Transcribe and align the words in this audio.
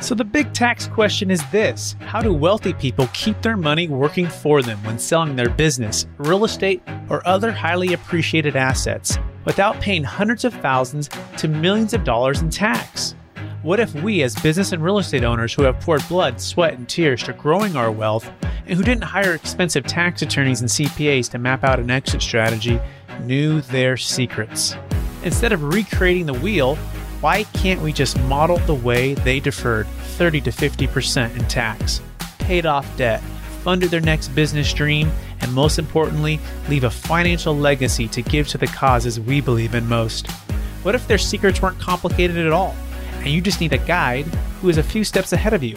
So, 0.00 0.14
the 0.14 0.24
big 0.24 0.52
tax 0.52 0.86
question 0.86 1.28
is 1.28 1.42
this 1.50 1.96
How 2.00 2.22
do 2.22 2.32
wealthy 2.32 2.72
people 2.72 3.08
keep 3.12 3.42
their 3.42 3.56
money 3.56 3.88
working 3.88 4.28
for 4.28 4.62
them 4.62 4.82
when 4.84 4.98
selling 4.98 5.34
their 5.34 5.50
business, 5.50 6.06
real 6.18 6.44
estate, 6.44 6.82
or 7.08 7.26
other 7.26 7.50
highly 7.50 7.94
appreciated 7.94 8.54
assets 8.54 9.18
without 9.44 9.80
paying 9.80 10.04
hundreds 10.04 10.44
of 10.44 10.54
thousands 10.54 11.10
to 11.38 11.48
millions 11.48 11.94
of 11.94 12.04
dollars 12.04 12.42
in 12.42 12.48
tax? 12.48 13.16
What 13.62 13.80
if 13.80 13.92
we, 13.96 14.22
as 14.22 14.36
business 14.36 14.70
and 14.70 14.84
real 14.84 14.98
estate 14.98 15.24
owners 15.24 15.52
who 15.52 15.64
have 15.64 15.80
poured 15.80 16.06
blood, 16.08 16.40
sweat, 16.40 16.74
and 16.74 16.88
tears 16.88 17.24
to 17.24 17.32
growing 17.32 17.74
our 17.74 17.90
wealth, 17.90 18.30
and 18.66 18.78
who 18.78 18.84
didn't 18.84 19.02
hire 19.02 19.34
expensive 19.34 19.84
tax 19.84 20.22
attorneys 20.22 20.60
and 20.60 20.70
CPAs 20.70 21.28
to 21.30 21.38
map 21.38 21.64
out 21.64 21.80
an 21.80 21.90
exit 21.90 22.22
strategy, 22.22 22.78
knew 23.22 23.62
their 23.62 23.96
secrets? 23.96 24.76
Instead 25.24 25.52
of 25.52 25.74
recreating 25.74 26.26
the 26.26 26.34
wheel, 26.34 26.78
why 27.20 27.42
can't 27.42 27.80
we 27.82 27.92
just 27.92 28.18
model 28.22 28.58
the 28.58 28.74
way 28.74 29.14
they 29.14 29.40
deferred 29.40 29.86
30 29.86 30.40
to 30.42 30.50
50% 30.50 31.36
in 31.36 31.44
tax, 31.46 32.00
paid 32.38 32.64
off 32.64 32.96
debt, 32.96 33.20
funded 33.64 33.90
their 33.90 34.00
next 34.00 34.28
business 34.28 34.72
dream, 34.72 35.10
and 35.40 35.52
most 35.52 35.78
importantly, 35.78 36.38
leave 36.68 36.84
a 36.84 36.90
financial 36.90 37.56
legacy 37.56 38.06
to 38.08 38.22
give 38.22 38.46
to 38.48 38.58
the 38.58 38.68
causes 38.68 39.18
we 39.18 39.40
believe 39.40 39.74
in 39.74 39.88
most? 39.88 40.30
What 40.84 40.94
if 40.94 41.08
their 41.08 41.18
secrets 41.18 41.60
weren't 41.60 41.80
complicated 41.80 42.38
at 42.38 42.52
all, 42.52 42.76
and 43.14 43.28
you 43.28 43.40
just 43.40 43.60
need 43.60 43.72
a 43.72 43.78
guide 43.78 44.26
who 44.60 44.68
is 44.68 44.78
a 44.78 44.82
few 44.82 45.02
steps 45.02 45.32
ahead 45.32 45.54
of 45.54 45.64
you? 45.64 45.76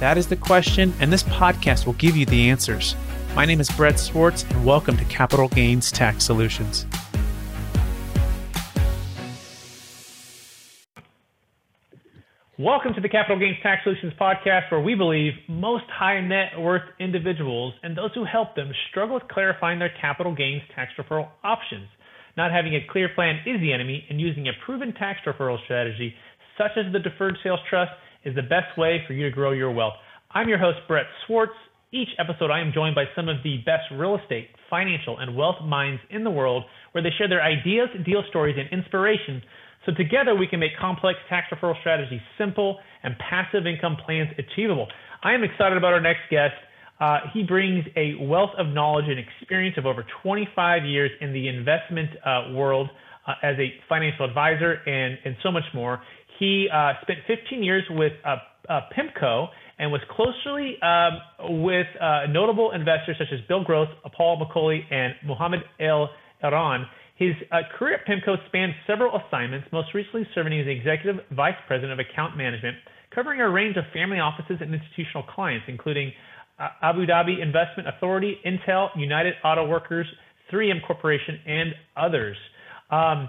That 0.00 0.16
is 0.16 0.26
the 0.26 0.36
question, 0.36 0.94
and 1.00 1.12
this 1.12 1.24
podcast 1.24 1.84
will 1.84 1.94
give 1.94 2.16
you 2.16 2.24
the 2.24 2.48
answers. 2.48 2.96
My 3.34 3.44
name 3.44 3.60
is 3.60 3.70
Brett 3.70 3.98
Swarts, 3.98 4.44
and 4.44 4.64
welcome 4.64 4.96
to 4.96 5.04
Capital 5.04 5.48
Gains 5.48 5.92
Tax 5.92 6.24
Solutions. 6.24 6.86
Welcome 12.60 12.92
to 12.94 13.00
the 13.00 13.08
Capital 13.08 13.38
Gains 13.38 13.58
Tax 13.62 13.84
Solutions 13.84 14.14
podcast, 14.20 14.72
where 14.72 14.80
we 14.80 14.96
believe 14.96 15.30
most 15.48 15.84
high 15.88 16.20
net 16.20 16.58
worth 16.58 16.82
individuals 16.98 17.72
and 17.84 17.96
those 17.96 18.10
who 18.16 18.24
help 18.24 18.56
them 18.56 18.72
struggle 18.90 19.14
with 19.14 19.28
clarifying 19.30 19.78
their 19.78 19.92
capital 20.00 20.34
gains 20.34 20.62
tax 20.74 20.90
deferral 20.98 21.28
options. 21.44 21.86
Not 22.36 22.50
having 22.50 22.74
a 22.74 22.84
clear 22.90 23.10
plan 23.14 23.36
is 23.46 23.60
the 23.60 23.72
enemy, 23.72 24.04
and 24.10 24.20
using 24.20 24.48
a 24.48 24.52
proven 24.66 24.92
tax 24.92 25.20
deferral 25.24 25.62
strategy, 25.66 26.12
such 26.58 26.72
as 26.76 26.92
the 26.92 26.98
Deferred 26.98 27.36
Sales 27.44 27.60
Trust, 27.70 27.92
is 28.24 28.34
the 28.34 28.42
best 28.42 28.76
way 28.76 29.04
for 29.06 29.12
you 29.12 29.22
to 29.22 29.30
grow 29.30 29.52
your 29.52 29.70
wealth. 29.70 29.94
I'm 30.32 30.48
your 30.48 30.58
host, 30.58 30.78
Brett 30.88 31.06
Swarts. 31.28 31.54
Each 31.92 32.10
episode, 32.18 32.50
I 32.50 32.58
am 32.58 32.72
joined 32.74 32.96
by 32.96 33.04
some 33.14 33.28
of 33.28 33.36
the 33.44 33.58
best 33.58 33.84
real 33.92 34.18
estate, 34.20 34.48
financial, 34.68 35.18
and 35.18 35.36
wealth 35.36 35.62
minds 35.64 36.02
in 36.10 36.24
the 36.24 36.30
world, 36.30 36.64
where 36.92 37.02
they 37.02 37.10
share 37.16 37.28
their 37.28 37.42
ideas, 37.42 37.88
deal 38.04 38.22
stories, 38.28 38.56
and 38.58 38.68
inspiration 38.70 39.42
so 39.88 39.94
together 39.94 40.34
we 40.34 40.46
can 40.46 40.60
make 40.60 40.76
complex 40.78 41.18
tax 41.30 41.46
deferral 41.50 41.78
strategies 41.80 42.20
simple 42.36 42.78
and 43.02 43.14
passive 43.18 43.66
income 43.66 43.96
plans 44.04 44.28
achievable. 44.36 44.86
I 45.22 45.32
am 45.32 45.42
excited 45.42 45.78
about 45.78 45.94
our 45.94 46.00
next 46.00 46.28
guest. 46.30 46.54
Uh, 47.00 47.20
he 47.32 47.42
brings 47.42 47.84
a 47.96 48.14
wealth 48.20 48.50
of 48.58 48.66
knowledge 48.66 49.06
and 49.08 49.18
experience 49.18 49.78
of 49.78 49.86
over 49.86 50.04
25 50.22 50.84
years 50.84 51.10
in 51.22 51.32
the 51.32 51.48
investment 51.48 52.10
uh, 52.24 52.52
world 52.52 52.90
uh, 53.26 53.34
as 53.42 53.56
a 53.58 53.72
financial 53.88 54.26
advisor 54.26 54.74
and, 54.86 55.16
and 55.24 55.36
so 55.42 55.50
much 55.50 55.64
more. 55.72 56.02
He 56.38 56.68
uh, 56.72 56.92
spent 57.02 57.20
15 57.26 57.62
years 57.62 57.84
with 57.88 58.12
uh, 58.26 58.36
uh, 58.68 58.80
PIMCO 58.96 59.46
and 59.78 59.90
was 59.92 60.00
closely 60.10 60.76
um, 60.82 61.62
with 61.62 61.86
notable 62.30 62.72
investors 62.72 63.16
such 63.18 63.28
as 63.32 63.38
Bill 63.46 63.62
Gross, 63.62 63.88
Paul 64.16 64.44
McCulley, 64.44 64.80
and 64.92 65.14
Mohamed 65.24 65.60
El 65.80 66.10
Erian. 66.42 66.84
His 67.16 67.34
uh, 67.50 67.62
career 67.76 67.94
at 67.94 68.06
PIMCO 68.06 68.36
spanned 68.46 68.72
several 68.86 69.18
assignments, 69.18 69.66
most 69.72 69.92
recently 69.92 70.26
serving 70.34 70.58
as 70.60 70.66
Executive 70.68 71.16
Vice 71.32 71.58
President 71.66 71.92
of 71.92 71.98
Account 71.98 72.36
Management, 72.36 72.76
covering 73.12 73.40
a 73.40 73.48
range 73.50 73.76
of 73.76 73.84
family 73.92 74.20
offices 74.20 74.58
and 74.60 74.72
institutional 74.72 75.24
clients, 75.24 75.66
including 75.66 76.12
uh, 76.60 76.68
Abu 76.82 77.06
Dhabi 77.06 77.42
Investment 77.42 77.88
Authority, 77.88 78.36
Intel, 78.46 78.88
United 78.96 79.34
Auto 79.44 79.66
Workers, 79.66 80.06
3M 80.52 80.84
Corporation, 80.86 81.40
and 81.46 81.74
others. 81.96 82.36
Um, 82.90 83.28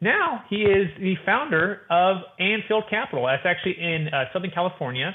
now 0.00 0.42
he 0.50 0.62
is 0.62 0.88
the 0.98 1.14
founder 1.24 1.82
of 1.90 2.18
Anfield 2.40 2.84
Capital. 2.90 3.26
That's 3.26 3.46
actually 3.46 3.76
in 3.80 4.08
uh, 4.08 4.24
Southern 4.32 4.50
California, 4.50 5.14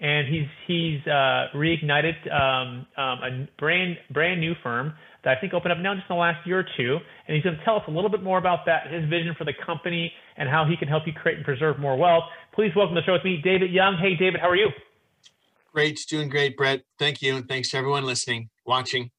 and 0.00 0.28
he's 0.28 0.46
he's 0.66 1.00
uh, 1.06 1.48
reignited 1.56 2.14
um, 2.32 2.86
um, 2.96 3.18
a 3.22 3.48
brand 3.58 3.96
brand 4.12 4.40
new 4.40 4.54
firm 4.62 4.94
that 5.24 5.36
I 5.36 5.40
think 5.40 5.54
opened 5.54 5.72
up 5.72 5.78
now 5.78 5.94
just 5.94 6.06
in 6.08 6.16
the 6.16 6.20
last 6.20 6.46
year 6.46 6.60
or 6.60 6.66
two. 6.76 6.98
And 7.26 7.34
he's 7.34 7.42
going 7.42 7.56
to 7.56 7.64
tell 7.64 7.76
us 7.76 7.82
a 7.88 7.90
little 7.90 8.10
bit 8.10 8.22
more 8.22 8.38
about 8.38 8.66
that, 8.66 8.92
his 8.92 9.08
vision 9.08 9.34
for 9.36 9.44
the 9.44 9.54
company, 9.66 10.12
and 10.36 10.48
how 10.48 10.64
he 10.64 10.76
can 10.76 10.88
help 10.88 11.04
you 11.06 11.12
create 11.12 11.36
and 11.36 11.44
preserve 11.44 11.78
more 11.78 11.96
wealth. 11.96 12.24
Please 12.54 12.72
welcome 12.76 12.94
to 12.94 13.00
the 13.00 13.04
show 13.04 13.12
with 13.12 13.24
me, 13.24 13.40
David 13.42 13.72
Young. 13.72 13.96
Hey, 14.00 14.14
David, 14.16 14.40
how 14.40 14.48
are 14.48 14.56
you? 14.56 14.68
Great, 15.72 16.00
doing 16.08 16.28
great, 16.28 16.56
Brett. 16.56 16.82
Thank 16.98 17.22
you, 17.22 17.36
and 17.36 17.46
thanks 17.46 17.70
to 17.70 17.76
everyone 17.76 18.04
listening, 18.04 18.48
watching. 18.64 19.10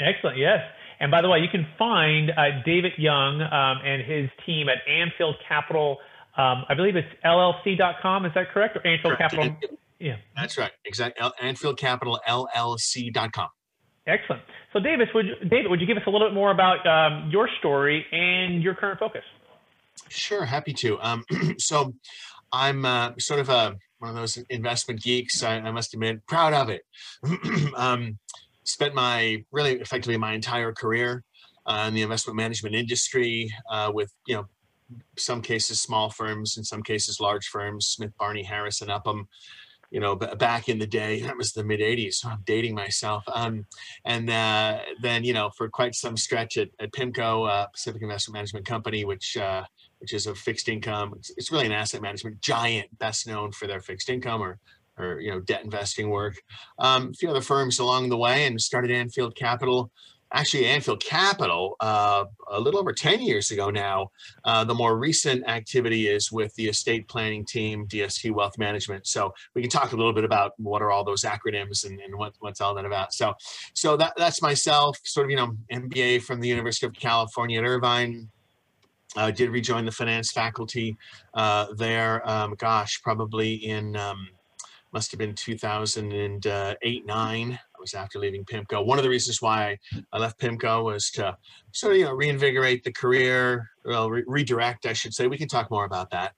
Excellent, 0.00 0.38
yes. 0.38 0.60
And 1.00 1.10
by 1.10 1.22
the 1.22 1.28
way, 1.28 1.40
you 1.40 1.48
can 1.50 1.66
find 1.78 2.30
uh, 2.30 2.62
David 2.64 2.92
Young 2.96 3.42
um, 3.42 3.78
and 3.84 4.02
his 4.02 4.30
team 4.46 4.68
at 4.68 4.78
Anfield 4.90 5.36
Capital. 5.46 5.98
Um, 6.36 6.64
I 6.68 6.74
believe 6.74 6.96
it's 6.96 7.08
LLC.com. 7.24 8.26
Is 8.26 8.32
that 8.34 8.50
correct? 8.52 8.76
Or 8.76 8.86
Anfield 8.86 9.16
correct. 9.16 9.34
Capital? 9.34 9.56
Yeah. 9.98 10.16
That's 10.36 10.58
right. 10.58 10.72
Exactly. 10.84 11.30
Anfield 11.40 11.78
Capital 11.78 12.20
LLC.com. 12.26 13.48
Excellent. 14.06 14.42
So, 14.72 14.80
Davis, 14.80 15.08
would 15.14 15.26
you, 15.26 15.34
David, 15.48 15.70
would 15.70 15.80
you 15.80 15.86
give 15.86 15.96
us 15.96 16.02
a 16.06 16.10
little 16.10 16.28
bit 16.28 16.34
more 16.34 16.50
about 16.50 16.86
um, 16.86 17.30
your 17.30 17.48
story 17.58 18.04
and 18.12 18.62
your 18.62 18.74
current 18.74 18.98
focus? 18.98 19.22
Sure, 20.08 20.44
happy 20.44 20.74
to. 20.74 21.00
Um, 21.00 21.24
so, 21.58 21.94
I'm 22.52 22.84
uh, 22.84 23.12
sort 23.18 23.40
of 23.40 23.48
a 23.48 23.76
one 23.98 24.10
of 24.10 24.16
those 24.16 24.36
investment 24.50 25.02
geeks. 25.02 25.42
I, 25.42 25.56
I 25.56 25.70
must 25.70 25.94
admit, 25.94 26.24
proud 26.26 26.52
of 26.52 26.68
it. 26.68 26.82
um, 27.76 28.18
spent 28.64 28.94
my 28.94 29.44
really 29.50 29.80
effectively 29.80 30.16
my 30.16 30.34
entire 30.34 30.72
career 30.72 31.24
uh, 31.66 31.86
in 31.88 31.94
the 31.94 32.02
investment 32.02 32.36
management 32.36 32.74
industry 32.74 33.50
uh, 33.70 33.90
with 33.92 34.12
you 34.26 34.36
know 34.36 34.46
some 35.16 35.40
cases 35.40 35.80
small 35.80 36.10
firms, 36.10 36.56
in 36.58 36.64
some 36.64 36.82
cases 36.82 37.18
large 37.20 37.46
firms, 37.46 37.86
Smith, 37.86 38.12
Barney, 38.18 38.42
Harris, 38.42 38.82
and 38.82 38.90
Upham 38.90 39.26
you 39.94 40.00
know, 40.00 40.16
back 40.16 40.68
in 40.68 40.80
the 40.80 40.88
day, 40.88 41.20
that 41.20 41.36
was 41.36 41.52
the 41.52 41.62
mid 41.62 41.78
80s. 41.78 42.14
So 42.14 42.28
I'm 42.28 42.42
dating 42.44 42.74
myself. 42.74 43.22
Um, 43.32 43.64
and 44.04 44.28
uh, 44.28 44.80
then, 45.00 45.22
you 45.22 45.32
know, 45.32 45.50
for 45.56 45.68
quite 45.68 45.94
some 45.94 46.16
stretch 46.16 46.56
at, 46.56 46.70
at 46.80 46.90
PIMCO, 46.90 47.48
uh, 47.48 47.66
Pacific 47.68 48.02
Investment 48.02 48.34
Management 48.34 48.66
Company, 48.66 49.04
which 49.04 49.36
uh, 49.36 49.62
which 49.98 50.12
is 50.12 50.26
a 50.26 50.34
fixed 50.34 50.68
income. 50.68 51.14
It's, 51.16 51.30
it's, 51.36 51.52
really 51.52 51.66
an 51.66 51.72
asset 51.72 52.02
management 52.02 52.40
giant, 52.40 52.88
best 52.98 53.28
known 53.28 53.52
for 53.52 53.68
their 53.68 53.80
fixed 53.80 54.10
income 54.10 54.42
or 54.42 54.58
or 54.98 55.20
you 55.20 55.30
know 55.30 55.38
debt 55.38 55.62
investing 55.62 56.10
work. 56.10 56.42
Um, 56.80 57.10
a 57.10 57.12
few 57.12 57.30
other 57.30 57.40
firms 57.40 57.78
along 57.78 58.08
the 58.08 58.18
way, 58.18 58.46
and 58.46 58.60
started 58.60 58.90
Anfield 58.90 59.36
Capital 59.36 59.92
actually 60.34 60.66
Anfield 60.66 61.02
Capital 61.02 61.76
uh, 61.80 62.24
a 62.50 62.60
little 62.60 62.80
over 62.80 62.92
10 62.92 63.22
years 63.22 63.50
ago 63.50 63.70
now. 63.70 64.10
Uh, 64.44 64.64
the 64.64 64.74
more 64.74 64.98
recent 64.98 65.48
activity 65.48 66.08
is 66.08 66.30
with 66.30 66.54
the 66.56 66.68
estate 66.68 67.08
planning 67.08 67.44
team, 67.46 67.86
DST 67.86 68.32
Wealth 68.32 68.58
Management. 68.58 69.06
So 69.06 69.32
we 69.54 69.62
can 69.62 69.70
talk 69.70 69.92
a 69.92 69.96
little 69.96 70.12
bit 70.12 70.24
about 70.24 70.52
what 70.58 70.82
are 70.82 70.90
all 70.90 71.04
those 71.04 71.22
acronyms 71.22 71.86
and, 71.86 72.00
and 72.00 72.16
what, 72.16 72.34
what's 72.40 72.60
all 72.60 72.74
that 72.74 72.84
about. 72.84 73.14
So, 73.14 73.34
so 73.74 73.96
that, 73.96 74.14
that's 74.16 74.42
myself, 74.42 74.98
sort 75.04 75.26
of, 75.26 75.30
you 75.30 75.36
know, 75.36 75.56
MBA 75.72 76.22
from 76.22 76.40
the 76.40 76.48
University 76.48 76.86
of 76.86 76.92
California 76.92 77.60
at 77.60 77.64
Irvine. 77.64 78.28
Uh, 79.16 79.30
did 79.30 79.50
rejoin 79.50 79.84
the 79.84 79.92
finance 79.92 80.32
faculty 80.32 80.96
uh, 81.34 81.66
there. 81.76 82.28
Um, 82.28 82.56
gosh, 82.58 83.00
probably 83.00 83.54
in 83.54 83.94
um, 83.94 84.26
must 84.92 85.10
have 85.10 85.18
been 85.18 85.34
2008 85.34 87.06
9 87.06 87.58
was 87.84 87.94
after 87.94 88.18
leaving 88.18 88.44
PIMCO. 88.44 88.84
One 88.84 88.98
of 88.98 89.04
the 89.04 89.10
reasons 89.10 89.42
why 89.42 89.78
I 90.12 90.18
left 90.18 90.40
PIMCO 90.40 90.84
was 90.84 91.10
to 91.12 91.36
sort 91.72 91.92
of 91.92 91.98
you 91.98 92.04
know 92.04 92.12
reinvigorate 92.12 92.82
the 92.82 92.92
career, 92.92 93.70
well 93.84 94.10
re- 94.10 94.24
redirect, 94.26 94.86
I 94.86 94.94
should 94.94 95.12
say. 95.12 95.26
We 95.26 95.36
can 95.36 95.48
talk 95.48 95.70
more 95.70 95.84
about 95.84 96.10
that. 96.10 96.32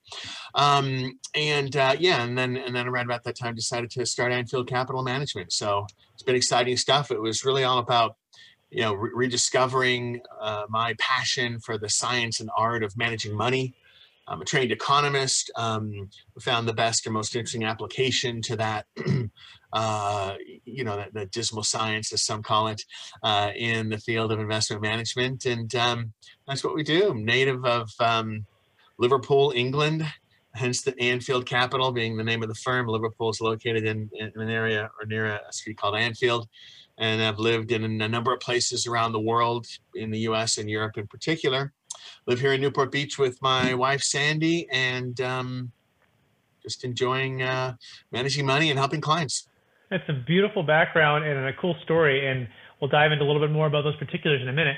Um, 0.54 1.18
and 1.34 1.74
uh, 1.76 1.96
yeah, 1.98 2.24
and 2.24 2.36
then 2.36 2.56
and 2.56 2.74
then 2.74 2.88
around 2.88 3.04
about 3.06 3.22
that 3.24 3.36
time, 3.36 3.54
decided 3.54 3.90
to 3.92 4.04
start 4.04 4.32
Anfield 4.32 4.68
Capital 4.68 5.02
Management. 5.02 5.52
So 5.52 5.86
it's 6.14 6.22
been 6.22 6.34
exciting 6.34 6.76
stuff. 6.76 7.10
It 7.10 7.20
was 7.20 7.44
really 7.44 7.64
all 7.64 7.78
about 7.78 8.16
you 8.70 8.82
know 8.82 8.94
re- 8.94 9.10
rediscovering 9.14 10.20
uh, 10.40 10.64
my 10.68 10.94
passion 10.98 11.60
for 11.60 11.78
the 11.78 11.88
science 11.88 12.40
and 12.40 12.50
art 12.56 12.82
of 12.82 12.96
managing 12.96 13.34
money. 13.34 13.74
I'm 14.28 14.42
a 14.42 14.44
trained 14.44 14.72
economist. 14.72 15.50
Um, 15.56 16.10
found 16.40 16.68
the 16.68 16.74
best 16.74 17.06
and 17.06 17.14
most 17.14 17.36
interesting 17.36 17.64
application 17.64 18.42
to 18.42 18.56
that 18.56 18.86
uh, 19.72 20.34
you 20.64 20.84
know, 20.84 20.96
the, 20.96 21.20
the, 21.20 21.26
dismal 21.26 21.62
science, 21.62 22.12
as 22.12 22.24
some 22.24 22.42
call 22.42 22.68
it, 22.68 22.82
uh, 23.22 23.50
in 23.54 23.88
the 23.88 23.98
field 23.98 24.32
of 24.32 24.40
investment 24.40 24.82
management. 24.82 25.44
And 25.44 25.74
um, 25.74 26.12
that's 26.46 26.64
what 26.64 26.74
we 26.74 26.82
do. 26.82 27.14
Native 27.14 27.64
of 27.64 27.90
um, 28.00 28.46
Liverpool, 28.98 29.52
England, 29.54 30.06
hence 30.54 30.82
the 30.82 30.98
Anfield 31.00 31.46
Capital 31.46 31.92
being 31.92 32.16
the 32.16 32.24
name 32.24 32.42
of 32.42 32.48
the 32.48 32.54
firm. 32.54 32.86
Liverpool 32.86 33.30
is 33.30 33.40
located 33.40 33.84
in, 33.84 34.08
in 34.14 34.32
an 34.34 34.48
area 34.48 34.90
or 34.98 35.06
near 35.06 35.26
a 35.26 35.52
street 35.52 35.76
called 35.76 35.96
Anfield. 35.96 36.48
And 36.98 37.20
I've 37.20 37.38
lived 37.38 37.72
in 37.72 38.00
a 38.00 38.08
number 38.08 38.32
of 38.32 38.40
places 38.40 38.86
around 38.86 39.12
the 39.12 39.20
world, 39.20 39.66
in 39.94 40.10
the 40.10 40.20
US 40.20 40.56
and 40.56 40.70
Europe 40.70 40.96
in 40.96 41.06
particular. 41.06 41.74
Live 42.26 42.40
here 42.40 42.52
in 42.52 42.60
Newport 42.60 42.90
Beach 42.90 43.18
with 43.18 43.40
my 43.42 43.74
wife, 43.74 44.02
Sandy, 44.02 44.68
and 44.70 45.20
um, 45.20 45.72
just 46.62 46.84
enjoying 46.84 47.42
uh, 47.42 47.74
managing 48.12 48.46
money 48.46 48.70
and 48.70 48.78
helping 48.78 49.00
clients. 49.00 49.48
That's 49.90 50.08
a 50.08 50.24
beautiful 50.26 50.62
background 50.62 51.24
and 51.24 51.46
a 51.46 51.52
cool 51.60 51.76
story, 51.84 52.26
and 52.26 52.48
we'll 52.80 52.90
dive 52.90 53.12
into 53.12 53.24
a 53.24 53.26
little 53.26 53.40
bit 53.40 53.52
more 53.52 53.66
about 53.66 53.82
those 53.82 53.96
particulars 53.96 54.42
in 54.42 54.48
a 54.48 54.52
minute. 54.52 54.76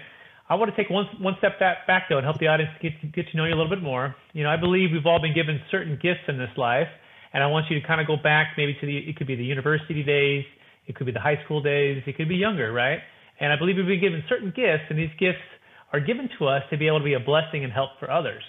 I 0.50 0.55
want 0.55 0.75
to 0.75 0.76
take 0.76 0.91
one 0.91 1.06
one 1.20 1.35
step 1.38 1.59
back, 1.59 1.87
back 1.87 2.05
though 2.09 2.17
and 2.17 2.25
help 2.25 2.38
the 2.38 2.47
audience 2.49 2.70
get 2.81 2.93
get 3.12 3.29
to 3.31 3.37
know 3.37 3.44
you 3.44 3.55
a 3.55 3.59
little 3.59 3.71
bit 3.71 3.82
more. 3.82 4.14
You 4.32 4.44
know, 4.44 4.50
I 4.50 4.56
believe 4.56 4.91
we've 4.93 5.06
all 5.06 5.21
been 5.21 5.35
given 5.35 5.61
certain 5.71 5.99
gifts 6.03 6.25
in 6.29 6.38
this 6.38 6.50
life, 6.56 6.88
and 7.32 7.43
I 7.43 7.47
want 7.47 7.67
you 7.71 7.81
to 7.81 7.87
kind 7.87 8.00
of 8.00 8.06
go 8.06 8.17
back 8.17 8.55
maybe 8.56 8.75
to 8.81 8.87
the 8.87 8.99
it 8.99 9.17
could 9.17 9.26
be 9.26 9.35
the 9.35 9.44
university 9.44 10.03
days, 10.03 10.44
it 10.87 10.94
could 10.94 11.06
be 11.06 11.12
the 11.12 11.21
high 11.21 11.41
school 11.44 11.61
days, 11.61 12.03
it 12.06 12.17
could 12.17 12.29
be 12.29 12.37
younger, 12.37 12.73
right? 12.73 13.00
And 13.41 13.53
I 13.53 13.56
believe 13.56 13.76
we've 13.76 13.87
been 13.87 14.00
given 14.00 14.23
certain 14.29 14.53
gifts, 14.55 14.85
and 14.88 14.99
these 14.99 15.12
gifts 15.19 15.44
are 15.93 16.00
given 16.00 16.29
to 16.38 16.46
us 16.46 16.62
to 16.70 16.76
be 16.76 16.87
able 16.87 16.99
to 16.99 17.05
be 17.05 17.14
a 17.14 17.20
blessing 17.20 17.64
and 17.64 17.73
help 17.73 17.90
for 17.99 18.11
others. 18.11 18.43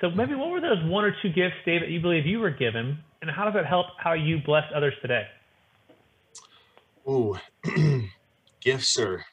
So 0.00 0.10
maybe 0.10 0.34
what 0.34 0.50
were 0.50 0.60
those 0.60 0.82
one 0.84 1.04
or 1.04 1.14
two 1.22 1.30
gifts, 1.30 1.56
Dave, 1.64 1.80
that 1.80 1.90
you 1.90 2.00
believe 2.00 2.26
you 2.26 2.38
were 2.38 2.50
given, 2.50 2.98
and 3.22 3.30
how 3.30 3.44
does 3.44 3.54
that 3.54 3.66
help 3.66 3.86
how 3.98 4.12
you 4.12 4.38
bless 4.44 4.64
others 4.74 4.94
today? 5.00 5.24
Ooh, 7.08 7.36
gifts 8.60 8.98
are 8.98 9.24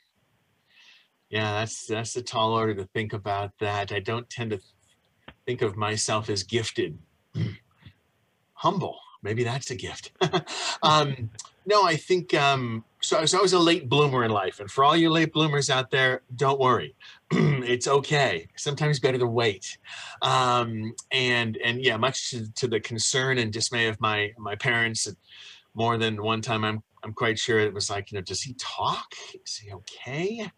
yeah, 1.33 1.51
that's 1.54 1.88
that's 1.88 2.15
a 2.15 2.21
tall 2.21 2.54
order 2.54 2.75
to 2.75 2.86
think 2.94 3.12
about 3.12 3.54
that. 3.60 3.92
I 3.92 4.00
don't 4.00 4.30
tend 4.30 4.51
to 4.51 4.60
think 5.48 5.63
of 5.63 5.75
myself 5.75 6.30
as 6.30 6.44
gifted. 6.44 7.00
Humble, 8.54 9.00
maybe 9.24 9.44
that's 9.44 9.71
a 9.71 9.75
gift. 9.75 10.12
um, 10.83 11.31
no, 11.65 11.83
I 11.86 11.95
think 11.95 12.36
um, 12.36 12.86
so. 13.04 13.18
I 13.18 13.22
was 13.22 13.34
always 13.34 13.54
a 13.54 13.60
late 13.60 13.90
bloomer 13.90 14.24
in 14.24 14.32
life, 14.32 14.60
and 14.60 14.70
for 14.70 14.84
all 14.84 14.96
you 14.96 15.10
late 15.10 15.34
bloomers 15.34 15.70
out 15.70 15.92
there, 15.92 16.22
don't 16.36 16.60
worry, 16.60 16.96
it's 17.32 17.88
okay. 17.88 18.48
Sometimes 18.56 19.00
better 19.00 19.18
to 19.18 19.28
wait. 19.28 19.78
Um, 20.22 20.94
and 21.12 21.58
and 21.58 21.84
yeah, 21.84 21.98
much 21.98 22.32
to, 22.32 22.52
to, 22.54 22.68
the 22.68 22.80
concern 22.80 23.38
and 23.38 23.52
dismay 23.52 23.88
of 23.88 24.00
my 24.00 24.32
my 24.38 24.56
parents, 24.56 25.08
more 25.74 25.98
than 25.98 26.22
one 26.24 26.42
time, 26.42 26.64
I'm 26.64 26.84
I'm 27.04 27.14
quite 27.14 27.38
sure 27.38 27.60
it 27.60 27.74
was 27.74 27.90
like, 27.90 28.12
you 28.12 28.18
know, 28.18 28.22
does 28.22 28.42
he 28.42 28.54
talk? 28.54 29.14
Is 29.46 29.58
he 29.58 29.72
okay? 29.74 30.50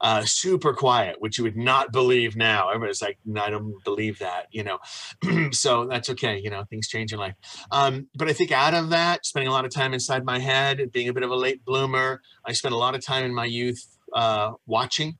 Uh, 0.00 0.22
super 0.24 0.74
quiet, 0.74 1.16
which 1.20 1.38
you 1.38 1.44
would 1.44 1.56
not 1.56 1.92
believe 1.92 2.36
now. 2.36 2.68
Everybody's 2.68 3.00
like, 3.00 3.18
no, 3.24 3.42
I 3.42 3.50
don't 3.50 3.82
believe 3.84 4.18
that, 4.18 4.46
you 4.50 4.64
know. 4.64 4.78
so 5.52 5.86
that's 5.86 6.10
okay, 6.10 6.38
you 6.38 6.50
know, 6.50 6.64
things 6.64 6.88
change 6.88 7.12
in 7.12 7.18
life. 7.18 7.34
Um, 7.70 8.08
but 8.14 8.28
I 8.28 8.32
think 8.32 8.52
out 8.52 8.74
of 8.74 8.90
that, 8.90 9.24
spending 9.24 9.48
a 9.48 9.52
lot 9.52 9.64
of 9.64 9.72
time 9.72 9.94
inside 9.94 10.24
my 10.24 10.38
head, 10.38 10.92
being 10.92 11.08
a 11.08 11.12
bit 11.12 11.22
of 11.22 11.30
a 11.30 11.36
late 11.36 11.64
bloomer, 11.64 12.20
I 12.44 12.52
spent 12.52 12.74
a 12.74 12.78
lot 12.78 12.94
of 12.94 13.04
time 13.04 13.24
in 13.24 13.34
my 13.34 13.46
youth 13.46 13.96
uh, 14.12 14.52
watching, 14.66 15.18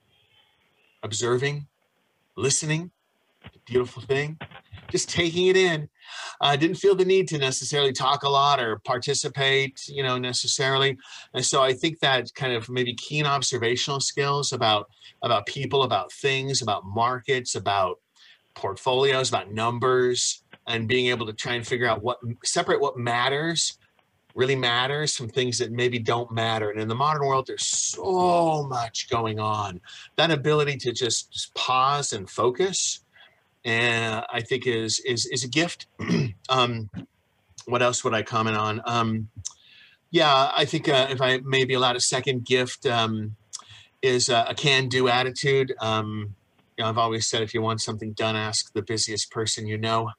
observing, 1.02 1.66
listening. 2.36 2.90
Beautiful 3.66 4.02
thing 4.02 4.38
just 4.94 5.08
taking 5.08 5.48
it 5.48 5.56
in. 5.56 5.88
I 6.40 6.56
didn't 6.56 6.76
feel 6.76 6.94
the 6.94 7.04
need 7.04 7.28
to 7.28 7.38
necessarily 7.38 7.92
talk 7.92 8.22
a 8.22 8.28
lot 8.28 8.60
or 8.60 8.78
participate, 8.80 9.86
you 9.88 10.02
know, 10.02 10.18
necessarily. 10.18 10.96
And 11.32 11.44
so 11.44 11.62
I 11.62 11.72
think 11.72 12.00
that 12.00 12.34
kind 12.34 12.52
of 12.52 12.68
maybe 12.68 12.94
keen 12.94 13.26
observational 13.26 14.00
skills 14.00 14.52
about 14.52 14.88
about 15.22 15.46
people, 15.46 15.82
about 15.82 16.12
things, 16.12 16.62
about 16.62 16.84
markets, 16.84 17.54
about 17.54 18.00
portfolios, 18.54 19.28
about 19.28 19.52
numbers, 19.52 20.42
and 20.66 20.88
being 20.88 21.06
able 21.06 21.26
to 21.26 21.32
try 21.32 21.54
and 21.54 21.66
figure 21.66 21.86
out 21.86 22.02
what 22.02 22.18
separate 22.44 22.80
what 22.80 22.98
matters 22.98 23.78
really 24.34 24.56
matters 24.56 25.16
from 25.16 25.28
things 25.28 25.58
that 25.58 25.70
maybe 25.70 25.98
don't 25.98 26.32
matter. 26.32 26.70
And 26.70 26.80
in 26.80 26.88
the 26.88 26.94
modern 26.94 27.24
world, 27.24 27.46
there's 27.46 27.66
so 27.66 28.66
much 28.68 29.08
going 29.08 29.38
on. 29.38 29.80
That 30.16 30.30
ability 30.30 30.76
to 30.78 30.92
just, 30.92 31.32
just 31.32 31.54
pause 31.54 32.12
and 32.12 32.28
focus 32.28 33.03
and 33.64 34.24
I 34.30 34.40
think 34.40 34.66
is 34.66 35.00
is 35.00 35.26
is 35.26 35.44
a 35.44 35.48
gift. 35.48 35.86
um, 36.48 36.90
what 37.66 37.82
else 37.82 38.04
would 38.04 38.14
I 38.14 38.22
comment 38.22 38.56
on? 38.56 38.82
Um, 38.84 39.28
yeah, 40.10 40.52
I 40.54 40.64
think 40.64 40.88
uh, 40.88 41.08
if 41.10 41.20
I 41.20 41.38
may 41.38 41.64
be 41.64 41.74
allowed 41.74 41.96
a 41.96 42.00
second 42.00 42.44
gift 42.44 42.86
um, 42.86 43.36
is 44.02 44.28
a, 44.28 44.46
a 44.48 44.54
can-do 44.54 45.08
attitude. 45.08 45.74
Um, 45.80 46.36
you 46.76 46.84
know, 46.84 46.90
I've 46.90 46.98
always 46.98 47.26
said 47.26 47.42
if 47.42 47.54
you 47.54 47.62
want 47.62 47.80
something 47.80 48.12
done, 48.12 48.36
ask 48.36 48.72
the 48.72 48.82
busiest 48.82 49.30
person 49.30 49.66
you 49.66 49.78
know, 49.78 50.10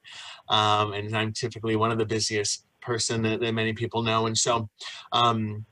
um, 0.50 0.94
and 0.94 1.16
I'm 1.16 1.34
typically 1.34 1.76
one 1.76 1.92
of 1.92 1.98
the 1.98 2.06
busiest 2.06 2.66
person 2.82 3.22
that, 3.24 3.40
that 3.42 3.54
many 3.54 3.74
people 3.74 4.04
know, 4.04 4.26
and 4.26 4.38
so 4.38 4.70
um, 5.12 5.66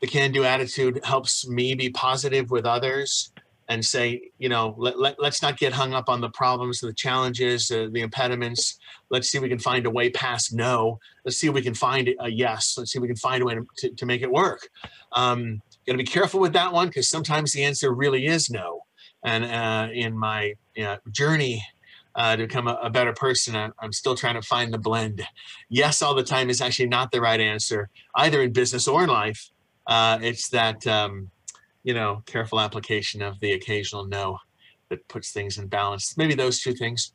the 0.00 0.06
can-do 0.06 0.44
attitude 0.44 1.00
helps 1.04 1.48
me 1.48 1.74
be 1.74 1.90
positive 1.90 2.50
with 2.50 2.66
others 2.66 3.32
and 3.68 3.84
say, 3.84 4.30
you 4.38 4.48
know, 4.48 4.74
let, 4.78 4.98
let, 4.98 5.18
us 5.20 5.42
not 5.42 5.58
get 5.58 5.72
hung 5.72 5.92
up 5.92 6.08
on 6.08 6.20
the 6.20 6.30
problems, 6.30 6.80
the 6.80 6.92
challenges, 6.92 7.70
uh, 7.70 7.88
the 7.90 8.00
impediments. 8.00 8.78
Let's 9.10 9.28
see 9.28 9.38
if 9.38 9.42
we 9.42 9.48
can 9.48 9.58
find 9.58 9.86
a 9.86 9.90
way 9.90 10.10
past 10.10 10.54
no. 10.54 11.00
Let's 11.24 11.36
see 11.36 11.48
if 11.48 11.54
we 11.54 11.62
can 11.62 11.74
find 11.74 12.08
a 12.20 12.30
yes. 12.30 12.76
Let's 12.78 12.92
see 12.92 12.98
if 12.98 13.02
we 13.02 13.08
can 13.08 13.16
find 13.16 13.42
a 13.42 13.46
way 13.46 13.58
to, 13.78 13.90
to 13.90 14.06
make 14.06 14.22
it 14.22 14.30
work. 14.30 14.68
Um, 15.12 15.62
Got 15.86 15.92
to 15.92 15.98
be 15.98 16.04
careful 16.04 16.40
with 16.40 16.52
that 16.54 16.72
one 16.72 16.88
because 16.88 17.08
sometimes 17.08 17.52
the 17.52 17.62
answer 17.62 17.92
really 17.92 18.26
is 18.26 18.50
no. 18.50 18.82
And 19.24 19.44
uh, 19.44 19.88
in 19.92 20.18
my 20.18 20.54
you 20.74 20.82
know, 20.82 20.98
journey 21.12 21.64
uh, 22.16 22.34
to 22.34 22.46
become 22.46 22.66
a, 22.66 22.74
a 22.82 22.90
better 22.90 23.12
person, 23.12 23.54
I, 23.54 23.70
I'm 23.78 23.92
still 23.92 24.16
trying 24.16 24.34
to 24.34 24.42
find 24.42 24.74
the 24.74 24.78
blend. 24.78 25.22
Yes, 25.68 26.02
all 26.02 26.14
the 26.14 26.24
time 26.24 26.50
is 26.50 26.60
actually 26.60 26.88
not 26.88 27.12
the 27.12 27.20
right 27.20 27.40
answer, 27.40 27.88
either 28.16 28.42
in 28.42 28.52
business 28.52 28.88
or 28.88 29.04
in 29.04 29.10
life. 29.10 29.50
Uh, 29.86 30.18
it's 30.22 30.48
that 30.48 30.84
um, 30.88 31.30
you 31.86 31.94
know, 31.94 32.20
careful 32.26 32.58
application 32.58 33.22
of 33.22 33.38
the 33.38 33.52
occasional 33.52 34.04
no 34.04 34.38
that 34.88 35.06
puts 35.06 35.30
things 35.30 35.56
in 35.56 35.68
balance. 35.68 36.16
Maybe 36.16 36.34
those 36.34 36.60
two 36.60 36.74
things. 36.74 37.12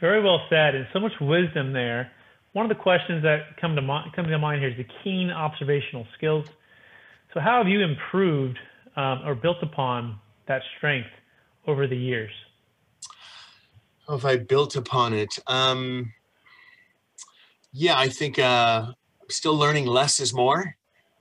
Very 0.00 0.22
well 0.22 0.40
said, 0.48 0.76
and 0.76 0.86
so 0.92 1.00
much 1.00 1.12
wisdom 1.20 1.72
there. 1.72 2.12
One 2.52 2.64
of 2.64 2.68
the 2.68 2.80
questions 2.80 3.20
that 3.24 3.56
come 3.60 3.74
to 3.74 3.82
mind, 3.82 4.12
come 4.14 4.26
to 4.26 4.38
mind 4.38 4.60
here 4.60 4.70
is 4.70 4.76
the 4.76 4.86
keen 5.02 5.30
observational 5.30 6.06
skills. 6.16 6.46
So, 7.34 7.40
how 7.40 7.58
have 7.58 7.66
you 7.66 7.80
improved 7.80 8.58
um, 8.94 9.22
or 9.26 9.34
built 9.34 9.56
upon 9.60 10.20
that 10.46 10.62
strength 10.76 11.08
over 11.66 11.88
the 11.88 11.96
years? 11.96 12.30
How 14.06 14.18
have 14.18 14.24
I 14.24 14.36
built 14.36 14.76
upon 14.76 15.14
it? 15.14 15.36
Um, 15.48 16.12
yeah, 17.72 17.98
I 17.98 18.08
think 18.08 18.38
uh, 18.38 18.92
still 19.28 19.56
learning 19.56 19.86
less 19.86 20.20
is 20.20 20.32
more. 20.32 20.76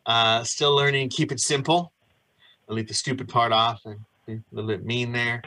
Uh, 0.06 0.44
still 0.44 0.76
learning 0.76 1.10
keep 1.10 1.32
it 1.32 1.40
simple. 1.40 1.94
Leave 2.72 2.88
the 2.88 2.94
stupid 2.94 3.28
part 3.28 3.52
off 3.52 3.82
and 3.86 4.00
a 4.28 4.40
little 4.52 4.68
bit 4.68 4.86
mean 4.86 5.12
there. 5.12 5.44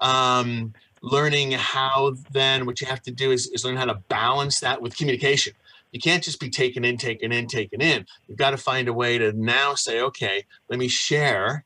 Um, 0.00 0.72
learning 1.02 1.52
how 1.52 2.14
then 2.32 2.66
what 2.66 2.80
you 2.80 2.86
have 2.86 3.02
to 3.02 3.10
do 3.10 3.30
is, 3.30 3.48
is 3.48 3.64
learn 3.64 3.76
how 3.76 3.84
to 3.84 4.00
balance 4.08 4.60
that 4.60 4.80
with 4.80 4.96
communication. 4.96 5.54
You 5.92 6.00
can't 6.00 6.22
just 6.22 6.38
be 6.38 6.50
taking 6.50 6.84
in, 6.84 6.98
taking 6.98 7.32
in, 7.32 7.46
taking 7.46 7.80
in. 7.80 8.04
You've 8.26 8.38
got 8.38 8.50
to 8.50 8.56
find 8.56 8.88
a 8.88 8.92
way 8.92 9.18
to 9.18 9.32
now 9.32 9.74
say, 9.74 10.00
okay, 10.02 10.44
let 10.68 10.78
me 10.78 10.88
share, 10.88 11.64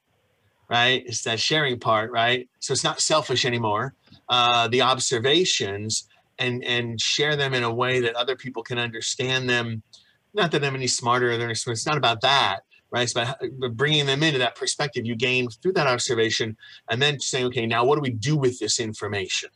right? 0.69 1.03
It's 1.07 1.23
that 1.25 1.41
sharing 1.41 1.79
part, 1.79 2.11
right? 2.13 2.49
So 2.61 2.73
it's 2.73 2.85
not 2.85 3.01
selfish 3.01 3.45
anymore. 3.45 3.95
Uh, 4.29 4.69
the 4.69 4.83
observations 4.83 6.09
and 6.39 6.65
and 6.65 7.01
share 7.01 7.37
them 7.37 7.53
in 7.53 7.63
a 7.63 7.73
way 7.73 8.01
that 8.01 8.15
other 8.15 8.37
people 8.37 8.63
can 8.63 8.79
understand 8.79 9.51
them. 9.51 9.83
Not 10.35 10.51
that 10.53 10.65
I'm 10.65 10.75
any 10.75 10.87
smarter 10.87 11.37
than 11.37 11.51
it's 11.51 11.87
not 11.87 11.99
about 11.99 12.23
that, 12.23 12.61
right? 12.93 13.03
It's 13.03 13.13
about 13.13 13.39
bringing 13.73 14.07
them 14.07 14.23
into 14.23 14.39
that 14.39 14.55
perspective 14.55 15.07
you 15.07 15.17
gain 15.17 15.49
through 15.49 15.73
that 15.73 15.87
observation, 15.87 16.57
and 16.91 17.01
then 17.01 17.19
saying, 17.19 17.47
okay, 17.47 17.67
now 17.67 17.85
what 17.85 17.97
do 17.97 18.03
we 18.03 18.11
do 18.11 18.37
with 18.37 18.59
this 18.59 18.79
information? 18.79 19.51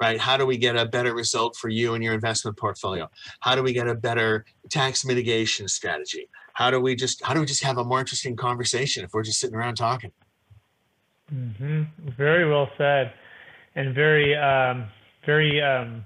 Right? 0.00 0.18
How 0.18 0.36
do 0.36 0.46
we 0.46 0.56
get 0.56 0.76
a 0.76 0.86
better 0.86 1.14
result 1.14 1.56
for 1.56 1.68
you 1.68 1.94
and 1.94 2.02
your 2.02 2.14
investment 2.14 2.56
portfolio? 2.56 3.10
How 3.40 3.54
do 3.54 3.62
we 3.62 3.72
get 3.72 3.86
a 3.86 3.94
better 3.94 4.46
tax 4.70 5.04
mitigation 5.04 5.68
strategy? 5.68 6.28
How 6.54 6.70
do 6.70 6.80
we 6.80 6.94
just 6.94 7.22
how 7.24 7.34
do 7.34 7.40
we 7.40 7.46
just 7.46 7.62
have 7.62 7.78
a 7.78 7.84
more 7.84 8.00
interesting 8.00 8.34
conversation 8.34 9.04
if 9.04 9.12
we're 9.12 9.22
just 9.22 9.40
sitting 9.40 9.56
around 9.56 9.76
talking? 9.76 10.10
Mm-hmm. 11.32 11.82
Very 12.16 12.48
well 12.50 12.68
said, 12.76 13.12
and 13.76 13.94
very 13.94 14.34
um, 14.36 14.88
very 15.26 15.62
um, 15.62 16.04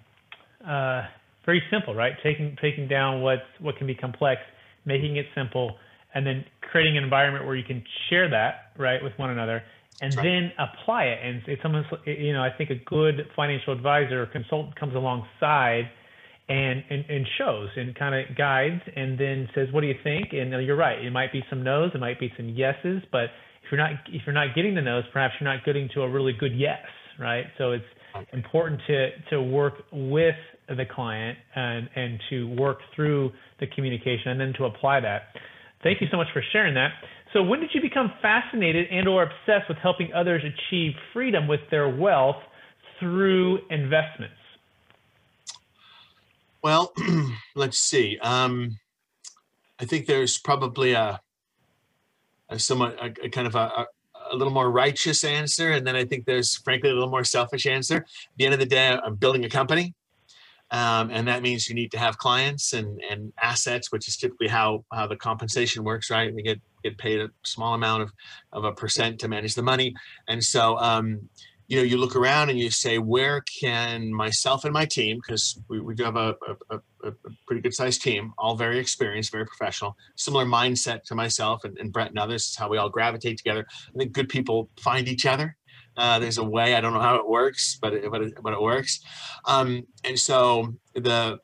uh, 0.66 1.02
very 1.46 1.62
simple, 1.70 1.94
right? 1.94 2.14
Taking 2.22 2.56
taking 2.60 2.88
down 2.88 3.22
what 3.22 3.44
what 3.60 3.76
can 3.76 3.86
be 3.86 3.94
complex, 3.94 4.40
making 4.84 5.16
it 5.16 5.26
simple, 5.34 5.76
and 6.14 6.26
then 6.26 6.44
creating 6.60 6.96
an 6.96 7.04
environment 7.04 7.44
where 7.46 7.56
you 7.56 7.64
can 7.64 7.82
share 8.10 8.28
that 8.30 8.72
right 8.78 9.02
with 9.02 9.12
one 9.16 9.30
another 9.30 9.62
and 10.00 10.16
right. 10.16 10.22
then 10.22 10.52
apply 10.58 11.04
it. 11.04 11.18
And 11.24 11.42
it's 11.46 11.62
almost 11.64 11.88
you 12.06 12.32
know 12.32 12.42
i 12.42 12.50
think 12.56 12.70
a 12.70 12.80
good 12.86 13.26
financial 13.36 13.72
advisor 13.72 14.22
or 14.22 14.26
consultant 14.26 14.78
comes 14.78 14.94
alongside 14.94 15.90
and 16.48 16.84
and, 16.90 17.04
and 17.08 17.26
shows 17.38 17.68
and 17.76 17.94
kind 17.94 18.14
of 18.14 18.36
guides 18.36 18.82
and 18.96 19.18
then 19.18 19.48
says 19.54 19.68
what 19.72 19.80
do 19.80 19.86
you 19.86 19.96
think? 20.02 20.28
And 20.32 20.50
you're 20.64 20.76
right 20.76 21.02
it 21.04 21.12
might 21.12 21.32
be 21.32 21.42
some 21.48 21.62
no's 21.62 21.90
it 21.94 22.00
might 22.00 22.20
be 22.20 22.32
some 22.36 22.48
yeses 22.48 23.02
but 23.12 23.30
if 23.64 23.70
you're 23.70 23.78
not 23.78 23.92
if 24.08 24.22
you're 24.26 24.34
not 24.34 24.54
getting 24.54 24.74
the 24.74 24.82
no's 24.82 25.04
perhaps 25.12 25.34
you're 25.40 25.52
not 25.52 25.64
getting 25.64 25.88
to 25.94 26.02
a 26.02 26.08
really 26.08 26.32
good 26.32 26.54
yes 26.54 26.84
right? 27.18 27.44
So 27.58 27.72
it's 27.72 27.84
important 28.32 28.80
to 28.86 29.10
to 29.30 29.42
work 29.42 29.74
with 29.92 30.34
the 30.68 30.84
client 30.94 31.38
and 31.54 31.88
and 31.94 32.20
to 32.30 32.54
work 32.56 32.78
through 32.94 33.30
the 33.60 33.66
communication 33.74 34.28
and 34.32 34.40
then 34.40 34.52
to 34.58 34.64
apply 34.64 35.00
that 35.00 35.22
Thank 35.84 36.00
you 36.00 36.08
so 36.10 36.16
much 36.16 36.28
for 36.32 36.42
sharing 36.50 36.74
that. 36.74 36.92
So, 37.34 37.42
when 37.42 37.60
did 37.60 37.70
you 37.74 37.82
become 37.82 38.10
fascinated 38.22 38.86
and/or 38.90 39.24
obsessed 39.24 39.68
with 39.68 39.76
helping 39.78 40.12
others 40.14 40.42
achieve 40.42 40.92
freedom 41.12 41.46
with 41.46 41.60
their 41.70 41.94
wealth 41.94 42.42
through 42.98 43.58
investments? 43.70 44.34
Well, 46.62 46.94
let's 47.54 47.78
see. 47.78 48.18
Um, 48.22 48.78
I 49.78 49.84
think 49.84 50.06
there's 50.06 50.38
probably 50.38 50.92
a, 50.92 51.20
a 52.48 52.58
somewhat 52.58 52.96
a, 52.98 53.26
a 53.26 53.28
kind 53.28 53.46
of 53.46 53.54
a, 53.54 53.86
a 54.32 54.36
little 54.36 54.52
more 54.52 54.70
righteous 54.70 55.22
answer, 55.22 55.72
and 55.72 55.86
then 55.86 55.96
I 55.96 56.06
think 56.06 56.24
there's 56.24 56.56
frankly 56.56 56.88
a 56.88 56.94
little 56.94 57.10
more 57.10 57.24
selfish 57.24 57.66
answer. 57.66 57.96
At 57.96 58.06
the 58.38 58.46
end 58.46 58.54
of 58.54 58.60
the 58.60 58.66
day, 58.66 58.88
I'm 59.04 59.16
building 59.16 59.44
a 59.44 59.50
company, 59.50 59.94
um, 60.70 61.10
and 61.10 61.28
that 61.28 61.42
means 61.42 61.68
you 61.68 61.74
need 61.74 61.90
to 61.92 61.98
have 61.98 62.18
clients 62.18 62.72
and 62.72 63.00
and 63.10 63.32
assets, 63.42 63.92
which 63.92 64.08
is 64.08 64.16
typically 64.16 64.48
how 64.48 64.84
how 64.92 65.06
the 65.06 65.16
compensation 65.16 65.84
works, 65.84 66.10
right? 66.10 66.34
We 66.34 66.42
get 66.42 66.60
get 66.82 66.98
paid 66.98 67.20
a 67.20 67.30
small 67.44 67.74
amount 67.74 68.02
of 68.02 68.12
of 68.52 68.64
a 68.64 68.72
percent 68.72 69.18
to 69.20 69.28
manage 69.28 69.54
the 69.54 69.62
money, 69.62 69.94
and 70.28 70.42
so 70.42 70.78
um, 70.78 71.28
you 71.66 71.78
know, 71.78 71.82
you 71.82 71.96
look 71.96 72.14
around 72.14 72.50
and 72.50 72.58
you 72.58 72.70
say, 72.70 72.98
where 72.98 73.42
can 73.60 74.12
myself 74.12 74.64
and 74.64 74.72
my 74.72 74.84
team, 74.84 75.16
because 75.16 75.58
we, 75.68 75.80
we 75.80 75.94
do 75.94 76.04
have 76.04 76.16
a, 76.16 76.34
a, 76.70 76.76
a, 77.04 77.12
pretty 77.46 77.62
good 77.62 77.72
sized 77.72 78.02
team, 78.02 78.32
all 78.36 78.54
very 78.54 78.78
experienced, 78.78 79.32
very 79.32 79.46
professional, 79.46 79.96
similar 80.16 80.44
mindset 80.44 81.02
to 81.04 81.14
myself 81.14 81.64
and, 81.64 81.78
and 81.78 81.92
Brett 81.92 82.10
and 82.10 82.18
others, 82.18 82.46
is 82.46 82.56
how 82.56 82.68
we 82.68 82.76
all 82.76 82.90
gravitate 82.90 83.38
together. 83.38 83.66
I 83.94 83.98
think 83.98 84.12
good 84.12 84.28
people 84.28 84.68
find 84.78 85.08
each 85.08 85.24
other. 85.24 85.56
Uh, 85.96 86.18
there's 86.18 86.38
a 86.38 86.44
way, 86.44 86.74
I 86.74 86.80
don't 86.80 86.92
know 86.92 87.00
how 87.00 87.16
it 87.16 87.28
works, 87.28 87.78
but 87.80 87.92
it, 87.94 88.10
but 88.10 88.22
it, 88.22 88.34
but 88.42 88.52
it 88.52 88.60
works. 88.60 89.00
Um, 89.44 89.86
and 90.02 90.18
so 90.18 90.74
the, 90.94 91.38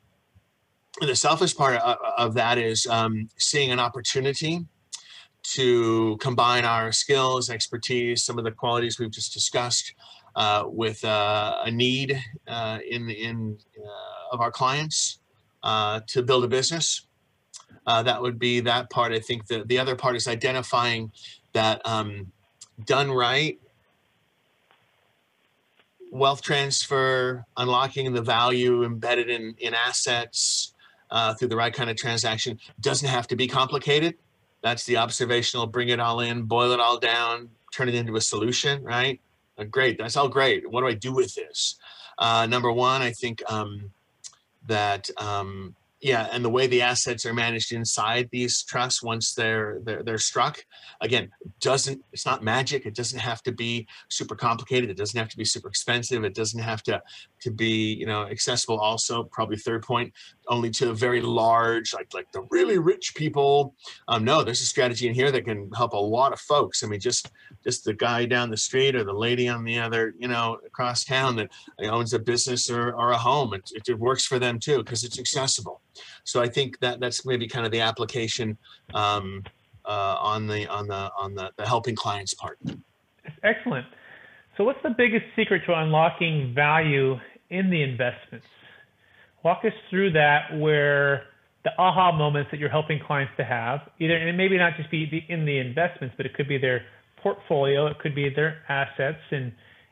the 0.99 1.15
selfish 1.15 1.55
part 1.55 1.77
of, 1.77 1.97
of 2.17 2.33
that 2.33 2.57
is 2.57 2.85
um, 2.87 3.29
seeing 3.37 3.71
an 3.71 3.79
opportunity 3.79 4.65
to 5.43 6.17
combine 6.19 6.65
our 6.65 6.91
skills, 6.91 7.49
expertise, 7.49 8.23
some 8.23 8.37
of 8.37 8.43
the 8.43 8.51
qualities 8.51 8.99
we've 8.99 9.11
just 9.11 9.33
discussed 9.33 9.93
uh, 10.35 10.63
with 10.65 11.03
uh, 11.03 11.57
a 11.63 11.71
need 11.71 12.17
uh, 12.47 12.79
in 12.89 13.09
in 13.09 13.57
uh, 13.77 14.33
of 14.33 14.39
our 14.39 14.51
clients 14.51 15.19
uh, 15.63 15.99
to 16.07 16.23
build 16.23 16.43
a 16.43 16.47
business. 16.47 17.07
That 17.85 18.21
would 18.21 18.39
be 18.39 18.61
that 18.61 18.89
part. 18.89 19.11
I 19.11 19.19
think 19.19 19.47
the 19.47 19.65
the 19.65 19.77
other 19.77 19.95
part 19.95 20.15
is 20.15 20.27
identifying 20.27 21.11
that 21.53 21.81
um, 21.85 22.31
done 22.85 23.11
right. 23.11 23.59
Wealth 26.11 26.41
transfer, 26.43 27.43
unlocking 27.57 28.13
the 28.13 28.21
value 28.21 28.83
embedded 28.83 29.29
in, 29.29 29.55
in 29.57 29.73
assets 29.73 30.73
through 31.39 31.47
the 31.47 31.55
right 31.55 31.73
kind 31.73 31.89
of 31.89 31.97
transaction 31.97 32.59
doesn't 32.79 33.07
have 33.07 33.27
to 33.27 33.35
be 33.35 33.47
complicated 33.47 34.15
that's 34.61 34.85
the 34.85 34.97
observational, 34.97 35.65
bring 35.65 35.89
it 35.89 35.99
all 35.99 36.19
in, 36.19 36.43
boil 36.43 36.71
it 36.71 36.79
all 36.79 36.99
down, 36.99 37.49
turn 37.73 37.89
it 37.89 37.95
into 37.95 38.15
a 38.15 38.21
solution, 38.21 38.83
right? 38.83 39.19
Uh, 39.57 39.63
great, 39.63 39.97
that's 39.97 40.15
all 40.15 40.29
great. 40.29 40.69
What 40.69 40.81
do 40.81 40.87
I 40.87 40.93
do 40.93 41.13
with 41.13 41.33
this? 41.33 41.77
Uh, 42.17 42.45
number 42.45 42.71
one, 42.71 43.01
I 43.01 43.11
think 43.11 43.41
um, 43.51 43.91
that 44.67 45.09
um, 45.17 45.75
yeah, 46.01 46.27
and 46.31 46.43
the 46.43 46.49
way 46.49 46.65
the 46.65 46.81
assets 46.81 47.27
are 47.27 47.33
managed 47.33 47.71
inside 47.71 48.27
these 48.31 48.63
trusts 48.63 49.03
once 49.03 49.35
they're 49.35 49.79
they're, 49.83 50.01
they're 50.01 50.17
struck, 50.17 50.65
again, 50.99 51.29
doesn't 51.59 52.03
it's 52.11 52.25
not 52.25 52.43
magic. 52.43 52.87
It 52.87 52.95
doesn't 52.95 53.19
have 53.19 53.43
to 53.43 53.51
be 53.51 53.87
super 54.09 54.35
complicated. 54.35 54.89
It 54.89 54.97
doesn't 54.97 55.17
have 55.17 55.29
to 55.29 55.37
be 55.37 55.45
super 55.45 55.67
expensive. 55.67 56.23
It 56.23 56.33
doesn't 56.33 56.59
have 56.59 56.81
to 56.83 57.03
to 57.41 57.51
be 57.51 57.93
you 57.93 58.07
know 58.07 58.23
accessible. 58.23 58.79
Also, 58.79 59.23
probably 59.25 59.57
third 59.57 59.83
point, 59.83 60.11
only 60.47 60.71
to 60.71 60.89
a 60.89 60.93
very 60.93 61.21
large 61.21 61.93
like 61.93 62.11
like 62.15 62.31
the 62.31 62.47
really 62.49 62.79
rich 62.79 63.13
people. 63.15 63.75
Um, 64.07 64.23
no, 64.23 64.43
there's 64.43 64.61
a 64.61 64.65
strategy 64.65 65.07
in 65.07 65.13
here 65.13 65.31
that 65.31 65.45
can 65.45 65.69
help 65.75 65.93
a 65.93 65.97
lot 65.97 66.33
of 66.33 66.39
folks. 66.39 66.83
I 66.83 66.87
mean, 66.87 66.99
just 66.99 67.31
just 67.63 67.85
the 67.85 67.93
guy 67.93 68.25
down 68.25 68.49
the 68.49 68.57
street 68.57 68.95
or 68.95 69.03
the 69.03 69.13
lady 69.13 69.47
on 69.47 69.63
the 69.63 69.79
other 69.79 70.15
you 70.17 70.27
know 70.27 70.57
across 70.65 71.03
town 71.03 71.35
that 71.35 71.49
owns 71.83 72.13
a 72.13 72.19
business 72.19 72.71
or, 72.71 72.91
or 72.93 73.11
a 73.11 73.17
home. 73.17 73.53
It, 73.53 73.69
it 73.87 73.99
works 73.99 74.25
for 74.25 74.39
them 74.39 74.59
too 74.59 74.79
because 74.79 75.03
it's 75.03 75.19
accessible. 75.19 75.81
So 76.23 76.41
I 76.41 76.47
think 76.47 76.79
that 76.79 76.99
that's 76.99 77.25
maybe 77.25 77.47
kind 77.47 77.65
of 77.65 77.71
the 77.71 77.81
application 77.81 78.57
um, 78.93 79.43
uh, 79.85 80.17
on 80.19 80.47
the 80.47 80.67
on 80.67 80.87
the 80.87 81.11
on 81.17 81.35
the, 81.35 81.51
the 81.57 81.65
helping 81.67 81.95
clients 81.95 82.33
part. 82.33 82.59
Excellent. 83.43 83.85
So 84.57 84.63
what's 84.63 84.81
the 84.83 84.93
biggest 84.95 85.25
secret 85.35 85.63
to 85.67 85.73
unlocking 85.73 86.53
value 86.53 87.15
in 87.49 87.69
the 87.69 87.81
investments? 87.81 88.45
Walk 89.43 89.61
us 89.65 89.73
through 89.89 90.11
that 90.11 90.57
where 90.57 91.23
the 91.63 91.71
aha 91.77 92.11
moments 92.11 92.49
that 92.51 92.59
you're 92.59 92.69
helping 92.69 92.99
clients 92.99 93.33
to 93.37 93.43
have, 93.43 93.81
either 93.99 94.15
and 94.15 94.37
maybe 94.37 94.57
not 94.57 94.73
just 94.77 94.89
be 94.91 95.25
in 95.29 95.45
the 95.45 95.57
investments, 95.57 96.15
but 96.17 96.25
it 96.25 96.33
could 96.33 96.47
be 96.47 96.57
their 96.57 96.83
portfolio, 97.21 97.87
it 97.87 97.99
could 97.99 98.15
be 98.15 98.29
their 98.29 98.61
assets, 98.67 99.21
and 99.31 99.51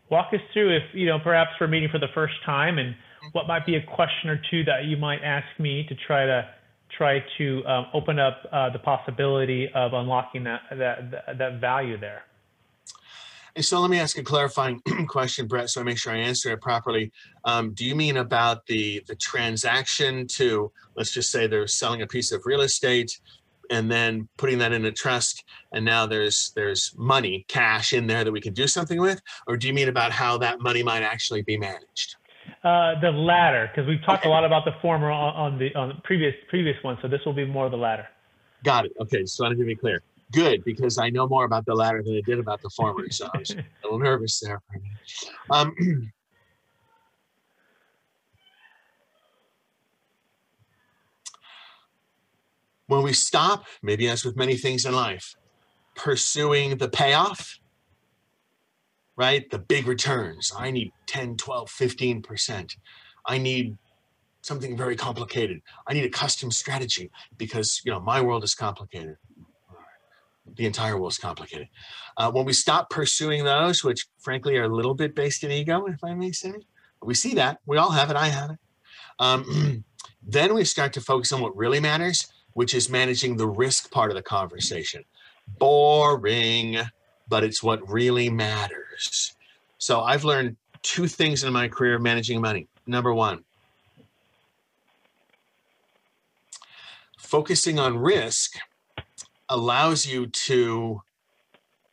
walk 0.09 0.33
us 0.33 0.39
through 0.53 0.75
if 0.75 0.83
you 0.93 1.05
know 1.05 1.19
perhaps 1.19 1.51
we're 1.59 1.67
meeting 1.67 1.89
for 1.89 1.99
the 1.99 2.07
first 2.13 2.33
time 2.45 2.79
and 2.79 2.95
what 3.31 3.47
might 3.47 3.65
be 3.65 3.75
a 3.75 3.83
question 3.83 4.29
or 4.29 4.41
two 4.49 4.63
that 4.65 4.85
you 4.85 4.97
might 4.97 5.21
ask 5.23 5.47
me 5.59 5.85
to 5.87 5.95
try 5.95 6.25
to 6.25 6.47
try 6.95 7.23
to 7.37 7.63
um, 7.65 7.85
open 7.93 8.19
up 8.19 8.47
uh, 8.51 8.69
the 8.69 8.79
possibility 8.79 9.69
of 9.73 9.93
unlocking 9.93 10.43
that, 10.43 10.61
that 10.71 11.37
that 11.37 11.61
value 11.61 11.97
there. 11.97 12.23
And 13.55 13.65
so 13.65 13.79
let 13.79 13.89
me 13.89 13.99
ask 13.99 14.17
a 14.17 14.23
clarifying 14.23 14.81
question, 15.07 15.47
Brett, 15.47 15.69
so 15.69 15.81
I 15.81 15.83
make 15.83 15.97
sure 15.97 16.13
I 16.13 16.17
answer 16.17 16.51
it 16.51 16.61
properly. 16.61 17.11
Um, 17.45 17.73
do 17.73 17.85
you 17.85 17.95
mean 17.95 18.17
about 18.17 18.65
the 18.65 19.03
the 19.07 19.15
transaction 19.15 20.27
to 20.35 20.71
let's 20.95 21.11
just 21.11 21.31
say 21.31 21.47
they're 21.47 21.67
selling 21.67 22.01
a 22.01 22.07
piece 22.07 22.31
of 22.31 22.45
real 22.45 22.61
estate 22.61 23.19
and 23.71 23.89
then 23.91 24.27
putting 24.37 24.57
that 24.57 24.71
in 24.71 24.85
a 24.85 24.91
trust 24.91 25.43
and 25.73 25.85
now 25.85 26.05
there's 26.05 26.51
there's 26.55 26.93
money 26.97 27.45
cash 27.47 27.93
in 27.93 28.07
there 28.07 28.23
that 28.23 28.31
we 28.31 28.41
can 28.41 28.53
do 28.53 28.67
something 28.67 28.99
with 28.99 29.21
or 29.47 29.57
do 29.57 29.67
you 29.67 29.73
mean 29.73 29.89
about 29.89 30.11
how 30.11 30.37
that 30.37 30.59
money 30.59 30.81
might 30.81 31.03
actually 31.03 31.43
be 31.43 31.57
managed 31.57 32.15
uh, 32.63 32.99
the 32.99 33.11
latter, 33.11 33.69
because 33.73 33.87
we've 33.87 34.03
talked 34.03 34.23
okay. 34.23 34.29
a 34.29 34.31
lot 34.31 34.43
about 34.43 34.65
the 34.65 34.73
former 34.81 35.09
on, 35.09 35.53
on, 35.53 35.57
the 35.59 35.73
on 35.75 35.89
the 35.89 35.95
previous 36.03 36.35
previous 36.49 36.75
one, 36.83 36.97
so 37.01 37.07
this 37.07 37.21
will 37.25 37.33
be 37.33 37.45
more 37.45 37.65
of 37.65 37.71
the 37.71 37.77
latter. 37.77 38.07
Got 38.63 38.85
it. 38.85 38.91
Okay, 38.99 39.25
so 39.25 39.45
I 39.45 39.47
want 39.47 39.59
to 39.59 39.65
be 39.65 39.75
clear. 39.75 40.01
Good, 40.31 40.63
because 40.63 40.97
I 40.97 41.09
know 41.09 41.27
more 41.27 41.45
about 41.45 41.65
the 41.65 41.73
latter 41.73 42.03
than 42.03 42.15
I 42.15 42.21
did 42.21 42.37
about 42.37 42.61
the 42.61 42.69
former, 42.69 43.09
so 43.09 43.29
I 43.33 43.39
was 43.39 43.51
a 43.51 43.63
little 43.83 43.97
nervous 43.97 44.39
there. 44.39 44.61
Um, 45.49 45.73
when 52.87 53.03
we 53.03 53.13
stop, 53.13 53.65
maybe 53.81 54.07
as 54.09 54.25
with 54.25 54.35
many 54.35 54.55
things 54.55 54.85
in 54.85 54.93
life, 54.93 55.35
pursuing 55.95 56.77
the 56.77 56.89
payoff 56.89 57.59
right? 59.19 59.49
The 59.49 59.59
big 59.59 59.85
returns. 59.85 60.53
I 60.57 60.71
need 60.71 60.93
10, 61.07 61.35
12, 61.35 61.69
15%. 61.69 62.77
I 63.25 63.37
need 63.37 63.77
something 64.41 64.77
very 64.77 64.95
complicated. 64.95 65.61
I 65.85 65.93
need 65.93 66.05
a 66.05 66.09
custom 66.09 66.49
strategy 66.51 67.11
because, 67.37 67.81
you 67.83 67.91
know, 67.91 67.99
my 67.99 68.21
world 68.21 68.45
is 68.45 68.55
complicated. 68.55 69.17
The 70.55 70.65
entire 70.65 70.97
world 70.97 71.11
is 71.11 71.17
complicated. 71.17 71.67
Uh, 72.15 72.31
when 72.31 72.45
we 72.45 72.53
stop 72.53 72.89
pursuing 72.89 73.43
those, 73.43 73.83
which 73.83 74.07
frankly 74.19 74.55
are 74.55 74.63
a 74.63 74.73
little 74.73 74.95
bit 74.95 75.15
based 75.15 75.43
in 75.43 75.51
ego, 75.51 75.85
if 75.87 76.01
I 76.01 76.13
may 76.13 76.31
say, 76.31 76.53
we 77.03 77.13
see 77.13 77.33
that. 77.35 77.59
We 77.65 77.75
all 77.75 77.91
have 77.91 78.09
it. 78.09 78.15
I 78.15 78.29
have 78.29 78.51
it. 78.51 78.57
Um, 79.19 79.83
then 80.25 80.53
we 80.53 80.63
start 80.63 80.93
to 80.93 81.01
focus 81.01 81.33
on 81.33 81.41
what 81.41 81.55
really 81.57 81.81
matters, 81.81 82.25
which 82.53 82.73
is 82.73 82.89
managing 82.89 83.35
the 83.35 83.47
risk 83.47 83.91
part 83.91 84.11
of 84.11 84.15
the 84.15 84.23
conversation. 84.23 85.03
Boring 85.57 86.77
but 87.29 87.43
it's 87.43 87.63
what 87.63 87.87
really 87.89 88.29
matters. 88.29 89.33
So 89.77 90.01
I've 90.01 90.25
learned 90.25 90.57
two 90.81 91.07
things 91.07 91.43
in 91.43 91.53
my 91.53 91.67
career 91.67 91.99
managing 91.99 92.41
money. 92.41 92.67
Number 92.87 93.13
one, 93.13 93.43
focusing 97.17 97.77
on 97.79 97.97
risk 97.97 98.57
allows 99.49 100.05
you 100.05 100.27
to 100.27 101.01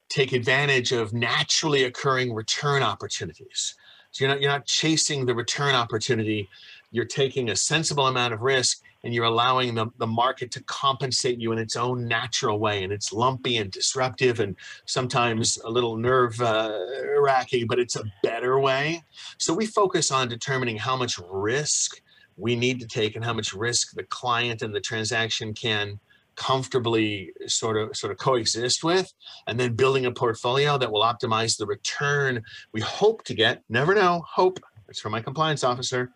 take 0.08 0.32
advantage 0.32 0.92
of 0.92 1.12
naturally 1.12 1.84
occurring 1.84 2.32
return 2.32 2.82
opportunities. 2.82 3.74
So 4.10 4.24
you're 4.24 4.32
not 4.32 4.40
you're 4.40 4.50
not 4.50 4.64
chasing 4.64 5.26
the 5.26 5.34
return 5.34 5.74
opportunity, 5.74 6.48
you're 6.90 7.04
taking 7.04 7.50
a 7.50 7.56
sensible 7.56 8.06
amount 8.06 8.32
of 8.32 8.40
risk 8.40 8.82
and 9.06 9.14
you're 9.14 9.24
allowing 9.24 9.76
the, 9.76 9.86
the 9.98 10.06
market 10.06 10.50
to 10.50 10.62
compensate 10.64 11.40
you 11.40 11.52
in 11.52 11.58
its 11.58 11.76
own 11.76 12.08
natural 12.08 12.58
way. 12.58 12.82
And 12.82 12.92
it's 12.92 13.12
lumpy 13.12 13.56
and 13.58 13.70
disruptive 13.70 14.40
and 14.40 14.56
sometimes 14.84 15.58
a 15.64 15.70
little 15.70 15.96
nerve 15.96 16.40
uh, 16.42 16.76
wracking, 17.20 17.68
but 17.68 17.78
it's 17.78 17.94
a 17.94 18.02
better 18.24 18.58
way. 18.58 19.04
So 19.38 19.54
we 19.54 19.64
focus 19.64 20.10
on 20.10 20.28
determining 20.28 20.76
how 20.76 20.96
much 20.96 21.20
risk 21.30 22.02
we 22.36 22.56
need 22.56 22.80
to 22.80 22.88
take 22.88 23.14
and 23.14 23.24
how 23.24 23.32
much 23.32 23.52
risk 23.52 23.92
the 23.92 24.02
client 24.02 24.60
and 24.60 24.74
the 24.74 24.80
transaction 24.80 25.54
can 25.54 26.00
comfortably 26.34 27.32
sort 27.46 27.76
of 27.76 27.96
sort 27.96 28.10
of 28.10 28.18
coexist 28.18 28.84
with 28.84 29.10
and 29.46 29.58
then 29.58 29.72
building 29.74 30.04
a 30.04 30.10
portfolio 30.10 30.76
that 30.76 30.92
will 30.92 31.00
optimize 31.00 31.56
the 31.56 31.64
return 31.64 32.42
we 32.74 32.80
hope 32.82 33.24
to 33.24 33.32
get 33.32 33.62
never 33.70 33.94
know 33.94 34.22
hope 34.28 34.60
it's 34.86 35.00
from 35.00 35.12
my 35.12 35.20
compliance 35.22 35.64
officer 35.64 36.12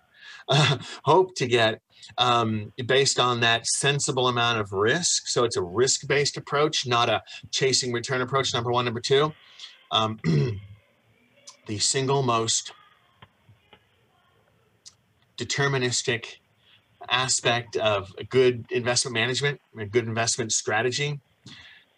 uh, 0.48 0.78
hope 1.04 1.34
to 1.36 1.46
get 1.46 1.80
um, 2.18 2.72
based 2.86 3.18
on 3.18 3.40
that 3.40 3.66
sensible 3.66 4.28
amount 4.28 4.58
of 4.58 4.72
risk. 4.72 5.28
So 5.28 5.44
it's 5.44 5.56
a 5.56 5.62
risk 5.62 6.06
based 6.06 6.36
approach, 6.36 6.86
not 6.86 7.08
a 7.08 7.22
chasing 7.50 7.92
return 7.92 8.20
approach. 8.20 8.52
Number 8.54 8.70
one. 8.70 8.84
Number 8.84 9.00
two, 9.00 9.32
um, 9.90 10.18
the 11.66 11.78
single 11.78 12.22
most 12.22 12.72
deterministic 15.36 16.36
aspect 17.08 17.76
of 17.76 18.12
a 18.18 18.24
good 18.24 18.66
investment 18.70 19.14
management, 19.14 19.60
a 19.78 19.86
good 19.86 20.06
investment 20.06 20.52
strategy. 20.52 21.20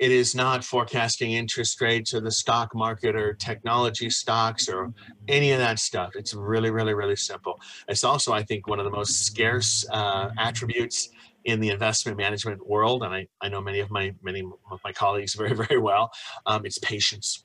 It 0.03 0.11
is 0.11 0.35
not 0.35 0.65
forecasting 0.65 1.31
interest 1.31 1.81
rates 1.81 2.13
or 2.13 2.21
the 2.21 2.33
stock 2.33 2.75
market 2.75 3.15
or 3.15 3.35
technology 3.35 4.11
stocks 4.11 4.69
or 4.69 4.93
any 5.29 5.53
of 5.53 5.61
that 5.61 5.79
stuff. 5.79 6.17
It's 6.17 6.35
really, 6.35 6.73
really, 6.73 6.93
really 6.93 7.15
simple. 7.15 7.61
It's 7.87 8.03
also, 8.03 8.33
I 8.33 8.43
think, 8.43 8.67
one 8.67 8.81
of 8.81 8.85
the 8.85 8.91
most 8.91 9.25
scarce 9.25 9.87
uh, 9.93 10.31
attributes 10.39 11.11
in 11.45 11.61
the 11.61 11.69
investment 11.69 12.19
management 12.19 12.67
world, 12.67 13.05
and 13.05 13.15
I, 13.15 13.29
I 13.41 13.49
know 13.49 13.61
many 13.61 13.79
of 13.79 13.93
my 13.93 14.13
many 14.23 14.43
of 14.73 14.81
my 14.83 14.91
colleagues 14.91 15.35
very, 15.43 15.55
very 15.55 15.79
well. 15.79 16.11
Um, 16.47 16.67
it's 16.67 16.79
patience. 16.79 17.45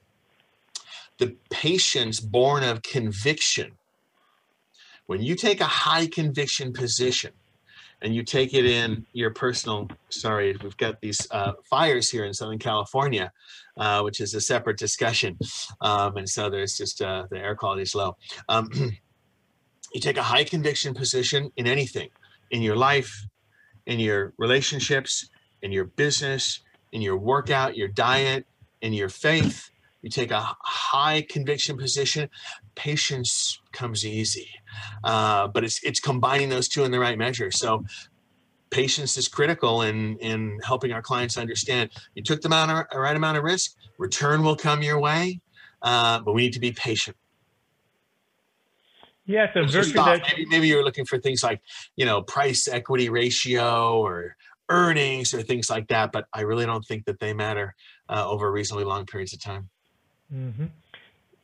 The 1.19 1.35
patience 1.51 2.19
born 2.19 2.63
of 2.63 2.81
conviction. 2.81 3.73
When 5.05 5.21
you 5.21 5.35
take 5.35 5.61
a 5.61 5.65
high 5.65 6.07
conviction 6.07 6.73
position, 6.73 7.33
and 8.01 8.13
you 8.13 8.23
take 8.23 8.53
it 8.53 8.65
in 8.65 9.05
your 9.13 9.31
personal 9.31 9.87
sorry 10.09 10.55
we've 10.63 10.77
got 10.77 10.99
these 11.01 11.27
uh, 11.31 11.53
fires 11.63 12.09
here 12.09 12.25
in 12.25 12.33
southern 12.33 12.59
california 12.59 13.31
uh, 13.77 14.01
which 14.01 14.19
is 14.19 14.33
a 14.33 14.41
separate 14.41 14.77
discussion 14.77 15.37
um, 15.81 16.17
and 16.17 16.29
so 16.29 16.49
there's 16.49 16.77
just 16.77 17.01
uh, 17.01 17.25
the 17.29 17.37
air 17.37 17.55
quality 17.55 17.83
is 17.83 17.95
low. 17.95 18.15
Um, 18.49 18.69
you 19.93 20.01
take 20.01 20.17
a 20.17 20.23
high 20.23 20.43
conviction 20.43 20.93
position 20.93 21.51
in 21.57 21.67
anything 21.67 22.09
in 22.51 22.61
your 22.61 22.75
life 22.75 23.25
in 23.85 23.99
your 23.99 24.33
relationships 24.37 25.29
in 25.61 25.71
your 25.71 25.85
business 25.85 26.61
in 26.91 27.01
your 27.01 27.17
workout 27.17 27.75
your 27.75 27.87
diet 27.87 28.45
in 28.81 28.93
your 28.93 29.09
faith 29.09 29.69
you 30.01 30.09
take 30.09 30.31
a 30.31 30.41
high 30.61 31.25
conviction 31.29 31.77
position 31.77 32.29
patience 32.75 33.59
comes 33.71 34.05
easy. 34.05 34.49
Uh, 35.03 35.47
but 35.47 35.63
it's 35.63 35.83
it's 35.83 35.99
combining 35.99 36.49
those 36.49 36.67
two 36.67 36.83
in 36.83 36.91
the 36.91 36.99
right 36.99 37.17
measure. 37.17 37.51
So 37.51 37.83
patience 38.69 39.17
is 39.17 39.27
critical 39.27 39.81
in 39.81 40.17
in 40.17 40.59
helping 40.63 40.91
our 40.91 41.01
clients 41.01 41.37
understand 41.37 41.89
you 42.15 42.23
took 42.23 42.41
the 42.41 42.47
amount 42.47 42.71
of, 42.71 42.99
right 42.99 43.15
amount 43.15 43.37
of 43.37 43.43
risk 43.43 43.75
return 43.97 44.43
will 44.43 44.55
come 44.55 44.83
your 44.83 44.99
way 44.99 45.39
uh, 45.81 46.19
but 46.19 46.33
we 46.33 46.41
need 46.41 46.53
to 46.53 46.59
be 46.59 46.71
patient. 46.71 47.15
Yeah 49.25 49.51
so 49.53 49.65
virtue 49.65 49.93
that- 49.93 50.21
maybe, 50.27 50.45
maybe 50.45 50.67
you're 50.67 50.83
looking 50.83 51.05
for 51.05 51.17
things 51.17 51.43
like 51.43 51.61
you 51.95 52.05
know 52.05 52.21
price 52.21 52.67
equity 52.67 53.09
ratio 53.09 53.99
or 53.99 54.35
earnings 54.69 55.33
or 55.33 55.41
things 55.41 55.69
like 55.69 55.87
that 55.87 56.11
but 56.11 56.25
i 56.33 56.41
really 56.41 56.65
don't 56.65 56.83
think 56.85 57.05
that 57.05 57.19
they 57.19 57.33
matter 57.33 57.73
uh, 58.09 58.29
over 58.29 58.51
reasonably 58.51 58.83
long 58.83 59.05
periods 59.05 59.33
of 59.33 59.41
time 59.41 59.69
Mm-hmm. 60.33 60.65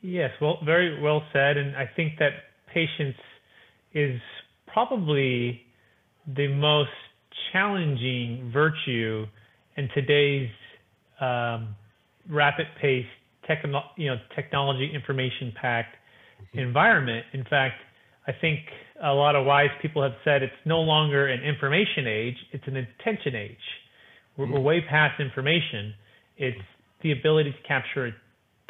Yes, 0.02 0.32
well, 0.42 0.58
very 0.66 1.02
well 1.02 1.24
said. 1.32 1.58
And 1.58 1.76
I 1.76 1.90
think 1.96 2.20
that 2.20 2.32
patience 2.74 3.16
is 3.94 4.20
probably 4.68 5.62
the 6.28 6.48
most 6.48 6.90
challenging 7.52 8.52
virtue 8.54 9.26
in 9.78 9.90
today's 9.94 10.50
um, 11.22 11.76
rapid-paced, 12.30 13.08
techno- 13.48 13.84
you 13.98 14.10
know, 14.10 14.18
technology 14.36 14.92
information-packed 14.94 15.96
mm-hmm. 15.96 16.60
environment. 16.60 17.26
In 17.34 17.44
fact, 17.44 17.76
I 18.28 18.32
think 18.40 18.60
a 19.04 19.14
lot 19.14 19.36
of 19.36 19.46
wise 19.46 19.70
people 19.82 20.02
have 20.02 20.14
said 20.24 20.44
it's 20.44 20.54
no 20.66 20.80
longer 20.80 21.28
an 21.28 21.44
information 21.44 22.08
age; 22.08 22.38
it's 22.52 22.64
an 22.68 22.78
attention 22.78 23.36
age. 23.36 23.58
We're, 24.38 24.46
we're 24.46 24.58
mm-hmm. 24.58 24.64
way 24.64 24.82
past 24.90 25.20
information. 25.20 25.94
It's 26.38 26.58
the 27.04 27.12
ability 27.12 27.52
to 27.52 27.68
capture 27.68 28.14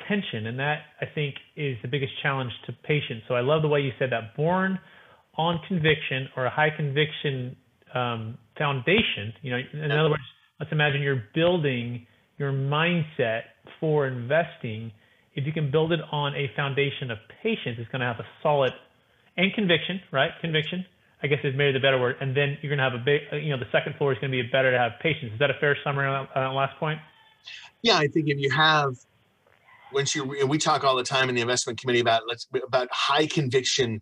tension, 0.08 0.48
and 0.48 0.60
that 0.60 0.80
I 1.02 1.06
think 1.06 1.36
is 1.56 1.78
the 1.82 1.88
biggest 1.88 2.14
challenge 2.22 2.52
to 2.66 2.74
patience. 2.84 3.24
So 3.28 3.36
I 3.36 3.42
love 3.42 3.62
the 3.62 3.68
way 3.68 3.82
you 3.82 3.92
said 4.00 4.12
that. 4.12 4.36
Born 4.36 4.80
on 5.38 5.60
conviction 5.68 6.30
or 6.36 6.46
a 6.46 6.50
high 6.50 6.70
conviction 6.76 7.56
um, 7.94 8.38
foundation. 8.58 9.34
You 9.42 9.52
know, 9.52 9.60
in 9.74 9.92
other 9.92 10.10
words, 10.10 10.24
let's 10.60 10.72
imagine 10.72 11.02
you're 11.02 11.24
building 11.34 12.06
your 12.38 12.52
mindset 12.52 13.42
for 13.80 14.08
investing. 14.08 14.92
If 15.36 15.46
you 15.46 15.54
can 15.54 15.72
build 15.72 15.92
it 15.92 16.00
on 16.12 16.36
a 16.36 16.52
foundation 16.56 17.12
of 17.12 17.18
patience, 17.42 17.78
it's 17.80 17.90
going 17.92 18.02
to 18.02 18.08
have 18.08 18.20
a 18.20 18.28
solid 18.42 18.74
and 19.38 19.54
conviction, 19.54 20.02
right? 20.12 20.32
Conviction. 20.42 20.86
I 21.24 21.28
guess 21.28 21.40
is 21.46 21.54
maybe 21.56 21.72
the 21.72 21.80
better 21.80 21.98
word. 21.98 22.18
And 22.20 22.36
then 22.36 22.58
you're 22.62 22.70
going 22.70 22.80
to 22.80 22.84
have 22.84 22.94
a 22.94 23.04
big, 23.04 23.22
you 23.42 23.52
know, 23.52 23.58
the 23.58 23.72
second 23.72 23.96
floor 23.96 24.12
is 24.12 24.20
going 24.20 24.30
to 24.30 24.44
be 24.44 24.48
better 24.50 24.72
to 24.72 24.78
have 24.78 24.92
patience. 25.02 25.32
Is 25.32 25.40
that 25.40 25.50
a 25.50 25.54
fair 25.54 25.78
summary 25.82 26.06
on 26.06 26.28
that, 26.28 26.38
on 26.38 26.52
that 26.52 26.58
last 26.58 26.78
point? 26.78 27.00
Yeah, 27.82 27.98
I 27.98 28.08
think 28.08 28.28
if 28.28 28.38
you 28.40 28.52
have 28.52 28.98
once 29.94 30.16
you 30.16 30.26
we 30.48 30.58
talk 30.58 30.84
all 30.84 30.96
the 30.96 31.04
time 31.04 31.30
in 31.30 31.36
the 31.36 31.42
investment 31.42 31.80
committee 31.80 32.00
about 32.00 32.24
let's 32.28 32.48
about 32.66 32.88
high 32.92 33.28
conviction 33.28 34.02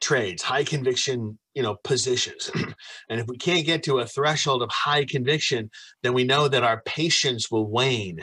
trades, 0.00 0.42
high 0.42 0.64
conviction, 0.64 1.38
you 1.54 1.62
know, 1.62 1.76
positions. 1.84 2.50
and 3.08 3.20
if 3.20 3.26
we 3.26 3.36
can't 3.36 3.66
get 3.66 3.82
to 3.84 3.98
a 3.98 4.06
threshold 4.06 4.62
of 4.62 4.70
high 4.70 5.04
conviction, 5.04 5.70
then 6.02 6.12
we 6.12 6.24
know 6.24 6.48
that 6.48 6.64
our 6.64 6.82
patience 6.82 7.50
will 7.50 7.68
wane, 7.68 8.20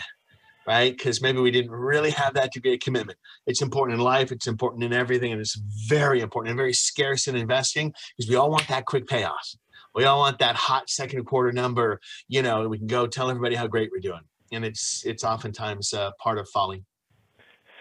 right? 0.67 0.95
Because 0.95 1.21
maybe 1.21 1.39
we 1.39 1.51
didn't 1.51 1.71
really 1.71 2.11
have 2.11 2.33
that 2.35 2.53
degree 2.53 2.75
of 2.75 2.79
commitment. 2.79 3.19
It's 3.45 3.61
important 3.61 3.99
in 3.99 4.03
life, 4.03 4.31
it's 4.31 4.47
important 4.47 4.83
in 4.83 4.93
everything, 4.93 5.31
and 5.31 5.41
it's 5.41 5.59
very 5.87 6.21
important 6.21 6.51
and 6.51 6.57
very 6.57 6.73
scarce 6.73 7.27
in 7.27 7.35
investing 7.35 7.93
because 8.15 8.29
we 8.29 8.35
all 8.35 8.49
want 8.49 8.67
that 8.67 8.85
quick 8.85 9.07
payoff. 9.07 9.55
We 9.93 10.03
all 10.03 10.19
want 10.19 10.39
that 10.39 10.55
hot 10.55 10.89
second 10.89 11.23
quarter 11.25 11.53
number, 11.53 12.01
you 12.27 12.41
know, 12.41 12.67
we 12.67 12.77
can 12.77 12.87
go 12.87 13.07
tell 13.07 13.29
everybody 13.29 13.55
how 13.55 13.67
great 13.67 13.91
we're 13.93 14.01
doing. 14.01 14.21
And 14.51 14.63
it's 14.63 15.05
it's 15.05 15.23
oftentimes 15.23 15.93
uh, 15.93 16.11
part 16.21 16.37
of 16.37 16.47
folly. 16.49 16.83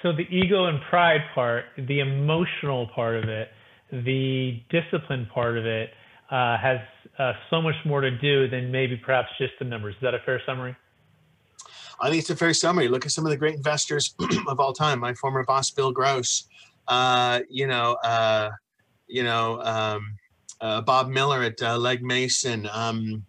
So 0.04 0.12
the 0.12 0.28
ego 0.28 0.66
and 0.66 0.78
pride 0.90 1.22
part, 1.34 1.64
the 1.78 2.00
emotional 2.00 2.88
part 2.94 3.16
of 3.16 3.24
it, 3.24 3.48
the 3.90 4.60
discipline 4.68 5.26
part 5.32 5.56
of 5.56 5.64
it 5.64 5.88
uh, 6.30 6.58
has 6.58 6.76
uh, 7.18 7.32
so 7.48 7.62
much 7.62 7.74
more 7.86 8.02
to 8.02 8.10
do 8.10 8.46
than 8.46 8.70
maybe 8.70 8.98
perhaps 8.98 9.28
just 9.38 9.54
the 9.58 9.64
numbers. 9.64 9.94
Is 9.94 10.02
that 10.02 10.12
a 10.12 10.18
fair 10.26 10.42
summary? 10.44 10.76
I 12.02 12.10
think 12.10 12.20
it's 12.20 12.28
a 12.28 12.36
fair 12.36 12.52
summary. 12.52 12.86
Look 12.88 13.06
at 13.06 13.12
some 13.12 13.24
of 13.24 13.30
the 13.30 13.38
great 13.38 13.54
investors 13.54 14.14
of 14.46 14.60
all 14.60 14.74
time. 14.74 15.00
My 15.00 15.14
former 15.14 15.42
boss, 15.42 15.70
Bill 15.70 15.90
Gross. 15.90 16.48
Uh, 16.86 17.40
you 17.48 17.66
know, 17.66 17.94
uh, 18.04 18.50
you 19.06 19.24
know, 19.24 19.62
um, 19.62 20.18
uh, 20.60 20.82
Bob 20.82 21.08
Miller 21.08 21.42
at 21.44 21.62
uh, 21.62 21.78
Legg 21.78 22.02
Mason. 22.02 22.68
Um, 22.70 23.24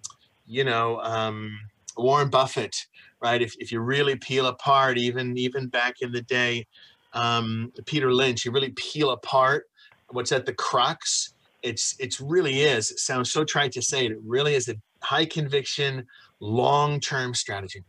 you 0.45 0.65
know, 0.65 0.99
um, 0.99 1.57
Warren 1.95 2.29
Buffett 2.29 2.75
right? 3.21 3.41
If, 3.41 3.55
if 3.59 3.71
you 3.71 3.79
really 3.79 4.15
peel 4.15 4.47
apart, 4.47 4.97
even 4.97 5.37
even 5.37 5.67
back 5.67 5.95
in 6.01 6.11
the 6.11 6.21
day, 6.21 6.67
um, 7.13 7.71
Peter 7.85 8.13
Lynch, 8.13 8.45
you 8.45 8.51
really 8.51 8.71
peel 8.75 9.11
apart 9.11 9.65
what's 10.09 10.31
at 10.31 10.45
the 10.45 10.53
crux. 10.53 11.33
It's 11.63 11.95
it's 11.99 12.21
really 12.21 12.61
is. 12.61 12.91
It 12.91 12.99
sounds 12.99 13.31
so 13.31 13.43
trite 13.43 13.71
to 13.73 13.81
say 13.81 14.05
it. 14.05 14.11
It 14.11 14.19
really 14.23 14.55
is 14.55 14.69
a 14.69 14.75
high 15.01 15.25
conviction, 15.25 16.05
long 16.39 16.99
term 16.99 17.33
strategy. 17.33 17.83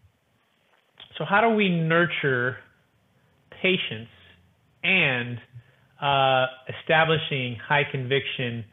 So 1.18 1.24
how 1.24 1.40
do 1.40 1.48
we 1.48 1.68
nurture 1.68 2.58
patience 3.62 4.08
and 4.84 5.40
uh, 6.00 6.46
establishing 6.78 7.56
high 7.56 7.84
conviction 7.90 8.64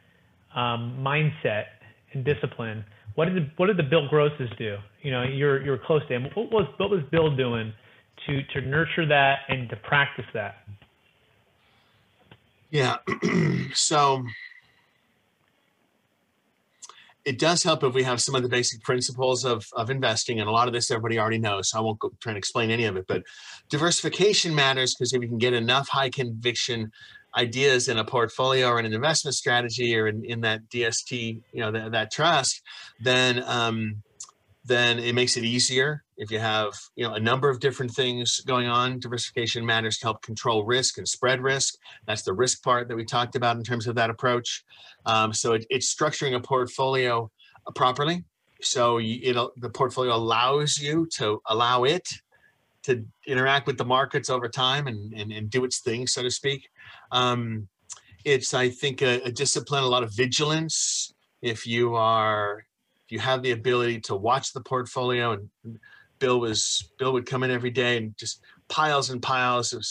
um, 0.56 0.98
mindset 1.02 1.66
and 2.14 2.24
discipline 2.24 2.86
what 3.16 3.26
did 3.26 3.36
the, 3.36 3.50
what 3.58 3.68
did 3.68 3.78
the 3.78 3.84
Bill 3.84 4.08
Grosses 4.08 4.50
do? 4.58 4.78
You 5.04 5.12
know, 5.12 5.24
you're 5.24 5.64
you're 5.64 5.78
close 5.78 6.02
to 6.08 6.14
him. 6.16 6.24
What 6.34 6.52
was 6.52 6.66
what 6.78 6.90
was 6.90 7.02
Bill 7.12 7.36
doing 7.36 7.74
to 8.26 8.44
to 8.54 8.62
nurture 8.62 9.06
that 9.06 9.40
and 9.50 9.70
to 9.70 9.76
practice 9.76 10.26
that? 10.34 10.64
Yeah. 12.72 12.98
so 13.74 14.24
it 17.26 17.40
does 17.40 17.64
help 17.64 17.84
if 17.84 17.94
we 17.94 18.04
have 18.04 18.22
some 18.22 18.36
of 18.36 18.44
the 18.44 18.50
basic 18.50 18.82
principles 18.82 19.46
of, 19.46 19.66
of 19.74 19.90
investing 19.90 20.42
and 20.42 20.50
a 20.50 20.52
lot 20.52 20.68
of 20.68 20.74
this 20.74 20.92
everybody 20.92 21.18
already 21.18 21.38
knows 21.38 21.70
so 21.70 21.78
i 21.78 21.82
won't 21.82 21.98
go 22.00 22.12
try 22.20 22.32
and 22.32 22.38
explain 22.38 22.70
any 22.70 22.84
of 22.84 22.98
it 22.98 23.06
but 23.08 23.24
diversification 23.70 24.54
matters 24.54 24.94
because 24.94 25.14
if 25.14 25.22
you 25.22 25.28
can 25.30 25.38
get 25.38 25.54
enough 25.54 25.88
high 25.88 26.10
conviction 26.10 26.92
ideas 27.36 27.88
in 27.88 27.98
a 27.98 28.06
portfolio 28.06 28.68
or 28.68 28.80
in 28.80 28.86
an 28.86 28.94
investment 28.94 29.36
strategy 29.36 29.96
or 29.98 30.08
in, 30.08 30.24
in 30.24 30.42
that 30.42 30.70
DST, 30.70 31.42
you 31.52 31.60
know, 31.60 31.72
that, 31.72 31.92
that 31.92 32.12
trust, 32.12 32.62
then 33.00 33.44
um, 33.46 34.04
then 34.66 35.00
it 35.00 35.14
makes 35.14 35.36
it 35.36 35.44
easier 35.44 36.04
if 36.18 36.32
you 36.32 36.40
have 36.40 36.74
you 36.96 37.06
know 37.06 37.14
a 37.14 37.20
number 37.20 37.50
of 37.50 37.60
different 37.60 37.92
things 37.92 38.42
going 38.42 38.68
on. 38.68 39.00
Diversification 39.00 39.66
matters 39.66 39.98
to 40.00 40.06
help 40.06 40.22
control 40.22 40.66
risk 40.66 40.98
and 40.98 41.08
spread 41.08 41.42
risk. 41.42 41.76
That's 42.08 42.24
the 42.24 42.34
risk 42.34 42.64
part 42.64 42.88
that 42.88 42.96
we 42.96 43.06
talked 43.06 43.36
about 43.36 43.58
in 43.58 43.64
terms 43.64 43.88
of 43.88 43.96
that 43.96 44.10
approach. 44.10 44.64
Um, 45.06 45.34
so 45.34 45.54
it, 45.54 45.66
it's 45.70 45.94
structuring 45.94 46.36
a 46.36 46.40
portfolio 46.40 47.30
uh, 47.68 47.72
properly. 47.72 48.24
So 48.62 49.00
it 49.02 49.36
the 49.58 49.70
portfolio 49.70 50.16
allows 50.16 50.78
you 50.78 51.08
to 51.18 51.42
allow 51.48 51.84
it 51.84 52.08
to 52.84 53.06
interact 53.26 53.66
with 53.66 53.78
the 53.78 53.86
markets 53.86 54.30
over 54.30 54.48
time 54.48 54.88
and, 54.88 55.14
and, 55.14 55.32
and 55.32 55.50
do 55.50 55.64
its 55.64 55.80
thing, 55.80 56.06
so 56.06 56.22
to 56.22 56.30
speak. 56.30 56.70
Um, 57.12 57.68
it's, 58.26 58.54
I 58.54 58.70
think, 58.70 59.02
a, 59.02 59.22
a, 59.22 59.32
discipline, 59.32 59.84
a 59.84 59.88
lot 59.88 60.04
of 60.04 60.14
vigilance. 60.14 61.14
If 61.42 61.66
you 61.66 61.96
are, 61.96 62.66
you 63.10 63.20
have 63.20 63.42
the 63.42 63.52
ability 63.52 64.02
to 64.02 64.16
watch 64.16 64.54
the 64.54 64.62
portfolio, 64.62 65.34
and 65.34 65.80
Bill 66.20 66.40
was, 66.40 66.92
Bill 66.98 67.14
would 67.14 67.26
come 67.26 67.44
in 67.44 67.52
every 67.52 67.72
day 67.72 67.98
and 67.98 68.18
just 68.18 68.42
piles 68.70 69.10
and 69.10 69.22
piles 69.22 69.74
of 69.74 69.84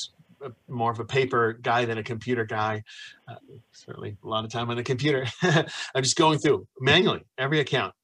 a, 0.43 0.73
more 0.73 0.91
of 0.91 0.99
a 0.99 1.05
paper 1.05 1.53
guy 1.53 1.85
than 1.85 1.99
a 1.99 2.03
computer 2.03 2.45
guy. 2.45 2.83
Uh, 3.29 3.35
certainly 3.73 4.17
a 4.23 4.27
lot 4.27 4.45
of 4.45 4.51
time 4.51 4.71
on 4.71 4.77
the 4.77 4.83
computer. 4.83 5.27
I'm 5.43 6.03
just 6.03 6.17
going 6.17 6.39
through 6.39 6.67
manually 6.81 7.23
every 7.39 7.61
account, 7.61 7.95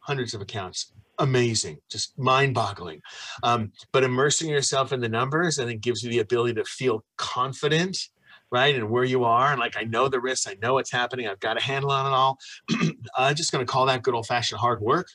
hundreds 0.00 0.34
of 0.34 0.40
accounts. 0.40 0.92
Amazing, 1.20 1.78
just 1.88 2.18
mind-boggling. 2.18 3.00
Um, 3.44 3.70
but 3.92 4.02
immersing 4.02 4.50
yourself 4.50 4.92
in 4.92 4.98
the 4.98 5.08
numbers, 5.08 5.60
I 5.60 5.64
think, 5.64 5.80
gives 5.80 6.02
you 6.02 6.10
the 6.10 6.18
ability 6.18 6.54
to 6.54 6.64
feel 6.64 7.04
confident 7.16 8.08
right? 8.54 8.76
And 8.76 8.88
where 8.88 9.02
you 9.02 9.24
are. 9.24 9.50
And 9.50 9.58
like, 9.58 9.76
I 9.76 9.82
know 9.82 10.06
the 10.06 10.20
risks, 10.20 10.46
I 10.46 10.54
know 10.62 10.74
what's 10.74 10.92
happening, 10.92 11.26
I've 11.26 11.40
got 11.40 11.58
a 11.58 11.62
handle 11.62 11.90
on 11.90 12.06
it 12.06 12.14
all. 12.14 12.38
I'm 13.18 13.34
just 13.34 13.50
going 13.50 13.66
to 13.66 13.70
call 13.70 13.86
that 13.86 14.04
good 14.04 14.14
old 14.14 14.26
fashioned 14.26 14.60
hard 14.60 14.80
work. 14.80 15.08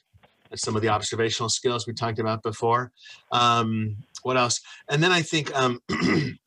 and 0.52 0.60
some 0.60 0.75
of 0.75 0.82
the 0.82 0.89
observational 0.89 1.47
skills 1.47 1.88
we 1.88 1.93
talked 1.93 2.19
about 2.19 2.43
before. 2.43 2.91
Um, 3.32 3.95
what 4.23 4.36
else? 4.36 4.60
And 4.89 5.02
then 5.02 5.13
I 5.13 5.21
think, 5.21 5.56
um, 5.56 5.80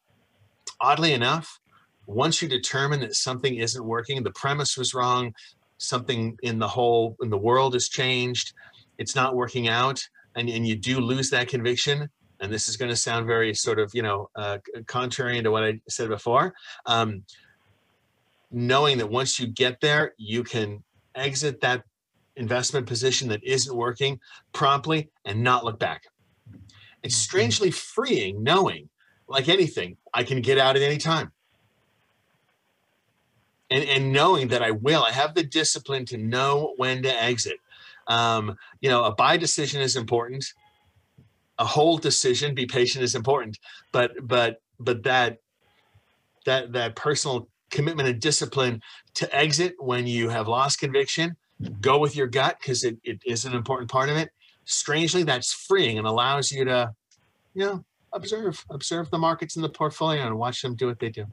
oddly 0.82 1.14
enough, 1.14 1.60
once 2.06 2.42
you 2.42 2.48
determine 2.48 3.00
that 3.00 3.14
something 3.14 3.54
isn't 3.54 3.86
working, 3.86 4.22
the 4.22 4.30
premise 4.30 4.76
was 4.76 4.92
wrong, 4.92 5.32
something 5.78 6.36
in 6.42 6.58
the 6.58 6.68
whole 6.68 7.16
in 7.22 7.30
the 7.30 7.38
world 7.38 7.72
has 7.72 7.88
changed, 7.88 8.52
it's 8.98 9.14
not 9.14 9.34
working 9.34 9.66
out, 9.66 10.02
and, 10.34 10.50
and 10.50 10.68
you 10.68 10.76
do 10.76 11.00
lose 11.00 11.30
that 11.30 11.48
conviction, 11.48 12.10
and 12.42 12.52
this 12.52 12.68
is 12.68 12.76
going 12.76 12.90
to 12.90 12.96
sound 12.96 13.26
very 13.26 13.54
sort 13.54 13.78
of 13.78 13.90
you 13.94 14.02
know 14.02 14.28
uh, 14.36 14.58
contrary 14.86 15.40
to 15.40 15.50
what 15.50 15.62
I 15.64 15.80
said 15.88 16.08
before. 16.08 16.52
Um, 16.84 17.24
knowing 18.50 18.98
that 18.98 19.08
once 19.08 19.40
you 19.40 19.46
get 19.46 19.80
there, 19.80 20.12
you 20.18 20.44
can 20.44 20.82
exit 21.14 21.60
that 21.62 21.84
investment 22.36 22.86
position 22.86 23.28
that 23.28 23.42
isn't 23.44 23.74
working 23.74 24.18
promptly 24.52 25.10
and 25.24 25.42
not 25.42 25.64
look 25.64 25.78
back. 25.78 26.02
It's 27.02 27.14
mm-hmm. 27.14 27.22
strangely 27.22 27.70
freeing 27.70 28.42
knowing, 28.42 28.90
like 29.28 29.48
anything, 29.48 29.96
I 30.12 30.24
can 30.24 30.42
get 30.42 30.58
out 30.58 30.76
at 30.76 30.82
any 30.82 30.98
time. 30.98 31.32
And, 33.70 33.84
and 33.84 34.12
knowing 34.12 34.48
that 34.48 34.62
I 34.62 34.72
will, 34.72 35.02
I 35.02 35.12
have 35.12 35.34
the 35.34 35.44
discipline 35.44 36.04
to 36.06 36.18
know 36.18 36.74
when 36.76 37.02
to 37.04 37.22
exit. 37.22 37.56
Um, 38.08 38.56
you 38.80 38.90
know, 38.90 39.04
a 39.04 39.14
buy 39.14 39.38
decision 39.38 39.80
is 39.80 39.96
important 39.96 40.44
a 41.58 41.64
whole 41.64 41.98
decision 41.98 42.54
be 42.54 42.66
patient 42.66 43.04
is 43.04 43.14
important 43.14 43.58
but 43.92 44.12
but 44.22 44.56
but 44.80 45.02
that 45.02 45.38
that 46.44 46.72
that 46.72 46.96
personal 46.96 47.48
commitment 47.70 48.08
and 48.08 48.20
discipline 48.20 48.80
to 49.14 49.34
exit 49.34 49.74
when 49.78 50.06
you 50.06 50.28
have 50.28 50.48
lost 50.48 50.78
conviction 50.78 51.36
go 51.80 51.98
with 51.98 52.16
your 52.16 52.26
gut 52.26 52.56
because 52.60 52.84
it, 52.84 52.98
it 53.04 53.20
is 53.24 53.44
an 53.44 53.54
important 53.54 53.90
part 53.90 54.08
of 54.08 54.16
it. 54.16 54.30
Strangely 54.64 55.22
that's 55.22 55.52
freeing 55.52 55.98
and 55.98 56.06
allows 56.06 56.50
you 56.50 56.64
to 56.64 56.92
you 57.54 57.64
know 57.64 57.84
observe 58.12 58.64
observe 58.70 59.10
the 59.10 59.18
markets 59.18 59.56
in 59.56 59.62
the 59.62 59.68
portfolio 59.68 60.26
and 60.26 60.38
watch 60.38 60.62
them 60.62 60.74
do 60.74 60.86
what 60.86 60.98
they 61.00 61.08
do. 61.08 61.26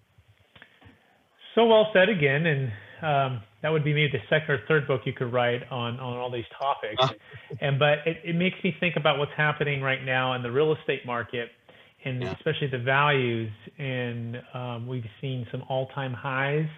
So 1.55 1.65
well 1.65 1.87
said 1.93 2.09
again 2.09 2.45
and 2.45 2.71
um, 3.01 3.41
that 3.61 3.69
would 3.69 3.83
be 3.83 3.93
maybe 3.93 4.11
the 4.11 4.23
second 4.29 4.55
or 4.55 4.59
third 4.67 4.87
book 4.87 5.01
you 5.05 5.13
could 5.13 5.31
write 5.31 5.63
on 5.71 5.99
on 5.99 6.17
all 6.17 6.31
these 6.31 6.45
topics. 6.57 7.01
Uh. 7.01 7.09
and 7.61 7.79
but 7.79 7.99
it, 8.05 8.17
it 8.23 8.35
makes 8.35 8.57
me 8.63 8.75
think 8.79 8.95
about 8.95 9.17
what's 9.17 9.31
happening 9.35 9.81
right 9.81 10.03
now 10.03 10.33
in 10.33 10.43
the 10.43 10.51
real 10.51 10.73
estate 10.73 11.05
market, 11.05 11.49
and 12.05 12.21
yeah. 12.21 12.33
especially 12.33 12.67
the 12.67 12.79
values. 12.79 13.51
And 13.77 14.41
um, 14.53 14.87
we've 14.87 15.05
seen 15.21 15.47
some 15.51 15.63
all 15.69 15.87
time 15.87 16.13
highs, 16.13 16.69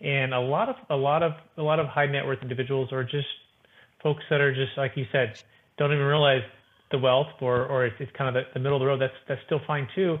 and 0.00 0.34
a 0.34 0.40
lot 0.40 0.68
of 0.68 0.76
a 0.90 0.96
lot 0.96 1.22
of 1.22 1.32
a 1.56 1.62
lot 1.62 1.80
of 1.80 1.86
high 1.86 2.06
net 2.06 2.26
worth 2.26 2.42
individuals 2.42 2.92
are 2.92 3.04
just 3.04 3.28
folks 4.02 4.22
that 4.30 4.40
are 4.40 4.54
just 4.54 4.76
like 4.76 4.92
you 4.96 5.06
said, 5.12 5.40
don't 5.78 5.92
even 5.92 6.04
realize 6.04 6.42
the 6.90 6.98
wealth, 6.98 7.28
or 7.40 7.66
or 7.66 7.86
it's, 7.86 7.96
it's 8.00 8.12
kind 8.16 8.34
of 8.36 8.42
the, 8.42 8.48
the 8.54 8.60
middle 8.60 8.76
of 8.76 8.80
the 8.80 8.86
road. 8.86 9.00
That's 9.00 9.16
that's 9.28 9.40
still 9.46 9.60
fine 9.66 9.88
too 9.94 10.18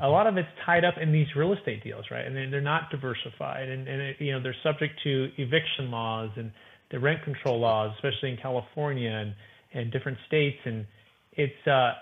a 0.00 0.08
lot 0.08 0.26
of 0.26 0.36
it's 0.36 0.48
tied 0.64 0.84
up 0.84 0.94
in 1.00 1.12
these 1.12 1.26
real 1.36 1.52
estate 1.52 1.82
deals, 1.82 2.04
right? 2.10 2.24
And 2.24 2.52
they're 2.52 2.60
not 2.60 2.90
diversified, 2.90 3.68
and, 3.68 3.88
and 3.88 4.00
it, 4.00 4.16
you 4.20 4.32
know 4.32 4.42
they're 4.42 4.56
subject 4.62 4.94
to 5.04 5.30
eviction 5.38 5.90
laws 5.90 6.30
and 6.36 6.52
the 6.90 6.98
rent 6.98 7.22
control 7.24 7.60
laws, 7.60 7.92
especially 7.96 8.30
in 8.30 8.36
California 8.36 9.10
and 9.10 9.34
and 9.74 9.92
different 9.92 10.18
states, 10.26 10.58
and 10.64 10.86
it's 11.32 11.66
uh 11.66 11.92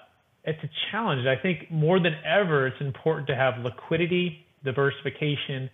it's 0.44 0.62
a 0.62 0.70
challenge. 0.90 1.26
I 1.26 1.40
think 1.40 1.70
more 1.70 1.98
than 1.98 2.14
ever, 2.24 2.68
it's 2.68 2.80
important 2.80 3.26
to 3.28 3.34
have 3.34 3.54
liquidity, 3.64 4.46
diversification, 4.64 5.68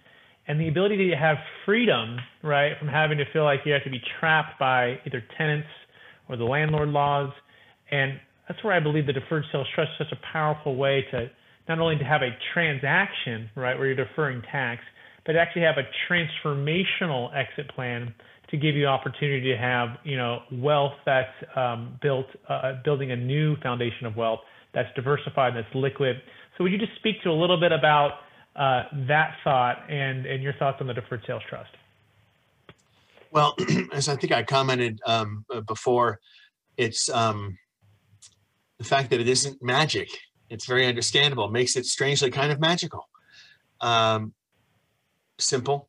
and 0.49 0.59
the 0.59 0.69
ability 0.69 1.11
to 1.11 1.17
have 1.17 1.37
freedom, 1.67 2.19
right, 2.43 2.73
from 2.79 2.89
having 2.89 3.19
to 3.19 3.25
feel 3.33 3.45
like 3.45 3.61
you 3.67 3.73
have 3.75 3.85
to 3.85 3.91
be 3.91 4.01
trapped 4.19 4.59
by 4.59 4.99
either 5.07 5.23
tenants 5.37 5.69
or 6.29 6.37
the 6.37 6.45
landlord 6.45 6.89
laws. 6.89 7.31
And 7.91 8.19
that's 8.49 8.63
where 8.65 8.73
I 8.73 8.81
believe 8.81 9.07
the 9.07 9.13
deferred 9.13 9.45
sales 9.53 9.67
trust 9.75 9.91
is 10.01 10.07
such 10.09 10.19
a 10.19 10.33
powerful 10.33 10.77
way 10.77 11.05
to 11.11 11.31
not 11.69 11.79
only 11.79 11.97
to 11.97 12.05
have 12.05 12.23
a 12.23 12.31
transaction, 12.53 13.51
right, 13.55 13.77
where 13.77 13.87
you're 13.87 14.05
deferring 14.07 14.43
tax, 14.51 14.83
but 15.25 15.37
actually 15.37 15.63
have 15.63 15.77
a 15.79 15.87
transformational 16.11 17.35
exit 17.35 17.73
plan 17.75 18.13
to 18.51 18.57
give 18.57 18.75
you 18.75 18.87
opportunity 18.87 19.51
to 19.51 19.57
have, 19.57 19.89
you 20.05 20.17
know, 20.17 20.41
wealth 20.53 20.93
that's 21.07 21.33
um, 21.57 21.99
built, 22.03 22.27
uh, 22.49 22.75
building 22.85 23.11
a 23.13 23.17
new 23.17 23.57
foundation 23.63 24.07
of 24.07 24.17
wealth 24.17 24.41
that's 24.75 24.89
diversified, 24.95 25.57
and 25.57 25.65
that's 25.65 25.75
liquid. 25.75 26.17
So 26.57 26.65
would 26.65 26.73
you 26.73 26.79
just 26.79 26.95
speak 26.97 27.23
to 27.23 27.31
a 27.31 27.33
little 27.33 27.59
bit 27.59 27.73
about 27.73 28.13
uh, 28.57 28.83
that 29.09 29.37
thought 29.45 29.91
and, 29.91 30.27
and 30.27 30.43
your 30.43 30.53
thoughts 30.55 30.79
on 30.81 30.87
the 30.87 30.95
deferred 30.95 31.23
sales 31.27 31.43
trust? 31.49 31.71
Well, 33.31 33.55
as 33.93 34.09
I 34.09 34.17
think 34.17 34.33
I 34.33 34.43
commented 34.43 35.01
um, 35.07 35.45
before, 35.67 36.21
it's 36.77 37.09
um, 37.09 37.59
the 38.79 38.85
fact 38.85 39.11
that 39.11 39.21
it 39.21 39.29
isn't 39.29 39.63
magic. 39.63 40.11
It's 40.53 40.67
very 40.67 40.87
understandable. 40.87 41.49
Makes 41.49 41.77
it 41.77 41.87
strangely 41.87 42.31
kind 42.31 42.53
of 42.53 42.61
magical. 42.61 43.09
Um, 43.81 44.35
simple, 45.39 45.89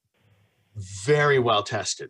very 1.05 1.37
well 1.37 1.63
tested. 1.63 2.09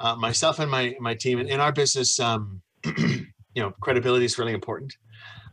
Uh, 0.00 0.16
myself 0.16 0.58
and 0.58 0.70
my 0.70 0.96
my 1.00 1.14
team 1.14 1.38
in 1.38 1.60
our 1.60 1.72
business, 1.72 2.18
um, 2.18 2.60
you 2.84 3.26
know, 3.56 3.72
credibility 3.80 4.24
is 4.24 4.38
really 4.38 4.52
important. 4.52 4.96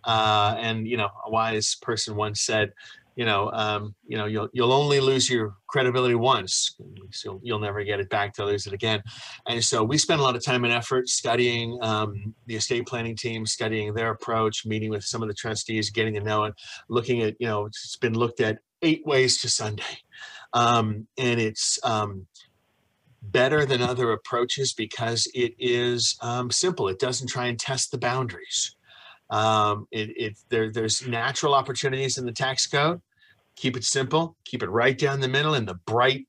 Uh, 0.03 0.55
and 0.59 0.87
you 0.87 0.97
know, 0.97 1.09
a 1.25 1.29
wise 1.29 1.75
person 1.81 2.15
once 2.15 2.41
said, 2.41 2.73
you 3.15 3.25
know, 3.25 3.49
um, 3.51 3.95
you 4.05 4.17
know, 4.17 4.25
you'll 4.25 4.49
you'll 4.51 4.73
only 4.73 4.99
lose 4.99 5.29
your 5.29 5.55
credibility 5.67 6.15
once. 6.15 6.75
So 7.11 7.29
you'll, 7.31 7.39
you'll 7.43 7.59
never 7.59 7.83
get 7.83 7.99
it 7.99 8.09
back 8.09 8.33
to 8.33 8.45
lose 8.45 8.67
it 8.67 8.73
again. 8.73 9.01
And 9.47 9.63
so 9.63 9.83
we 9.83 9.97
spent 9.97 10.19
a 10.19 10.23
lot 10.23 10.35
of 10.35 10.43
time 10.43 10.65
and 10.65 10.73
effort 10.73 11.07
studying 11.07 11.77
um, 11.81 12.35
the 12.45 12.55
estate 12.55 12.85
planning 12.85 13.15
team, 13.15 13.45
studying 13.45 13.93
their 13.93 14.11
approach, 14.11 14.65
meeting 14.65 14.89
with 14.89 15.03
some 15.03 15.21
of 15.21 15.29
the 15.29 15.33
trustees, 15.33 15.89
getting 15.89 16.13
to 16.15 16.21
know 16.21 16.43
it, 16.43 16.53
looking 16.89 17.21
at, 17.21 17.35
you 17.39 17.47
know, 17.47 17.65
it's 17.65 17.95
been 17.97 18.13
looked 18.13 18.41
at 18.41 18.59
eight 18.81 19.05
ways 19.05 19.41
to 19.41 19.49
Sunday, 19.49 19.83
um, 20.53 21.07
and 21.17 21.39
it's 21.39 21.79
um, 21.83 22.27
better 23.21 23.65
than 23.65 23.81
other 23.81 24.11
approaches 24.11 24.73
because 24.73 25.27
it 25.33 25.53
is 25.57 26.17
um, 26.21 26.51
simple. 26.51 26.87
It 26.87 26.99
doesn't 26.99 27.27
try 27.27 27.47
and 27.47 27.59
test 27.59 27.91
the 27.91 27.97
boundaries. 27.97 28.74
Um, 29.29 29.87
it, 29.91 30.09
it 30.15 30.37
there, 30.49 30.71
there's 30.71 31.07
natural 31.07 31.53
opportunities 31.53 32.17
in 32.17 32.25
the 32.25 32.31
tax 32.31 32.67
code. 32.67 33.01
Keep 33.55 33.77
it 33.77 33.83
simple. 33.83 34.35
Keep 34.45 34.63
it 34.63 34.69
right 34.69 34.97
down 34.97 35.19
the 35.19 35.27
middle 35.27 35.55
in 35.55 35.65
the 35.65 35.75
bright 35.85 36.27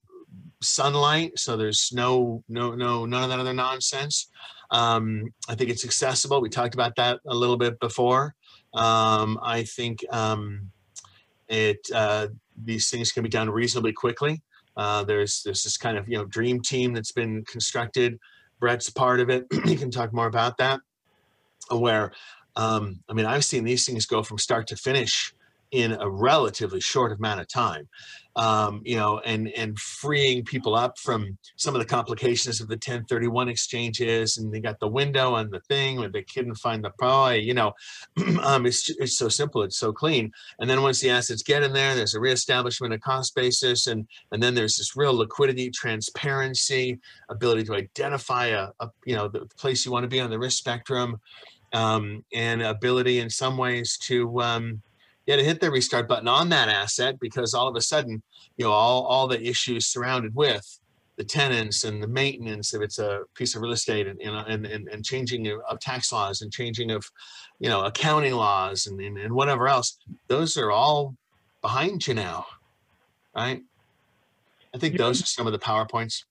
sunlight. 0.63 1.39
So 1.39 1.57
there's 1.57 1.93
no 1.93 2.43
no 2.49 2.75
no 2.75 3.05
none 3.05 3.25
of 3.25 3.29
that 3.31 3.41
other 3.41 3.55
nonsense. 3.55 4.29
Um, 4.71 5.33
I 5.49 5.55
think 5.55 5.71
it's 5.71 5.85
accessible. 5.85 6.41
We 6.41 6.49
talked 6.49 6.75
about 6.75 6.97
that 6.97 7.21
a 7.27 7.35
little 7.35 7.57
bit 7.57 7.79
before. 7.81 8.35
Um, 8.75 9.39
I 9.43 9.63
think 9.63 10.05
um, 10.11 10.71
it 11.49 11.79
uh, 11.95 12.29
these 12.65 12.91
things 12.91 13.13
can 13.13 13.23
be 13.23 13.29
done 13.29 13.51
reasonably 13.51 13.93
quickly. 13.93 14.43
Uh, 14.77 15.05
there's 15.05 15.43
there's 15.43 15.65
this 15.65 15.77
kind 15.77 15.97
of 15.97 16.09
you 16.09 16.19
know 16.19 16.25
dream 16.27 16.61
team 16.61 16.93
that's 16.93 17.13
been 17.13 17.45
constructed. 17.45 18.19
Brett's 18.61 18.91
part 18.91 19.21
of 19.21 19.31
it. 19.31 19.47
he 19.65 19.77
can 19.77 19.91
talk 19.91 20.13
more 20.13 20.27
about 20.27 20.59
that. 20.59 20.81
Where 21.71 22.13
um, 22.57 23.01
I 23.09 23.13
mean, 23.13 23.27
I've 23.27 23.45
seen 23.45 23.65
these 23.65 23.87
things 23.87 24.07
go 24.07 24.23
from 24.23 24.39
start 24.39 24.67
to 24.69 24.77
finish 24.77 25.35
in 25.73 25.93
a 25.93 26.09
relatively 26.09 26.81
short 26.81 27.13
amount 27.13 27.41
of 27.41 27.49
time, 27.49 27.89
um, 28.37 28.83
you 28.85 28.97
know, 28.97 29.19
and 29.19 29.49
and 29.49 29.79
freeing 29.79 30.45
people 30.45 30.75
up 30.75 30.99
from 30.99 31.37
some 31.57 31.75
of 31.75 31.81
the 31.81 31.87
complications 31.87 32.61
of 32.61 32.69
the 32.69 32.75
1031 32.75 33.49
exchanges, 33.49 34.39
and 34.39 34.53
they 34.53 34.61
got 34.61 34.79
the 34.79 34.89
window 34.89 35.35
on 35.35 35.51
the 35.51 35.61
thing 35.61 35.99
where 35.99 36.09
they 36.09 36.23
couldn't 36.23 36.55
find 36.55 36.85
the 36.85 36.91
pro, 36.99 37.31
you 37.31 37.53
know, 37.53 37.73
um, 38.43 38.65
it's 38.65 38.89
it's 38.91 39.19
so 39.19 39.29
simple, 39.29 39.63
it's 39.63 39.79
so 39.79 39.93
clean, 39.93 40.31
and 40.61 40.71
then 40.71 40.83
once 40.83 41.01
the 41.01 41.11
assets 41.11 41.43
get 41.43 41.63
in 41.63 41.73
there, 41.73 41.95
there's 41.95 42.15
a 42.15 42.21
reestablishment 42.21 42.95
of 42.95 43.01
cost 43.01 43.35
basis, 43.35 43.87
and 43.87 44.07
and 44.33 44.43
then 44.43 44.55
there's 44.55 44.77
this 44.77 44.97
real 44.97 45.15
liquidity, 45.15 45.71
transparency, 45.71 46.99
ability 47.29 47.65
to 47.65 47.75
identify 47.75 48.47
a, 48.47 48.69
a 48.81 48.89
you 49.05 49.17
know 49.17 49.29
the 49.29 49.47
place 49.59 49.85
you 49.85 49.91
want 49.91 50.05
to 50.05 50.09
be 50.09 50.21
on 50.21 50.31
the 50.31 50.39
risk 50.39 50.59
spectrum 50.59 51.21
um, 51.73 52.25
and 52.33 52.63
ability 52.63 53.21
in 53.21 53.31
some 53.31 53.57
ways 53.57 53.99
to 53.99 54.41
um, 54.41 54.83
yeah 55.27 55.37
to 55.37 55.45
hit 55.45 55.61
the 55.61 55.71
restart 55.71 56.09
button 56.09 56.29
on 56.29 56.49
that 56.49 56.69
asset 56.69 57.19
because 57.21 57.55
all 57.55 57.69
of 57.69 57.77
a 57.77 57.81
sudden 57.81 58.23
you 58.57 58.65
know 58.65 58.73
all, 58.73 59.05
all 59.05 59.27
the 59.27 59.43
issues 59.43 59.87
surrounded 59.87 60.35
with 60.35 60.79
the 61.17 61.25
tenants 61.25 61.85
and 61.85 62.03
the 62.03 62.09
maintenance 62.09 62.75
if 62.75 62.83
it's 62.83 62.99
a 62.99 63.21
piece 63.35 63.55
of 63.55 63.63
real 63.63 63.73
estate 63.73 64.07
and, 64.07 64.21
you 64.21 64.31
and, 64.31 64.67
and, 64.67 64.89
and 64.89 65.05
changing 65.05 65.51
of 65.69 65.81
tax 65.81 66.13
laws 66.13 66.43
and 66.43 66.53
changing 66.53 66.91
of 66.91 67.05
you 67.59 67.69
know 67.69 67.85
accounting 67.85 68.35
laws 68.35 68.87
and, 68.87 69.01
and, 69.01 69.19
and 69.19 69.33
whatever 69.33 69.67
else 69.67 69.99
those 70.29 70.57
are 70.57 70.71
all 70.71 71.15
behind 71.67 72.07
you 72.07 72.15
now, 72.15 72.47
right? 73.35 73.61
I 74.73 74.79
think 74.79 74.97
those 74.97 75.21
are 75.21 75.27
some 75.27 75.49
of 75.49 75.53
the 75.53 75.59
PowerPoints. 75.59 76.23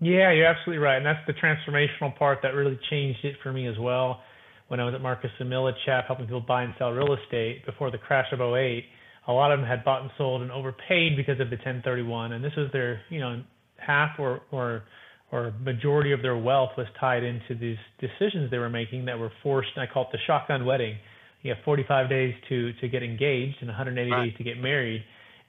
Yeah, 0.00 0.32
you're 0.32 0.46
absolutely 0.46 0.82
right. 0.82 0.96
And 0.96 1.06
that's 1.06 1.24
the 1.24 1.34
transformational 1.34 2.16
part 2.16 2.40
that 2.42 2.54
really 2.54 2.78
changed 2.90 3.24
it 3.24 3.36
for 3.44 3.52
me 3.52 3.68
as 3.68 3.78
well. 3.78 4.22
When 4.72 4.80
I 4.80 4.84
was 4.84 4.94
at 4.94 5.02
Marcus 5.02 5.30
and 5.38 5.52
Millichap 5.52 6.06
helping 6.06 6.24
people 6.24 6.40
buy 6.40 6.62
and 6.62 6.72
sell 6.78 6.90
real 6.92 7.14
estate 7.14 7.66
before 7.66 7.90
the 7.90 7.98
crash 7.98 8.32
of 8.32 8.40
08, 8.40 8.84
a 9.28 9.32
lot 9.32 9.52
of 9.52 9.60
them 9.60 9.68
had 9.68 9.84
bought 9.84 10.00
and 10.00 10.10
sold 10.16 10.40
and 10.40 10.50
overpaid 10.50 11.14
because 11.14 11.38
of 11.40 11.50
the 11.50 11.56
1031. 11.56 12.32
And 12.32 12.42
this 12.42 12.56
was 12.56 12.68
their, 12.72 13.02
you 13.10 13.20
know, 13.20 13.42
half 13.76 14.18
or, 14.18 14.40
or, 14.50 14.84
or 15.30 15.52
majority 15.60 16.12
of 16.12 16.22
their 16.22 16.38
wealth 16.38 16.70
was 16.78 16.86
tied 16.98 17.22
into 17.22 17.54
these 17.54 17.76
decisions 18.00 18.50
they 18.50 18.56
were 18.56 18.70
making 18.70 19.04
that 19.04 19.18
were 19.18 19.30
forced. 19.42 19.68
And 19.76 19.86
I 19.86 19.92
call 19.92 20.04
it 20.04 20.08
the 20.12 20.18
shotgun 20.26 20.64
wedding. 20.64 20.96
You 21.42 21.54
have 21.54 21.62
45 21.64 22.08
days 22.08 22.34
to, 22.48 22.72
to 22.80 22.88
get 22.88 23.02
engaged 23.02 23.56
and 23.60 23.68
180 23.68 24.10
right. 24.10 24.24
days 24.24 24.34
to 24.38 24.44
get 24.44 24.56
married 24.56 25.04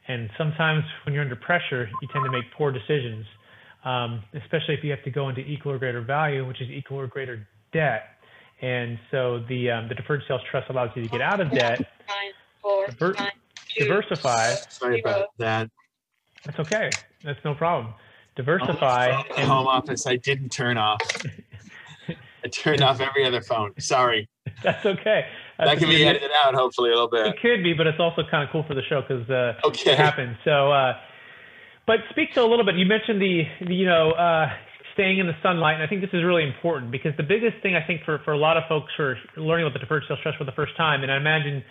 and 0.07 0.29
sometimes 0.37 0.83
when 1.05 1.13
you're 1.13 1.23
under 1.23 1.35
pressure, 1.35 1.89
you 2.01 2.07
tend 2.11 2.25
to 2.25 2.31
make 2.31 2.43
poor 2.57 2.71
decisions, 2.71 3.25
um, 3.85 4.23
especially 4.33 4.73
if 4.73 4.83
you 4.83 4.91
have 4.91 5.03
to 5.03 5.11
go 5.11 5.29
into 5.29 5.41
equal 5.41 5.71
or 5.71 5.79
greater 5.79 6.01
value, 6.01 6.45
which 6.45 6.61
is 6.61 6.69
equal 6.69 6.99
or 6.99 7.07
greater 7.07 7.47
debt. 7.71 8.12
And 8.61 8.97
so 9.11 9.43
the 9.49 9.71
um, 9.71 9.87
the 9.89 9.95
deferred 9.95 10.23
sales 10.27 10.41
trust 10.49 10.69
allows 10.69 10.91
you 10.95 11.03
to 11.03 11.09
get 11.09 11.21
out 11.21 11.41
of 11.41 11.51
debt, 11.51 11.79
nine, 12.07 12.31
four, 12.61 12.87
diver- 12.87 13.15
nine, 13.17 13.31
two, 13.77 13.85
diversify. 13.85 14.53
Sorry 14.69 15.01
about 15.01 15.29
that. 15.37 15.69
That's 16.45 16.59
okay. 16.59 16.89
That's 17.23 17.43
no 17.43 17.55
problem. 17.55 17.93
Diversify. 18.35 19.11
Oh, 19.11 19.33
and, 19.37 19.47
home 19.47 19.67
office. 19.67 20.07
I 20.07 20.15
didn't 20.15 20.49
turn 20.49 20.77
off. 20.77 20.99
I 22.43 22.47
turned 22.49 22.81
off 22.81 22.99
every 22.99 23.25
other 23.25 23.41
phone. 23.41 23.73
Sorry. 23.79 24.27
That's 24.63 24.85
okay. 24.85 25.25
That's 25.57 25.71
that 25.71 25.79
can 25.79 25.89
be 25.89 26.03
edited 26.03 26.31
out, 26.43 26.55
hopefully, 26.55 26.89
a 26.89 26.93
little 26.93 27.09
bit. 27.09 27.27
It 27.27 27.35
could 27.41 27.63
be, 27.63 27.73
but 27.73 27.87
it's 27.87 27.99
also 27.99 28.23
kind 28.29 28.43
of 28.43 28.49
cool 28.51 28.63
for 28.63 28.73
the 28.73 28.81
show 28.83 29.01
because 29.01 29.29
uh, 29.29 29.53
okay. 29.65 29.91
it 29.91 29.97
happens. 29.97 30.35
So, 30.43 30.71
uh, 30.71 30.97
but 31.85 31.99
speak 32.09 32.33
to 32.33 32.41
a 32.41 32.45
little 32.47 32.65
bit. 32.65 32.75
You 32.75 32.85
mentioned 32.85 33.21
the, 33.21 33.43
the 33.61 33.73
you 33.73 33.85
know, 33.85 34.11
uh, 34.11 34.51
staying 34.93 35.19
in 35.19 35.27
the 35.27 35.35
sunlight, 35.41 35.75
and 35.75 35.83
I 35.83 35.87
think 35.87 36.01
this 36.01 36.13
is 36.13 36.23
really 36.23 36.43
important 36.43 36.91
because 36.91 37.11
the 37.17 37.23
biggest 37.23 37.61
thing 37.61 37.75
I 37.75 37.85
think 37.85 38.01
for 38.03 38.19
for 38.25 38.33
a 38.33 38.37
lot 38.37 38.57
of 38.57 38.63
folks 38.69 38.91
who 38.97 39.03
are 39.03 39.17
learning 39.37 39.65
about 39.65 39.73
the 39.73 39.79
deferred 39.79 40.03
sales 40.07 40.19
trust 40.21 40.37
for 40.37 40.45
the 40.45 40.51
first 40.51 40.75
time, 40.77 41.03
and 41.03 41.11
I 41.11 41.17
imagine 41.17 41.63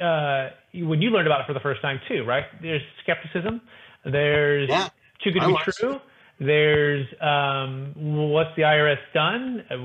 uh, 0.00 0.50
when 0.86 1.02
you 1.02 1.10
learned 1.10 1.26
about 1.26 1.40
it 1.40 1.46
for 1.46 1.54
the 1.54 1.60
first 1.60 1.82
time 1.82 2.00
too, 2.08 2.24
right? 2.24 2.44
There's 2.62 2.82
skepticism. 3.02 3.60
There's 4.04 4.68
yeah, 4.68 4.88
too 5.22 5.30
good 5.32 5.40
to 5.40 5.48
be 5.48 5.56
true. 5.64 6.00
There's 6.40 7.06
um, 7.20 7.92
what's 7.96 8.50
the 8.56 8.62
IRS 8.62 8.98
done? 9.12 9.64
Uh, 9.70 9.76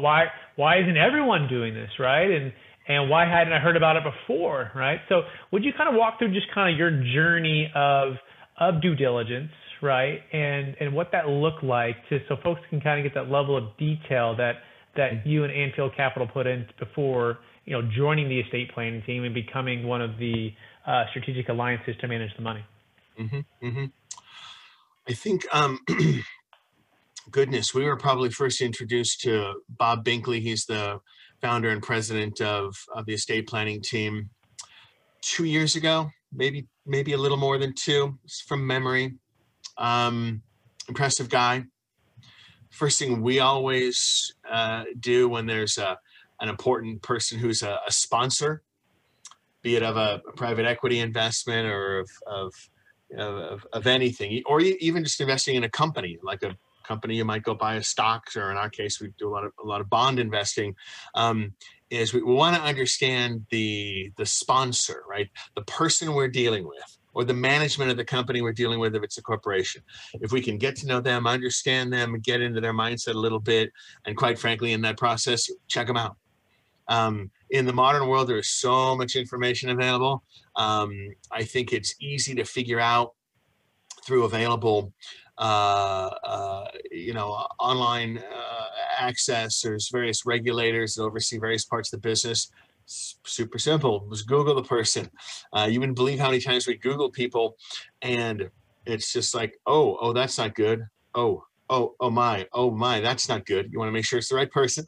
why 0.00 0.26
why 0.56 0.80
isn't 0.80 0.96
everyone 0.96 1.48
doing 1.48 1.74
this, 1.74 1.90
right? 1.98 2.30
And 2.30 2.52
and 2.86 3.10
why 3.10 3.26
hadn't 3.26 3.52
I 3.52 3.58
heard 3.58 3.76
about 3.76 3.96
it 3.96 4.02
before, 4.04 4.70
right? 4.74 5.00
So 5.08 5.22
would 5.52 5.64
you 5.64 5.72
kind 5.76 5.88
of 5.88 5.96
walk 5.96 6.18
through 6.18 6.32
just 6.32 6.46
kind 6.54 6.72
of 6.72 6.78
your 6.78 6.90
journey 7.12 7.70
of 7.74 8.14
of 8.58 8.80
due 8.80 8.94
diligence, 8.94 9.50
right? 9.82 10.20
And 10.32 10.76
and 10.80 10.92
what 10.92 11.10
that 11.12 11.28
looked 11.28 11.62
like 11.62 11.96
to 12.08 12.18
so 12.28 12.36
folks 12.42 12.60
can 12.70 12.80
kind 12.80 13.04
of 13.04 13.10
get 13.10 13.14
that 13.14 13.30
level 13.30 13.56
of 13.56 13.76
detail 13.78 14.36
that 14.36 14.56
that 14.96 15.26
you 15.26 15.44
and 15.44 15.52
Anfield 15.52 15.94
Capital 15.96 16.26
put 16.26 16.46
in 16.46 16.66
before 16.78 17.38
you 17.64 17.72
know 17.72 17.88
joining 17.96 18.28
the 18.28 18.40
estate 18.40 18.72
planning 18.74 19.02
team 19.02 19.24
and 19.24 19.34
becoming 19.34 19.86
one 19.86 20.02
of 20.02 20.18
the 20.18 20.52
uh, 20.86 21.04
strategic 21.10 21.48
alliances 21.48 21.94
to 22.00 22.08
manage 22.08 22.34
the 22.36 22.42
money. 22.42 22.64
Mm-hmm, 23.18 23.66
mm-hmm. 23.66 23.84
I 25.08 25.12
think, 25.14 25.46
um, 25.52 25.80
goodness, 27.30 27.74
we 27.74 27.84
were 27.84 27.96
probably 27.96 28.30
first 28.30 28.60
introduced 28.60 29.20
to 29.22 29.54
Bob 29.68 30.04
Binkley. 30.04 30.40
He's 30.40 30.66
the 30.66 31.00
founder 31.40 31.70
and 31.70 31.82
president 31.82 32.40
of, 32.40 32.74
of 32.94 33.06
the 33.06 33.14
estate 33.14 33.48
planning 33.48 33.80
team 33.80 34.30
two 35.22 35.44
years 35.44 35.76
ago, 35.76 36.10
maybe 36.32 36.66
maybe 36.86 37.12
a 37.12 37.18
little 37.18 37.36
more 37.36 37.58
than 37.58 37.74
two 37.74 38.18
from 38.46 38.66
memory. 38.66 39.14
Um, 39.78 40.42
impressive 40.88 41.28
guy. 41.28 41.64
First 42.70 42.98
thing 42.98 43.22
we 43.22 43.40
always 43.40 44.34
uh, 44.48 44.84
do 45.00 45.28
when 45.28 45.46
there's 45.46 45.78
a, 45.78 45.98
an 46.40 46.48
important 46.48 47.02
person 47.02 47.38
who's 47.38 47.62
a, 47.62 47.78
a 47.86 47.92
sponsor, 47.92 48.62
be 49.62 49.76
it 49.76 49.82
of 49.82 49.96
a, 49.96 50.20
a, 50.28 50.32
private 50.32 50.66
equity 50.66 51.00
investment 51.00 51.66
or 51.66 52.00
of, 52.00 52.10
of 52.26 52.52
of, 53.16 53.66
of 53.72 53.86
anything, 53.86 54.42
or 54.44 54.60
even 54.60 55.02
just 55.02 55.20
investing 55.20 55.54
in 55.54 55.64
a 55.64 55.68
company, 55.68 56.18
like 56.22 56.42
a 56.42 56.54
company 56.84 57.16
you 57.16 57.24
might 57.24 57.42
go 57.42 57.54
buy 57.54 57.76
a 57.76 57.82
stock, 57.82 58.24
or 58.36 58.50
in 58.50 58.58
our 58.58 58.68
case, 58.68 59.00
we 59.00 59.12
do 59.18 59.28
a 59.28 59.32
lot 59.32 59.44
of 59.44 59.52
a 59.62 59.66
lot 59.66 59.80
of 59.80 59.88
bond 59.88 60.18
investing. 60.18 60.74
Um, 61.14 61.54
is 61.90 62.12
we, 62.12 62.22
we 62.22 62.34
want 62.34 62.56
to 62.56 62.62
understand 62.62 63.46
the 63.50 64.12
the 64.16 64.26
sponsor, 64.26 65.04
right? 65.08 65.28
The 65.54 65.62
person 65.62 66.14
we're 66.14 66.28
dealing 66.28 66.66
with, 66.66 66.97
or 67.14 67.24
the 67.24 67.34
management 67.34 67.90
of 67.90 67.96
the 67.96 68.04
company 68.04 68.42
we're 68.42 68.52
dealing 68.52 68.78
with 68.78 68.94
if 68.94 69.02
it's 69.02 69.18
a 69.18 69.22
corporation. 69.22 69.82
If 70.14 70.32
we 70.32 70.40
can 70.40 70.58
get 70.58 70.76
to 70.76 70.86
know 70.86 71.00
them, 71.00 71.26
understand 71.26 71.92
them, 71.92 72.18
get 72.20 72.40
into 72.40 72.60
their 72.60 72.74
mindset 72.74 73.14
a 73.14 73.18
little 73.18 73.40
bit, 73.40 73.72
and 74.06 74.16
quite 74.16 74.38
frankly, 74.38 74.72
in 74.72 74.82
that 74.82 74.96
process, 74.96 75.50
check 75.66 75.86
them 75.86 75.96
out. 75.96 76.16
Um, 76.88 77.30
in 77.50 77.66
the 77.66 77.72
modern 77.72 78.08
world, 78.08 78.28
there 78.28 78.38
is 78.38 78.48
so 78.48 78.96
much 78.96 79.16
information 79.16 79.70
available. 79.70 80.22
Um, 80.56 81.10
I 81.30 81.44
think 81.44 81.72
it's 81.72 81.94
easy 82.00 82.34
to 82.34 82.44
figure 82.44 82.80
out 82.80 83.14
through 84.04 84.24
available, 84.24 84.92
uh, 85.36 86.10
uh, 86.24 86.66
you 86.90 87.14
know, 87.14 87.28
online 87.60 88.18
uh, 88.18 88.64
access. 88.98 89.60
There's 89.60 89.90
various 89.90 90.24
regulators 90.24 90.94
that 90.94 91.02
oversee 91.02 91.38
various 91.38 91.64
parts 91.64 91.92
of 91.92 92.00
the 92.00 92.08
business. 92.08 92.50
Super 92.90 93.58
simple. 93.58 94.08
Just 94.10 94.26
Google 94.26 94.54
the 94.54 94.62
person. 94.62 95.10
Uh, 95.52 95.68
you 95.70 95.78
wouldn't 95.78 95.96
believe 95.96 96.18
how 96.18 96.30
many 96.30 96.40
times 96.40 96.66
we 96.66 96.74
Google 96.74 97.10
people, 97.10 97.56
and 98.00 98.50
it's 98.86 99.12
just 99.12 99.34
like, 99.34 99.58
oh, 99.66 99.98
oh, 100.00 100.14
that's 100.14 100.38
not 100.38 100.54
good. 100.54 100.86
Oh, 101.14 101.44
oh 101.70 101.94
oh 102.00 102.10
my 102.10 102.46
oh 102.52 102.70
my 102.70 103.00
that's 103.00 103.28
not 103.28 103.44
good 103.44 103.70
you 103.70 103.78
want 103.78 103.88
to 103.88 103.92
make 103.92 104.04
sure 104.04 104.18
it's 104.18 104.30
the 104.30 104.34
right 104.34 104.50
person 104.50 104.86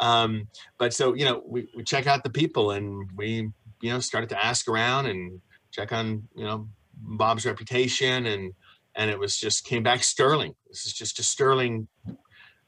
um, 0.00 0.46
but 0.78 0.94
so 0.94 1.14
you 1.14 1.24
know 1.24 1.42
we, 1.44 1.68
we 1.76 1.82
check 1.82 2.06
out 2.06 2.22
the 2.22 2.30
people 2.30 2.70
and 2.70 3.10
we 3.16 3.48
you 3.80 3.90
know 3.90 3.98
started 3.98 4.28
to 4.28 4.44
ask 4.44 4.68
around 4.68 5.06
and 5.06 5.40
check 5.72 5.92
on 5.92 6.22
you 6.36 6.44
know 6.44 6.68
bob's 6.96 7.44
reputation 7.44 8.26
and 8.26 8.52
and 8.94 9.10
it 9.10 9.18
was 9.18 9.36
just 9.36 9.64
came 9.64 9.82
back 9.82 10.04
sterling 10.04 10.54
this 10.68 10.86
is 10.86 10.92
just 10.92 11.18
a 11.18 11.22
sterling 11.22 11.88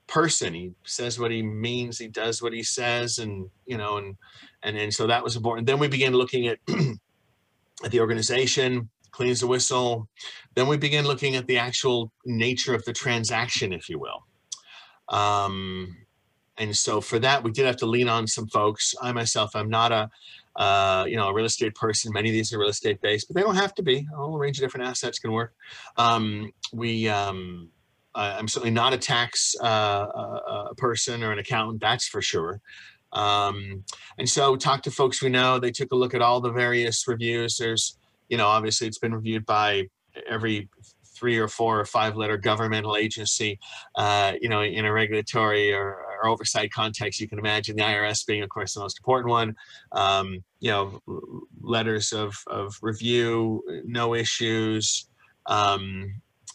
person 0.06 0.52
he 0.52 0.72
says 0.84 1.18
what 1.18 1.30
he 1.30 1.42
means 1.42 1.98
he 1.98 2.08
does 2.08 2.42
what 2.42 2.52
he 2.52 2.62
says 2.62 3.18
and 3.18 3.48
you 3.64 3.76
know 3.76 3.96
and 3.96 4.16
and 4.62 4.76
and 4.76 4.92
so 4.92 5.06
that 5.06 5.24
was 5.24 5.34
important 5.34 5.66
then 5.66 5.78
we 5.78 5.88
began 5.88 6.12
looking 6.12 6.46
at 6.46 6.58
at 7.84 7.90
the 7.90 8.00
organization 8.00 8.88
cleans 9.14 9.40
the 9.40 9.46
whistle. 9.46 10.08
Then 10.54 10.66
we 10.66 10.76
begin 10.76 11.06
looking 11.06 11.36
at 11.36 11.46
the 11.46 11.56
actual 11.56 12.12
nature 12.26 12.74
of 12.74 12.84
the 12.84 12.92
transaction, 12.92 13.72
if 13.72 13.88
you 13.88 13.98
will. 13.98 14.24
Um, 15.08 15.96
and 16.58 16.76
so 16.76 17.00
for 17.00 17.18
that, 17.20 17.42
we 17.42 17.52
did 17.52 17.66
have 17.66 17.76
to 17.78 17.86
lean 17.86 18.08
on 18.08 18.26
some 18.26 18.48
folks. 18.48 18.94
I 19.00 19.12
myself, 19.12 19.54
I'm 19.54 19.70
not 19.70 19.92
a, 19.92 20.10
uh, 20.56 21.04
you 21.08 21.16
know, 21.16 21.28
a 21.28 21.34
real 21.34 21.44
estate 21.44 21.74
person. 21.76 22.12
Many 22.12 22.30
of 22.30 22.32
these 22.32 22.52
are 22.52 22.58
real 22.58 22.68
estate 22.68 23.00
based, 23.00 23.28
but 23.28 23.36
they 23.36 23.42
don't 23.42 23.56
have 23.56 23.74
to 23.76 23.82
be. 23.82 24.06
A 24.12 24.16
whole 24.16 24.36
range 24.36 24.58
of 24.58 24.62
different 24.62 24.86
assets 24.86 25.18
can 25.18 25.32
work. 25.32 25.54
Um, 25.96 26.52
we, 26.72 27.08
um, 27.08 27.70
I'm 28.14 28.48
certainly 28.48 28.72
not 28.72 28.92
a 28.92 28.98
tax 28.98 29.54
uh, 29.60 29.64
uh, 29.64 30.74
person 30.76 31.22
or 31.22 31.32
an 31.32 31.38
accountant, 31.38 31.80
that's 31.80 32.06
for 32.06 32.22
sure. 32.22 32.60
Um, 33.12 33.84
and 34.18 34.28
so 34.28 34.56
talk 34.56 34.82
to 34.82 34.90
folks 34.90 35.22
we 35.22 35.28
know. 35.28 35.58
They 35.58 35.70
took 35.70 35.92
a 35.92 35.96
look 35.96 36.14
at 36.14 36.22
all 36.22 36.40
the 36.40 36.50
various 36.50 37.06
reviews. 37.06 37.56
There's 37.56 37.96
you 38.28 38.36
know, 38.36 38.46
obviously 38.46 38.86
it's 38.86 38.98
been 38.98 39.14
reviewed 39.14 39.46
by 39.46 39.88
every 40.28 40.68
three 41.16 41.38
or 41.38 41.48
four 41.48 41.78
or 41.78 41.84
five 41.84 42.16
letter 42.16 42.36
governmental 42.36 42.96
agency, 42.96 43.58
uh, 43.94 44.32
you 44.40 44.48
know, 44.48 44.62
in 44.62 44.84
a 44.84 44.92
regulatory 44.92 45.72
or, 45.72 45.86
or, 45.86 46.26
oversight 46.26 46.72
context, 46.72 47.20
you 47.20 47.28
can 47.28 47.38
imagine 47.38 47.76
the 47.76 47.82
IRS 47.82 48.26
being, 48.26 48.42
of 48.42 48.48
course, 48.48 48.74
the 48.74 48.80
most 48.80 48.98
important 48.98 49.30
one. 49.30 49.54
Um, 49.92 50.42
you 50.58 50.70
know, 50.70 51.00
letters 51.60 52.12
of, 52.12 52.34
of 52.46 52.76
review, 52.80 53.62
no 53.84 54.14
issues. 54.14 55.06
Um, 55.46 56.14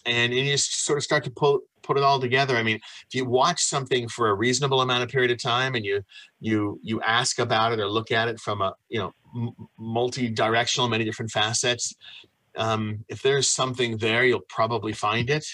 and, 0.09 0.33
and 0.33 0.45
you 0.45 0.51
just 0.51 0.85
sort 0.85 0.97
of 0.97 1.03
start 1.03 1.23
to 1.25 1.31
pull, 1.31 1.61
put 1.83 1.97
it 1.97 2.03
all 2.03 2.19
together. 2.19 2.55
I 2.55 2.63
mean, 2.63 2.77
if 3.07 3.15
you 3.15 3.25
watch 3.25 3.63
something 3.63 4.07
for 4.07 4.29
a 4.29 4.33
reasonable 4.33 4.81
amount 4.81 5.03
of 5.03 5.09
period 5.09 5.31
of 5.31 5.41
time 5.41 5.75
and 5.75 5.85
you 5.85 6.03
you 6.39 6.79
you 6.83 7.01
ask 7.01 7.39
about 7.39 7.73
it 7.73 7.79
or 7.79 7.87
look 7.87 8.11
at 8.11 8.27
it 8.27 8.39
from 8.39 8.61
a 8.61 8.75
you 8.89 8.99
know 8.99 9.53
multi-directional, 9.77 10.89
many 10.89 11.03
different 11.03 11.31
facets, 11.31 11.95
um, 12.55 13.05
if 13.07 13.21
there's 13.21 13.47
something 13.47 13.97
there, 13.97 14.23
you'll 14.25 14.41
probably 14.49 14.93
find 14.93 15.29
it. 15.29 15.45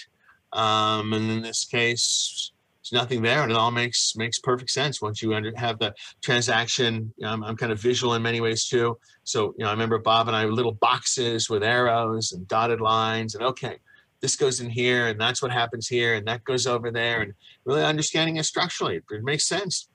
Um, 0.52 1.12
and 1.12 1.30
in 1.30 1.42
this 1.42 1.64
case, 1.64 2.52
there's 2.90 3.00
nothing 3.00 3.22
there, 3.22 3.42
and 3.42 3.50
it 3.50 3.56
all 3.56 3.70
makes 3.70 4.14
makes 4.16 4.38
perfect 4.38 4.70
sense 4.70 5.02
once 5.02 5.22
you 5.22 5.34
under, 5.34 5.52
have 5.56 5.78
the 5.78 5.94
transaction. 6.22 7.12
You 7.16 7.24
know, 7.24 7.32
I'm, 7.32 7.44
I'm 7.44 7.56
kind 7.56 7.72
of 7.72 7.80
visual 7.80 8.14
in 8.14 8.22
many 8.22 8.40
ways 8.40 8.66
too. 8.66 8.98
So 9.24 9.54
you 9.58 9.64
know, 9.64 9.68
I 9.68 9.72
remember 9.72 9.98
Bob 9.98 10.28
and 10.28 10.36
I 10.36 10.44
little 10.44 10.72
boxes 10.72 11.50
with 11.50 11.62
arrows 11.62 12.32
and 12.32 12.46
dotted 12.46 12.80
lines, 12.80 13.34
and 13.34 13.42
okay, 13.42 13.78
this 14.26 14.34
goes 14.34 14.58
in 14.58 14.68
here 14.68 15.06
and 15.06 15.20
that's 15.20 15.40
what 15.40 15.52
happens 15.52 15.86
here 15.86 16.16
and 16.16 16.26
that 16.26 16.42
goes 16.42 16.66
over 16.66 16.90
there 16.90 17.22
and 17.22 17.32
really 17.64 17.84
understanding 17.84 18.38
it 18.38 18.44
structurally 18.44 18.96
it 18.96 19.22
makes 19.22 19.46
sense 19.46 19.88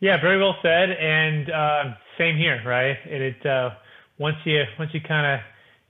yeah 0.00 0.20
very 0.20 0.38
well 0.38 0.56
said 0.60 0.90
and 0.90 1.50
uh, 1.50 1.84
same 2.18 2.36
here 2.36 2.60
right 2.66 2.98
it, 3.06 3.22
it 3.22 3.46
uh, 3.46 3.70
once 4.18 4.36
you 4.44 4.62
once 4.78 4.90
you 4.92 5.00
kind 5.00 5.24
of 5.24 5.40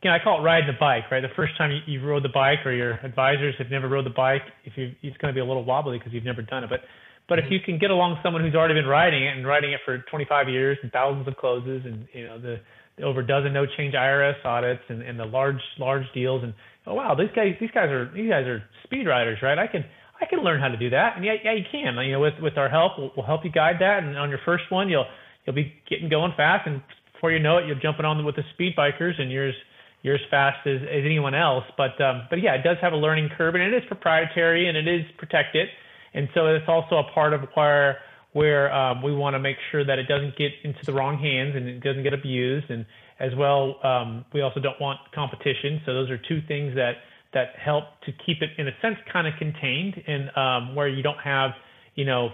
you 0.02 0.10
know, 0.10 0.16
I 0.16 0.18
call 0.22 0.40
it 0.40 0.42
riding 0.42 0.66
the 0.66 0.78
bike, 0.78 1.10
right? 1.10 1.20
The 1.20 1.34
first 1.36 1.56
time 1.56 1.70
you, 1.70 1.80
you 1.86 2.04
rode 2.04 2.24
the 2.24 2.28
bike 2.28 2.64
or 2.64 2.72
your 2.72 2.94
advisors 3.04 3.54
have 3.58 3.70
never 3.70 3.88
rode 3.88 4.06
the 4.06 4.10
bike, 4.10 4.42
if 4.64 4.76
you, 4.76 4.94
it's 5.02 5.16
going 5.18 5.32
to 5.32 5.34
be 5.34 5.40
a 5.40 5.44
little 5.44 5.64
wobbly 5.64 5.98
because 5.98 6.12
you've 6.12 6.24
never 6.24 6.42
done 6.42 6.64
it. 6.64 6.70
But, 6.70 6.80
but 7.28 7.38
if 7.38 7.44
mm-hmm. 7.44 7.54
you 7.54 7.60
can 7.60 7.78
get 7.78 7.92
along 7.92 8.18
someone 8.20 8.42
who's 8.42 8.56
already 8.56 8.74
been 8.74 8.86
riding 8.86 9.22
it 9.22 9.36
and 9.36 9.46
riding 9.46 9.72
it 9.72 9.80
for 9.84 9.98
25 10.10 10.48
years 10.48 10.76
and 10.82 10.90
thousands 10.90 11.28
of 11.28 11.36
closes 11.36 11.82
and, 11.84 12.08
you 12.12 12.26
know, 12.26 12.36
the 12.36 12.58
over 13.02 13.20
a 13.20 13.26
dozen 13.26 13.52
no 13.52 13.66
change 13.76 13.94
IRS 13.94 14.44
audits 14.44 14.82
and, 14.88 15.02
and 15.02 15.18
the 15.18 15.24
large, 15.24 15.60
large 15.78 16.04
deals 16.14 16.42
and, 16.42 16.54
oh, 16.86 16.94
wow, 16.94 17.14
these 17.14 17.30
guys, 17.34 17.54
these 17.60 17.70
guys 17.70 17.88
are, 17.90 18.10
these 18.14 18.28
guys 18.28 18.46
are 18.46 18.62
speed 18.84 19.06
riders, 19.06 19.38
right? 19.42 19.58
I 19.58 19.66
can, 19.66 19.84
I 20.20 20.26
can 20.26 20.40
learn 20.40 20.60
how 20.60 20.68
to 20.68 20.76
do 20.76 20.90
that. 20.90 21.16
And 21.16 21.24
yeah, 21.24 21.34
yeah, 21.42 21.54
you 21.54 21.64
can, 21.70 21.96
you 22.04 22.12
know, 22.12 22.20
with, 22.20 22.34
with 22.40 22.58
our 22.58 22.68
help, 22.68 22.92
we'll, 22.98 23.12
we'll 23.16 23.26
help 23.26 23.44
you 23.44 23.50
guide 23.50 23.76
that. 23.80 24.02
And 24.02 24.18
on 24.18 24.28
your 24.28 24.40
first 24.44 24.64
one, 24.70 24.88
you'll, 24.88 25.06
you'll 25.44 25.56
be 25.56 25.72
getting 25.88 26.08
going 26.08 26.32
fast. 26.36 26.66
And 26.66 26.82
before 27.12 27.32
you 27.32 27.38
know 27.38 27.58
it, 27.58 27.66
you're 27.66 27.80
jumping 27.80 28.04
on 28.04 28.24
with 28.24 28.36
the 28.36 28.42
speed 28.54 28.74
bikers 28.76 29.20
and 29.20 29.30
yours, 29.30 29.54
you're 30.02 30.16
as 30.16 30.20
fast 30.30 30.66
as, 30.66 30.82
as 30.82 31.02
anyone 31.04 31.34
else. 31.34 31.64
But 31.76 32.00
um, 32.02 32.26
but 32.28 32.42
yeah, 32.42 32.54
it 32.54 32.62
does 32.64 32.76
have 32.82 32.92
a 32.92 32.96
learning 32.96 33.30
curve, 33.38 33.54
and 33.54 33.62
it 33.62 33.72
is 33.72 33.82
proprietary 33.86 34.68
and 34.68 34.76
it 34.76 34.88
is 34.88 35.02
protected, 35.18 35.68
and 36.12 36.28
so 36.34 36.46
it's 36.48 36.64
also 36.68 36.96
a 36.96 37.04
part 37.14 37.32
of 37.32 37.42
where 37.54 37.98
where 38.32 38.72
um, 38.72 39.02
we 39.02 39.14
want 39.14 39.34
to 39.34 39.38
make 39.38 39.56
sure 39.70 39.84
that 39.84 39.98
it 39.98 40.08
doesn't 40.08 40.36
get 40.36 40.52
into 40.64 40.80
the 40.86 40.92
wrong 40.92 41.18
hands 41.18 41.54
and 41.54 41.68
it 41.68 41.82
doesn't 41.82 42.02
get 42.02 42.14
abused, 42.14 42.70
and 42.70 42.86
as 43.20 43.30
well, 43.36 43.76
um, 43.84 44.24
we 44.32 44.40
also 44.40 44.58
don't 44.60 44.80
want 44.80 44.98
competition. 45.14 45.80
So 45.86 45.94
those 45.94 46.10
are 46.10 46.18
two 46.18 46.40
things 46.48 46.74
that 46.74 46.94
that 47.34 47.54
help 47.58 47.84
to 48.04 48.12
keep 48.26 48.42
it 48.42 48.50
in 48.58 48.68
a 48.68 48.72
sense 48.82 48.96
kind 49.12 49.26
of 49.26 49.34
contained, 49.38 50.02
and 50.06 50.36
um, 50.36 50.74
where 50.74 50.88
you 50.88 51.02
don't 51.02 51.20
have 51.20 51.50
you 51.94 52.04
know 52.04 52.30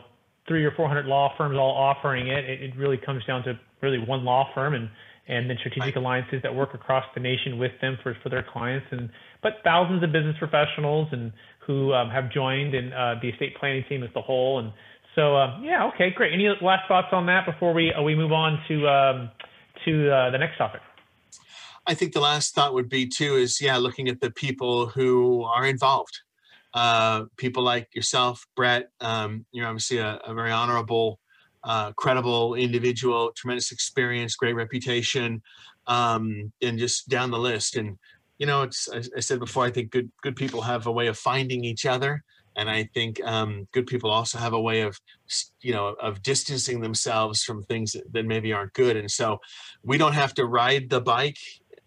three 0.47 0.65
or 0.65 0.73
four 0.73 0.89
hundred 0.89 1.07
law 1.07 1.33
firms 1.37 1.57
all 1.57 1.77
offering 1.77 2.29
it. 2.29 2.45
it. 2.45 2.63
It 2.63 2.77
really 2.77 2.97
comes 2.97 3.25
down 3.27 3.43
to 3.45 3.59
really 3.83 3.99
one 3.99 4.25
law 4.25 4.49
firm 4.55 4.75
and 4.75 4.89
and 5.29 5.49
then 5.49 5.59
strategic 5.61 5.95
alliances 5.95 6.41
that 6.43 6.55
work 6.55 6.73
across 6.73 7.05
the 7.15 7.21
nation 7.21 7.59
with 7.59 7.73
them 7.83 7.99
for, 8.03 8.17
for 8.23 8.31
their 8.31 8.43
clients 8.43 8.87
and 8.91 9.11
but 9.43 9.53
thousands 9.63 10.03
of 10.03 10.11
business 10.11 10.35
professionals 10.39 11.07
and 11.13 11.33
who 11.67 11.93
um, 11.93 12.09
have 12.09 12.33
joined 12.33 12.75
and 12.75 12.95
uh, 12.95 13.15
the 13.21 13.29
estate 13.29 13.55
planning 13.61 13.85
team 13.89 14.03
as 14.03 14.09
a 14.17 14.23
whole 14.23 14.59
and 14.59 14.73
so 15.19 15.37
uh, 15.37 15.59
yeah 15.61 15.87
okay 15.89 16.11
great. 16.11 16.33
Any 16.33 16.49
last 16.61 16.87
thoughts 16.87 17.09
on 17.11 17.27
that 17.27 17.45
before 17.45 17.75
we 17.75 17.93
uh, 17.93 18.03
we 18.03 18.15
move 18.15 18.33
on 18.33 18.61
to 18.69 18.89
um, 18.89 19.31
to 19.85 20.11
uh, 20.11 20.31
the 20.31 20.39
next 20.39 20.57
topic? 20.57 20.81
I 21.87 21.95
think 21.95 22.13
the 22.13 22.21
last 22.21 22.55
thought 22.55 22.73
would 22.75 22.89
be 22.89 23.07
too 23.09 23.35
is 23.35 23.61
yeah 23.61 23.77
looking 23.77 24.09
at 24.09 24.21
the 24.21 24.31
people 24.31 24.87
who 24.87 25.43
are 25.43 25.67
involved. 25.67 26.21
Uh, 26.73 27.25
people 27.37 27.65
like 27.65 27.89
yourself 27.95 28.47
Brett 28.55 28.91
um, 29.01 29.45
you're 29.53 29.67
obviously 29.67 29.99
a, 29.99 30.21
a 30.25 30.35
very 30.35 30.53
honorable 30.53 31.19
uh, 31.65 31.93
credible 31.93 32.55
individual, 32.55 33.33
tremendous 33.37 33.73
experience, 33.73 34.37
great 34.37 34.55
reputation, 34.55 35.43
um, 35.89 36.53
and 36.63 36.79
just 36.79 37.09
down 37.09 37.31
the 37.31 37.39
list. 37.39 37.77
And 37.77 37.99
you 38.39 38.47
know, 38.47 38.63
it's 38.63 38.89
I, 38.89 39.03
I, 39.17 39.21
said 39.21 39.41
before, 39.41 39.65
I 39.65 39.71
think 39.71 39.91
good 39.91 40.11
good 40.23 40.37
people 40.37 40.63
have 40.63 40.87
a 40.87 40.93
way 40.93 41.09
of 41.09 41.19
finding 41.19 41.65
each 41.65 41.87
other, 41.87 42.23
and 42.59 42.69
I 42.69 42.91
think 42.93 43.25
um, 43.25 43.69
good 43.73 43.87
people 43.87 44.11
also 44.11 44.37
have 44.39 44.53
a 44.53 44.61
way 44.61 44.83
of 44.83 44.99
you 45.61 45.73
know 45.73 45.95
of 46.01 46.23
distancing 46.23 46.81
themselves 46.81 47.43
from 47.43 47.63
things 47.63 47.93
that, 47.93 48.13
that 48.13 48.27
maybe 48.27 48.53
aren't 48.53 48.75
good. 48.75 48.97
And 48.97 49.11
so, 49.11 49.39
we 49.83 49.97
don't 49.97 50.15
have 50.15 50.35
to 50.35 50.45
ride 50.45 50.91
the 50.91 51.01
bike 51.01 51.39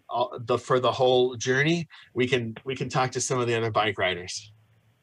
all, 0.08 0.36
the 0.40 0.58
for 0.58 0.80
the 0.80 0.92
whole 0.92 1.36
journey. 1.36 1.88
We 2.14 2.26
can 2.26 2.56
we 2.64 2.74
can 2.74 2.88
talk 2.88 3.12
to 3.12 3.20
some 3.20 3.38
of 3.38 3.46
the 3.46 3.54
other 3.54 3.70
bike 3.70 3.98
riders. 3.98 4.50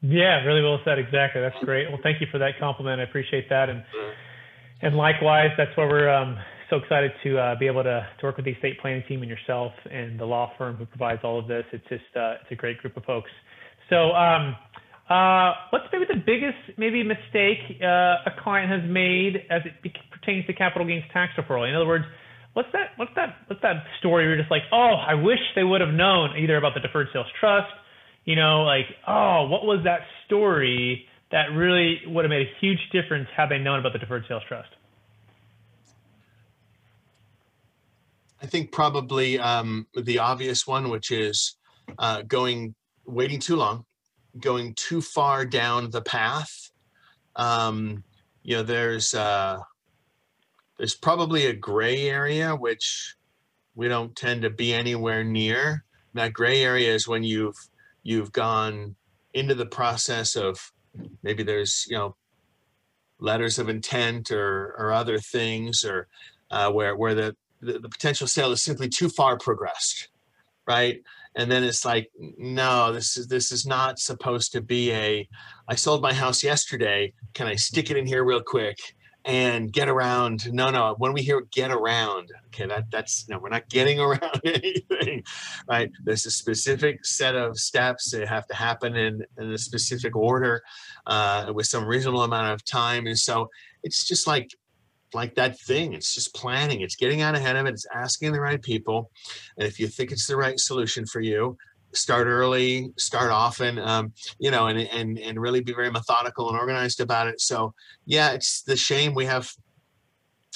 Yeah, 0.02 0.44
really 0.44 0.62
well 0.62 0.80
said. 0.84 0.98
Exactly. 0.98 1.40
That's 1.42 1.62
great. 1.64 1.88
Well, 1.88 2.00
thank 2.02 2.20
you 2.20 2.26
for 2.30 2.38
that 2.38 2.58
compliment. 2.58 3.00
I 3.00 3.04
appreciate 3.04 3.48
that. 3.50 3.68
And 3.68 3.84
and 4.82 4.96
likewise, 4.96 5.50
that's 5.56 5.76
why 5.76 5.84
we're 5.84 6.08
um, 6.08 6.38
so 6.70 6.76
excited 6.76 7.12
to 7.22 7.38
uh, 7.38 7.54
be 7.58 7.66
able 7.66 7.82
to, 7.82 8.06
to 8.18 8.26
work 8.26 8.36
with 8.36 8.46
the 8.46 8.52
estate 8.52 8.80
planning 8.80 9.02
team 9.08 9.22
and 9.22 9.30
yourself 9.30 9.72
and 9.90 10.18
the 10.18 10.24
law 10.24 10.52
firm 10.56 10.76
who 10.76 10.86
provides 10.86 11.20
all 11.22 11.38
of 11.38 11.46
this. 11.48 11.64
It's 11.72 11.86
just 11.88 12.16
uh, 12.16 12.40
it's 12.40 12.50
a 12.50 12.54
great 12.54 12.78
group 12.78 12.96
of 12.96 13.04
folks. 13.04 13.30
So, 13.90 14.12
um, 14.12 14.56
uh, 15.10 15.54
what's 15.70 15.84
maybe 15.92 16.04
the 16.08 16.22
biggest 16.24 16.78
maybe 16.78 17.02
mistake 17.02 17.58
uh, 17.82 18.24
a 18.26 18.32
client 18.42 18.70
has 18.70 18.88
made 18.88 19.44
as 19.50 19.62
it 19.64 19.92
pertains 20.10 20.46
to 20.46 20.52
capital 20.52 20.86
gains 20.86 21.04
tax 21.12 21.32
deferral? 21.36 21.68
In 21.68 21.74
other 21.74 21.86
words, 21.86 22.04
what's 22.54 22.68
that 22.72 22.92
what's 22.96 23.12
that 23.16 23.36
what's 23.48 23.62
that 23.62 23.84
story 23.98 24.24
where 24.24 24.34
you're 24.34 24.42
just 24.42 24.50
like, 24.50 24.62
oh, 24.72 24.94
I 25.06 25.14
wish 25.14 25.40
they 25.54 25.64
would 25.64 25.80
have 25.80 25.92
known 25.92 26.36
either 26.38 26.56
about 26.56 26.74
the 26.74 26.80
deferred 26.80 27.08
sales 27.12 27.26
trust, 27.38 27.72
you 28.24 28.36
know, 28.36 28.62
like, 28.62 28.86
oh, 29.06 29.48
what 29.48 29.64
was 29.64 29.80
that 29.84 30.00
story? 30.26 31.06
that 31.30 31.52
really 31.52 32.00
would 32.06 32.24
have 32.24 32.30
made 32.30 32.46
a 32.46 32.50
huge 32.60 32.78
difference 32.92 33.28
had 33.36 33.48
they 33.48 33.58
known 33.58 33.78
about 33.78 33.92
the 33.92 33.98
deferred 33.98 34.24
sales 34.28 34.42
trust? 34.48 34.68
I 38.42 38.46
think 38.46 38.72
probably 38.72 39.38
um, 39.38 39.86
the 39.94 40.18
obvious 40.18 40.66
one, 40.66 40.88
which 40.88 41.10
is 41.10 41.56
uh, 41.98 42.22
going, 42.22 42.74
waiting 43.06 43.38
too 43.38 43.56
long, 43.56 43.84
going 44.38 44.74
too 44.74 45.00
far 45.00 45.44
down 45.44 45.90
the 45.90 46.02
path. 46.02 46.70
Um, 47.36 48.04
you 48.42 48.56
know, 48.56 48.62
there's 48.62 49.14
uh, 49.14 49.58
there's 50.78 50.94
probably 50.94 51.46
a 51.46 51.52
gray 51.52 52.08
area 52.08 52.54
which 52.54 53.16
we 53.74 53.88
don't 53.88 54.16
tend 54.16 54.42
to 54.42 54.50
be 54.50 54.72
anywhere 54.72 55.24
near. 55.24 55.84
That 56.14 56.32
gray 56.32 56.62
area 56.62 56.94
is 56.94 57.06
when 57.06 57.22
you've 57.22 57.68
you've 58.02 58.32
gone 58.32 58.96
into 59.32 59.54
the 59.54 59.66
process 59.66 60.36
of 60.36 60.72
maybe 61.22 61.42
there's 61.42 61.86
you 61.88 61.96
know 61.96 62.16
letters 63.18 63.58
of 63.58 63.68
intent 63.68 64.30
or 64.30 64.74
or 64.78 64.92
other 64.92 65.18
things 65.18 65.84
or 65.84 66.08
uh, 66.50 66.70
where 66.70 66.96
where 66.96 67.14
the, 67.14 67.36
the, 67.60 67.78
the 67.78 67.88
potential 67.88 68.26
sale 68.26 68.52
is 68.52 68.62
simply 68.62 68.88
too 68.88 69.08
far 69.08 69.38
progressed 69.38 70.08
right 70.66 71.02
and 71.36 71.50
then 71.50 71.62
it's 71.62 71.84
like 71.84 72.10
no 72.38 72.92
this 72.92 73.16
is 73.16 73.26
this 73.28 73.52
is 73.52 73.66
not 73.66 73.98
supposed 73.98 74.52
to 74.52 74.60
be 74.60 74.92
a 74.92 75.28
i 75.68 75.74
sold 75.74 76.02
my 76.02 76.12
house 76.12 76.42
yesterday 76.42 77.12
can 77.34 77.46
i 77.46 77.54
stick 77.54 77.90
it 77.90 77.96
in 77.96 78.06
here 78.06 78.24
real 78.24 78.42
quick 78.42 78.78
and 79.24 79.72
get 79.72 79.88
around. 79.88 80.52
No, 80.52 80.70
no. 80.70 80.94
When 80.98 81.12
we 81.12 81.22
hear 81.22 81.42
get 81.52 81.70
around, 81.70 82.30
okay, 82.46 82.66
that 82.66 82.90
that's 82.90 83.28
no, 83.28 83.38
we're 83.38 83.50
not 83.50 83.68
getting 83.68 84.00
around 84.00 84.40
anything, 84.44 85.22
right? 85.68 85.90
There's 86.04 86.26
a 86.26 86.30
specific 86.30 87.04
set 87.04 87.34
of 87.34 87.58
steps 87.58 88.10
that 88.12 88.26
have 88.28 88.46
to 88.48 88.54
happen 88.54 88.96
in, 88.96 89.24
in 89.38 89.52
a 89.52 89.58
specific 89.58 90.16
order, 90.16 90.62
uh, 91.06 91.52
with 91.54 91.66
some 91.66 91.84
reasonable 91.84 92.22
amount 92.22 92.52
of 92.52 92.64
time, 92.64 93.06
and 93.06 93.18
so 93.18 93.50
it's 93.82 94.04
just 94.04 94.26
like 94.26 94.54
like 95.12 95.34
that 95.34 95.58
thing. 95.60 95.92
It's 95.92 96.14
just 96.14 96.34
planning. 96.34 96.80
It's 96.80 96.96
getting 96.96 97.22
out 97.22 97.34
ahead 97.34 97.56
of 97.56 97.66
it. 97.66 97.74
It's 97.74 97.86
asking 97.92 98.32
the 98.32 98.40
right 98.40 98.62
people, 98.62 99.10
and 99.56 99.66
if 99.66 99.80
you 99.80 99.88
think 99.88 100.12
it's 100.12 100.26
the 100.26 100.36
right 100.36 100.58
solution 100.58 101.06
for 101.06 101.20
you, 101.20 101.56
start 101.92 102.26
early, 102.26 102.92
start 102.96 103.30
often, 103.30 103.78
um, 103.78 104.12
you 104.38 104.50
know, 104.50 104.68
and, 104.68 104.78
and, 104.78 105.18
and 105.18 105.40
really 105.40 105.60
be 105.60 105.72
very 105.72 105.90
methodical 105.90 106.48
and 106.48 106.58
organized 106.58 107.00
about 107.00 107.26
it. 107.26 107.40
So 107.40 107.74
yeah, 108.06 108.32
it's 108.32 108.62
the 108.62 108.76
shame 108.76 109.14
we 109.14 109.26
have 109.26 109.50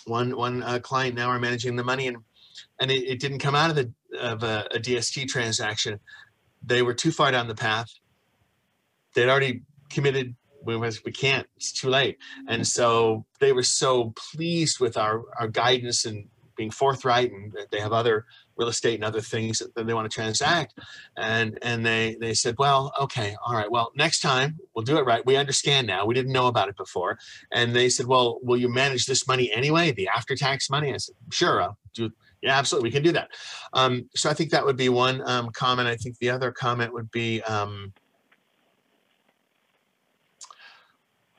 one, 0.07 0.37
one 0.37 0.62
uh, 0.62 0.79
client 0.81 1.14
now 1.14 1.29
are 1.29 1.40
managing 1.40 1.77
the 1.77 1.85
money 1.85 2.07
and, 2.09 2.19
and 2.81 2.90
it, 2.90 3.05
it 3.05 3.21
didn't 3.21 3.38
come 3.38 3.55
out 3.55 3.71
of 3.71 3.77
the, 3.77 3.93
of 4.21 4.43
a, 4.43 4.67
a 4.73 4.79
DST 4.79 5.27
transaction. 5.29 5.99
They 6.64 6.83
were 6.83 6.95
too 6.95 7.11
far 7.11 7.31
down 7.31 7.49
the 7.49 7.55
path. 7.55 7.88
They'd 9.14 9.29
already 9.29 9.62
committed 9.90 10.35
we, 10.64 10.77
we 10.77 11.12
can't 11.12 11.46
it's 11.57 11.72
too 11.72 11.88
late. 11.88 12.18
And 12.48 12.66
so 12.66 13.24
they 13.40 13.53
were 13.53 13.62
so 13.62 14.12
pleased 14.33 14.81
with 14.81 14.96
our 14.96 15.22
our 15.38 15.48
guidance 15.48 16.05
and 16.05 16.29
being 16.57 16.70
forthright 16.70 17.33
and 17.33 17.53
they 17.72 17.81
have 17.81 17.92
other 17.92 18.27
real 18.57 18.68
estate 18.68 18.94
and 18.94 19.05
other 19.05 19.20
things 19.20 19.59
that 19.59 19.87
they 19.87 19.94
want 19.94 20.09
to 20.11 20.14
transact. 20.14 20.79
And 21.16 21.59
and 21.62 21.85
they 21.85 22.16
they 22.20 22.35
said 22.35 22.57
well 22.59 22.92
okay 23.00 23.37
all 23.44 23.55
right 23.55 23.70
well 23.70 23.92
next 23.96 24.20
time 24.20 24.59
we'll 24.74 24.85
do 24.85 24.98
it 24.98 25.07
right. 25.07 25.24
We 25.27 25.37
understand 25.37 25.87
now. 25.87 26.07
We 26.07 26.14
didn't 26.14 26.33
know 26.33 26.46
about 26.46 26.68
it 26.68 26.77
before. 26.77 27.18
And 27.53 27.74
they 27.74 27.88
said 27.88 28.07
well 28.07 28.38
will 28.42 28.57
you 28.57 28.68
manage 28.68 29.07
this 29.07 29.27
money 29.27 29.50
anyway 29.53 29.92
the 29.92 30.09
after 30.09 30.37
tax 30.37 30.70
money? 30.70 30.92
I 30.92 30.98
said 30.98 31.14
sure 31.31 31.62
I'll 31.62 31.79
do 31.94 32.10
yeah 32.42 32.58
absolutely 32.58 32.88
we 32.88 32.92
can 32.92 33.02
do 33.02 33.12
that. 33.12 33.31
Um, 33.73 34.08
so 34.15 34.31
i 34.31 34.35
think 34.35 34.50
that 34.50 34.65
would 34.65 34.77
be 34.77 34.88
one 34.88 35.23
um, 35.29 35.50
comment. 35.50 35.88
I 35.88 35.96
think 35.96 36.19
the 36.19 36.31
other 36.31 36.52
comment 36.52 36.92
would 36.92 37.10
be 37.10 37.42
um, 37.42 37.92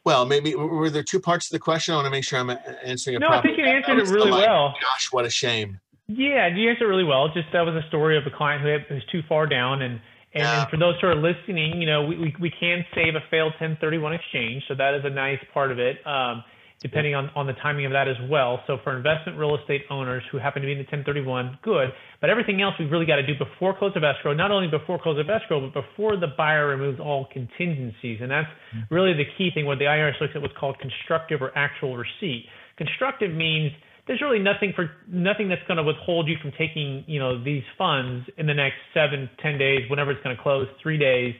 well, 0.05 0.25
maybe 0.25 0.55
were 0.55 0.89
there 0.89 1.03
two 1.03 1.19
parts 1.19 1.49
to 1.49 1.55
the 1.55 1.59
question? 1.59 1.93
I 1.93 1.97
want 1.97 2.05
to 2.05 2.11
make 2.11 2.23
sure 2.23 2.39
I'm 2.39 2.51
answering 2.83 3.15
it. 3.15 3.19
No, 3.19 3.29
I 3.29 3.41
think 3.41 3.57
you 3.57 3.65
answered 3.65 3.97
it 3.97 4.07
really 4.09 4.31
well. 4.31 4.73
Gosh, 4.81 5.11
what 5.11 5.25
a 5.25 5.29
shame. 5.29 5.79
Yeah, 6.07 6.47
you 6.47 6.69
answered 6.69 6.85
it 6.85 6.89
really 6.89 7.03
well. 7.03 7.27
Just 7.33 7.47
that 7.51 7.61
was 7.61 7.75
a 7.75 7.87
story 7.87 8.15
of 8.15 8.25
a 8.27 8.29
client 8.35 8.61
who 8.61 8.93
was 8.93 9.03
too 9.11 9.21
far 9.27 9.47
down, 9.47 9.81
and 9.81 9.99
and, 10.35 10.43
yeah. 10.43 10.65
for 10.67 10.77
those 10.77 10.95
who 10.99 11.07
are 11.07 11.15
listening, 11.15 11.81
you 11.81 11.87
know, 11.87 12.03
we, 12.03 12.17
we, 12.17 12.35
we 12.41 12.51
can 12.59 12.85
save 12.93 13.15
a 13.15 13.21
failed 13.31 13.53
1031 13.53 14.13
exchange, 14.13 14.63
so 14.67 14.75
that 14.75 14.93
is 14.93 15.05
a 15.05 15.09
nice 15.09 15.39
part 15.53 15.71
of 15.71 15.79
it. 15.79 16.05
Um, 16.05 16.43
depending 16.81 17.15
on, 17.15 17.29
on 17.35 17.47
the 17.47 17.53
timing 17.53 17.85
of 17.85 17.91
that 17.93 18.07
as 18.07 18.17
well. 18.29 18.59
So 18.67 18.77
for 18.83 18.95
investment 18.95 19.37
real 19.37 19.55
estate 19.55 19.83
owners 19.89 20.23
who 20.31 20.37
happen 20.37 20.61
to 20.61 20.65
be 20.65 20.73
in 20.73 20.77
the 20.77 20.83
1031, 20.83 21.59
good. 21.63 21.89
But 22.21 22.29
everything 22.29 22.61
else 22.61 22.75
we've 22.77 22.91
really 22.91 23.05
got 23.05 23.15
to 23.15 23.25
do 23.25 23.33
before 23.37 23.77
close 23.77 23.93
of 23.95 24.03
escrow, 24.03 24.33
not 24.33 24.51
only 24.51 24.67
before 24.67 25.01
close 25.01 25.19
of 25.19 25.29
escrow, 25.29 25.61
but 25.61 25.73
before 25.73 26.17
the 26.17 26.27
buyer 26.37 26.67
removes 26.67 26.99
all 26.99 27.27
contingencies. 27.31 28.19
And 28.21 28.29
that's 28.29 28.47
mm-hmm. 28.75 28.93
really 28.93 29.13
the 29.13 29.25
key 29.37 29.51
thing 29.53 29.65
where 29.65 29.77
the 29.77 29.85
IRS 29.85 30.19
looks 30.19 30.33
at 30.35 30.41
what's 30.41 30.57
called 30.59 30.77
constructive 30.79 31.41
or 31.41 31.57
actual 31.57 31.97
receipt. 31.97 32.45
Constructive 32.77 33.31
means 33.31 33.71
there's 34.07 34.21
really 34.21 34.39
nothing 34.39 34.73
for 34.75 34.91
nothing 35.07 35.49
that's 35.49 35.65
going 35.67 35.77
to 35.77 35.83
withhold 35.83 36.27
you 36.27 36.35
from 36.41 36.51
taking 36.57 37.03
you 37.07 37.19
know 37.19 37.43
these 37.43 37.63
funds 37.77 38.27
in 38.37 38.45
the 38.45 38.53
next 38.53 38.77
seven, 38.93 39.29
ten 39.41 39.57
days, 39.57 39.89
whenever 39.89 40.11
it's 40.11 40.23
going 40.23 40.35
to 40.35 40.41
close, 40.41 40.67
three 40.81 40.97
days. 40.97 41.33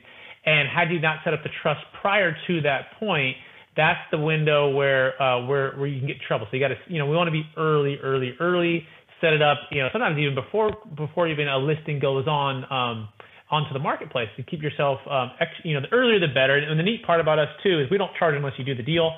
And 0.45 0.67
had 0.69 0.91
you 0.91 0.99
not 0.99 1.19
set 1.23 1.33
up 1.33 1.43
the 1.43 1.49
trust 1.61 1.81
prior 2.01 2.35
to 2.47 2.61
that 2.61 2.97
point, 2.99 3.35
that's 3.75 3.99
the 4.11 4.17
window 4.17 4.73
where 4.73 5.21
uh, 5.21 5.45
where 5.45 5.75
where 5.75 5.87
you 5.87 5.99
can 5.99 6.07
get 6.07 6.17
trouble. 6.27 6.47
So 6.49 6.57
you 6.57 6.63
got 6.63 6.69
to 6.69 6.77
you 6.87 6.99
know 6.99 7.05
we 7.07 7.15
want 7.15 7.27
to 7.27 7.31
be 7.31 7.43
early, 7.57 7.97
early, 8.01 8.33
early. 8.39 8.83
Set 9.21 9.33
it 9.33 9.41
up. 9.41 9.57
You 9.71 9.81
know 9.81 9.89
sometimes 9.91 10.17
even 10.19 10.35
before 10.35 10.71
before 10.95 11.27
even 11.27 11.47
a 11.47 11.57
listing 11.57 11.99
goes 11.99 12.27
on. 12.27 12.65
Um, 12.71 13.09
onto 13.51 13.71
the 13.73 13.79
marketplace 13.79 14.27
to 14.35 14.41
keep 14.41 14.63
yourself, 14.63 14.97
um, 15.07 15.29
ex- 15.39 15.51
you 15.63 15.75
know, 15.75 15.81
the 15.81 15.95
earlier 15.95 16.19
the 16.19 16.33
better. 16.33 16.57
And 16.57 16.79
the 16.79 16.83
neat 16.83 17.05
part 17.05 17.21
about 17.21 17.37
us 17.37 17.47
too 17.61 17.79
is 17.79 17.89
we 17.91 17.97
don't 17.99 18.11
charge 18.17 18.35
unless 18.35 18.53
you 18.57 18.65
do 18.65 18.73
the 18.73 18.83
deal. 18.83 19.11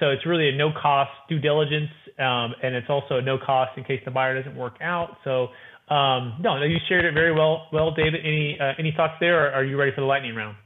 So 0.00 0.10
it's 0.10 0.26
really 0.26 0.48
a 0.48 0.52
no 0.52 0.70
cost 0.72 1.10
due 1.28 1.38
diligence, 1.38 1.90
um, 2.18 2.54
and 2.62 2.74
it's 2.74 2.88
also 2.88 3.18
a 3.18 3.22
no 3.22 3.38
cost 3.38 3.76
in 3.76 3.84
case 3.84 4.00
the 4.04 4.10
buyer 4.10 4.40
doesn't 4.40 4.56
work 4.56 4.74
out. 4.82 5.16
So 5.24 5.48
um, 5.92 6.34
no, 6.40 6.62
you 6.62 6.76
shared 6.88 7.04
it 7.04 7.14
very 7.14 7.32
well. 7.32 7.66
Well, 7.72 7.92
David, 7.92 8.20
any 8.24 8.58
uh, 8.60 8.72
any 8.78 8.92
thoughts 8.96 9.14
there, 9.20 9.52
are 9.52 9.64
you 9.64 9.78
ready 9.78 9.92
for 9.94 10.02
the 10.02 10.06
lightning 10.06 10.34
round? 10.34 10.56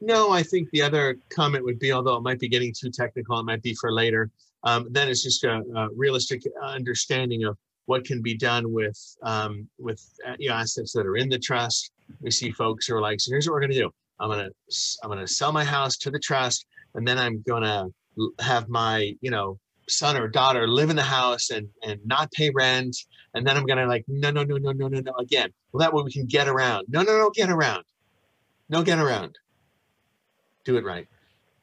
No, 0.00 0.30
I 0.30 0.42
think 0.42 0.70
the 0.70 0.82
other 0.82 1.18
comment 1.28 1.64
would 1.64 1.78
be, 1.78 1.92
although 1.92 2.16
it 2.16 2.22
might 2.22 2.38
be 2.38 2.48
getting 2.48 2.72
too 2.72 2.90
technical, 2.90 3.38
it 3.38 3.44
might 3.44 3.62
be 3.62 3.74
for 3.74 3.92
later. 3.92 4.30
Um, 4.64 4.88
then 4.90 5.08
it's 5.08 5.22
just 5.22 5.44
a, 5.44 5.62
a, 5.76 5.88
realistic 5.94 6.42
understanding 6.62 7.44
of 7.44 7.56
what 7.86 8.04
can 8.04 8.20
be 8.22 8.36
done 8.36 8.72
with 8.72 8.98
um, 9.22 9.68
with 9.78 10.02
uh, 10.26 10.36
you 10.38 10.48
know, 10.48 10.54
assets 10.54 10.92
that 10.92 11.06
are 11.06 11.16
in 11.16 11.28
the 11.28 11.38
trust. 11.38 11.92
We 12.20 12.30
see 12.30 12.50
folks 12.50 12.86
who 12.86 12.94
are 12.94 13.00
like, 13.00 13.20
so 13.20 13.30
here's 13.30 13.46
what 13.46 13.54
we're 13.54 13.60
going 13.60 13.72
to 13.72 13.78
do. 13.78 13.90
I'm 14.18 14.28
gonna 14.28 14.50
I'm 15.02 15.08
gonna 15.08 15.26
sell 15.26 15.52
my 15.52 15.64
house 15.64 15.96
to 15.98 16.10
the 16.10 16.18
trust, 16.18 16.66
and 16.94 17.08
then 17.08 17.18
I'm 17.18 17.42
gonna 17.48 17.88
have 18.38 18.68
my 18.68 19.14
you 19.20 19.30
know 19.30 19.58
son 19.88 20.16
or 20.16 20.28
daughter 20.28 20.68
live 20.68 20.90
in 20.90 20.96
the 20.96 21.02
house 21.02 21.50
and 21.50 21.68
and 21.82 22.00
not 22.06 22.30
pay 22.32 22.50
rent 22.50 22.96
and 23.34 23.46
then 23.46 23.56
i'm 23.56 23.66
gonna 23.66 23.86
like 23.86 24.04
no 24.06 24.30
no 24.30 24.44
no 24.44 24.56
no 24.56 24.72
no 24.72 24.88
no 24.88 25.00
no 25.00 25.12
again 25.18 25.50
well 25.72 25.80
that 25.80 25.92
way 25.92 26.02
we 26.02 26.12
can 26.12 26.26
get 26.26 26.48
around 26.48 26.86
no 26.88 27.02
no 27.02 27.18
no 27.18 27.30
get 27.30 27.50
around 27.50 27.82
no 28.68 28.82
get 28.82 28.98
around 28.98 29.36
do 30.70 30.76
it 30.76 30.84
right 30.84 31.06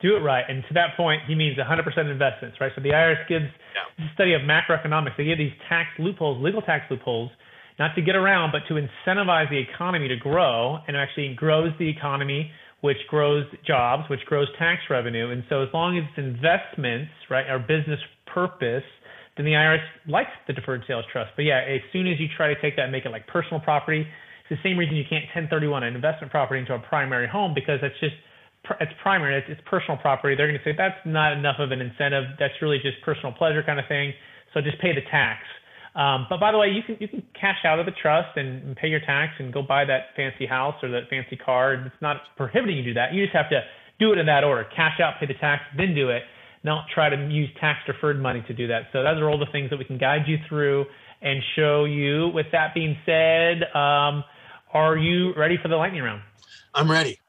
do 0.01 0.15
it 0.15 0.19
right 0.19 0.43
and 0.47 0.63
to 0.67 0.73
that 0.73 0.95
point 0.97 1.21
he 1.27 1.35
means 1.35 1.57
100% 1.57 2.11
investments 2.11 2.57
right 2.59 2.71
so 2.75 2.81
the 2.81 2.89
irs 2.89 3.27
gives 3.27 3.45
yeah. 3.73 4.05
a 4.05 4.13
study 4.13 4.33
of 4.33 4.41
macroeconomics 4.41 5.15
they 5.17 5.25
give 5.25 5.37
these 5.37 5.55
tax 5.69 5.89
loopholes 5.99 6.41
legal 6.43 6.61
tax 6.61 6.85
loopholes 6.91 7.31
not 7.79 7.95
to 7.95 8.01
get 8.01 8.15
around 8.15 8.51
but 8.51 8.61
to 8.67 8.75
incentivize 8.75 9.49
the 9.49 9.57
economy 9.57 10.07
to 10.07 10.17
grow 10.17 10.77
and 10.87 10.97
actually 10.97 11.33
grows 11.35 11.71
the 11.79 11.87
economy 11.87 12.51
which 12.81 12.97
grows 13.09 13.45
jobs, 13.65 14.03
which 14.09 14.23
grows 14.25 14.47
tax 14.59 14.81
revenue. 14.89 15.31
And 15.31 15.43
so 15.49 15.63
as 15.63 15.69
long 15.73 15.97
as 15.97 16.03
it's 16.09 16.17
investments, 16.17 17.11
right, 17.29 17.45
our 17.47 17.59
business 17.59 17.99
purpose, 18.31 18.83
then 19.35 19.45
the 19.45 19.53
IRS 19.53 19.81
likes 20.07 20.29
the 20.47 20.53
deferred 20.53 20.83
sales 20.87 21.05
trust. 21.11 21.31
But 21.35 21.45
yeah, 21.45 21.61
as 21.67 21.81
soon 21.91 22.07
as 22.07 22.19
you 22.19 22.27
try 22.35 22.53
to 22.53 22.61
take 22.61 22.75
that 22.75 22.83
and 22.83 22.91
make 22.91 23.05
it 23.05 23.09
like 23.09 23.25
personal 23.27 23.59
property, 23.59 24.01
it's 24.01 24.49
the 24.49 24.61
same 24.67 24.77
reason 24.77 24.95
you 24.95 25.05
can't 25.09 25.25
1031 25.33 25.83
an 25.83 25.95
investment 25.95 26.31
property 26.31 26.59
into 26.59 26.73
a 26.73 26.79
primary 26.79 27.27
home 27.27 27.53
because 27.53 27.79
that's 27.81 27.97
just 27.99 28.15
it's 28.79 28.91
primary, 29.01 29.37
it's, 29.37 29.47
it's 29.49 29.61
personal 29.65 29.97
property. 29.97 30.35
They're 30.35 30.47
going 30.47 30.59
to 30.59 30.63
say 30.63 30.75
that's 30.77 30.99
not 31.05 31.33
enough 31.33 31.57
of 31.59 31.71
an 31.71 31.81
incentive. 31.81 32.25
That's 32.39 32.53
really 32.61 32.79
just 32.79 33.01
personal 33.03 33.31
pleasure 33.31 33.63
kind 33.63 33.79
of 33.79 33.87
thing. 33.87 34.13
So 34.53 34.61
just 34.61 34.79
pay 34.79 34.93
the 34.93 35.01
tax. 35.11 35.43
Um, 35.97 36.27
but 36.29 36.39
by 36.39 36.51
the 36.51 36.59
way, 36.59 36.67
you 36.69 36.83
can 36.83 36.97
you 36.99 37.07
can 37.07 37.23
cash 37.33 37.65
out 37.65 37.79
of 37.79 37.87
the 37.87 37.91
trust 37.91 38.37
and, 38.37 38.61
and, 38.61 38.75
pay 38.75 38.87
your 38.87 38.99
tax 38.99 39.33
and 39.39 39.51
go 39.51 39.63
buy 39.63 39.83
that 39.83 40.13
fancy 40.15 40.45
house 40.45 40.75
or 40.83 40.89
that 40.91 41.09
fancy 41.09 41.35
car. 41.35 41.73
It's 41.73 42.01
not 42.01 42.17
prohibiting 42.37 42.77
you 42.77 42.83
to 42.83 42.89
do 42.89 42.93
that. 42.93 43.13
You 43.13 43.25
just 43.25 43.35
have 43.35 43.49
to 43.49 43.61
do 43.99 44.13
it 44.13 44.19
in 44.19 44.27
that 44.27 44.43
order: 44.43 44.63
cash 44.75 44.99
out, 45.01 45.15
pay 45.19 45.25
the 45.25 45.33
tax, 45.33 45.63
then 45.75 45.95
do 45.95 46.09
it. 46.09 46.21
Don't 46.63 46.85
try 46.93 47.09
to 47.09 47.15
use 47.31 47.49
tax 47.59 47.79
deferred 47.87 48.21
money 48.21 48.43
to 48.47 48.53
do 48.53 48.67
that. 48.67 48.83
So 48.93 49.01
those 49.01 49.17
are 49.19 49.29
all 49.29 49.39
the 49.39 49.51
things 49.51 49.71
that 49.71 49.79
we 49.79 49.85
can 49.85 49.97
guide 49.97 50.27
you 50.27 50.37
through 50.47 50.85
and 51.21 51.41
show 51.55 51.85
you. 51.85 52.29
With 52.33 52.47
that 52.51 52.75
being 52.75 52.95
said, 53.05 53.63
um, 53.73 54.23
are 54.73 54.97
you 54.97 55.33
ready 55.35 55.57
for 55.61 55.67
the 55.67 55.77
lightning 55.77 56.03
round? 56.03 56.21
I'm 56.75 56.91
ready. 56.91 57.19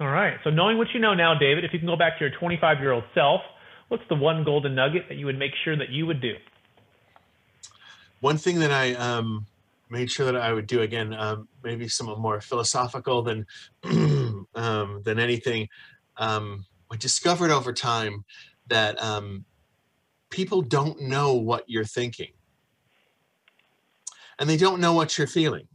All 0.00 0.08
right. 0.08 0.38
So 0.44 0.50
knowing 0.50 0.78
what 0.78 0.88
you 0.94 1.00
know 1.00 1.14
now, 1.14 1.38
David, 1.38 1.64
if 1.64 1.72
you 1.72 1.78
can 1.78 1.86
go 1.86 1.96
back 1.96 2.18
to 2.18 2.24
your 2.24 2.38
25 2.38 2.80
year 2.80 2.92
old 2.92 3.04
self, 3.14 3.42
what's 3.88 4.02
the 4.08 4.14
one 4.14 4.44
golden 4.44 4.74
nugget 4.74 5.02
that 5.08 5.16
you 5.16 5.26
would 5.26 5.38
make 5.38 5.52
sure 5.62 5.76
that 5.76 5.90
you 5.90 6.06
would 6.06 6.22
do? 6.22 6.34
one 8.20 8.36
thing 8.36 8.58
that 8.60 8.70
I 8.70 8.94
um, 8.94 9.46
made 9.88 10.10
sure 10.10 10.26
that 10.26 10.36
I 10.36 10.52
would 10.52 10.66
do 10.66 10.82
again, 10.82 11.12
um, 11.14 11.48
maybe 11.64 11.88
somewhat 11.88 12.20
more 12.20 12.40
philosophical 12.40 13.22
than 13.22 13.46
um, 14.54 15.00
than 15.04 15.18
anything. 15.18 15.68
Um, 16.16 16.66
I 16.92 16.96
discovered 16.96 17.50
over 17.50 17.72
time 17.72 18.24
that 18.68 19.02
um, 19.02 19.44
people 20.28 20.62
don't 20.62 21.00
know 21.00 21.34
what 21.34 21.64
you're 21.66 21.84
thinking, 21.84 22.32
and 24.38 24.48
they 24.48 24.56
don't 24.56 24.80
know 24.80 24.92
what 24.92 25.16
you're 25.16 25.26
feeling. 25.26 25.66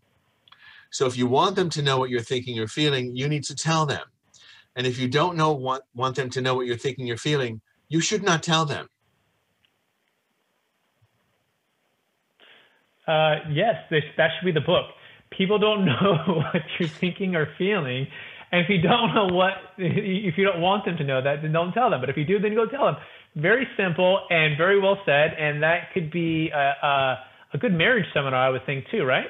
So 0.91 1.07
if 1.07 1.17
you 1.17 1.27
want 1.27 1.55
them 1.55 1.69
to 1.71 1.81
know 1.81 1.97
what 1.97 2.09
you're 2.09 2.21
thinking 2.21 2.59
or 2.59 2.67
feeling, 2.67 3.15
you 3.15 3.27
need 3.27 3.43
to 3.45 3.55
tell 3.55 3.85
them. 3.85 4.05
And 4.75 4.85
if 4.85 4.99
you 4.99 5.07
don't 5.07 5.37
know 5.37 5.53
want 5.53 5.83
want 5.93 6.15
them 6.15 6.29
to 6.31 6.41
know 6.41 6.55
what 6.55 6.65
you're 6.65 6.77
thinking 6.77 7.09
or 7.09 7.17
feeling, 7.17 7.61
you 7.87 8.01
should 8.01 8.23
not 8.23 8.43
tell 8.43 8.65
them. 8.65 8.87
Uh, 13.07 13.35
yes, 13.51 13.75
that 13.91 14.29
should 14.37 14.45
be 14.45 14.51
the 14.51 14.65
book. 14.65 14.85
People 15.37 15.59
don't 15.59 15.85
know 15.85 16.17
what 16.27 16.61
you're 16.79 16.89
thinking 16.89 17.35
or 17.35 17.47
feeling. 17.57 18.07
And 18.51 18.63
if 18.63 18.69
you 18.69 18.81
don't 18.81 19.13
know 19.13 19.27
what, 19.27 19.53
if 19.77 20.37
you 20.37 20.45
don't 20.45 20.61
want 20.61 20.85
them 20.85 20.97
to 20.97 21.03
know 21.03 21.21
that, 21.21 21.41
then 21.41 21.51
don't 21.51 21.73
tell 21.73 21.89
them. 21.89 21.99
But 21.99 22.09
if 22.09 22.17
you 22.17 22.25
do, 22.25 22.39
then 22.39 22.55
go 22.55 22.65
tell 22.65 22.85
them. 22.85 22.95
Very 23.35 23.67
simple 23.75 24.21
and 24.29 24.57
very 24.57 24.79
well 24.79 24.97
said. 25.05 25.33
And 25.37 25.61
that 25.63 25.91
could 25.93 26.11
be 26.11 26.49
a, 26.53 26.73
a, 26.85 27.17
a 27.53 27.57
good 27.57 27.73
marriage 27.73 28.05
seminar, 28.13 28.39
I 28.39 28.49
would 28.49 28.65
think, 28.65 28.85
too, 28.89 29.03
right? 29.03 29.27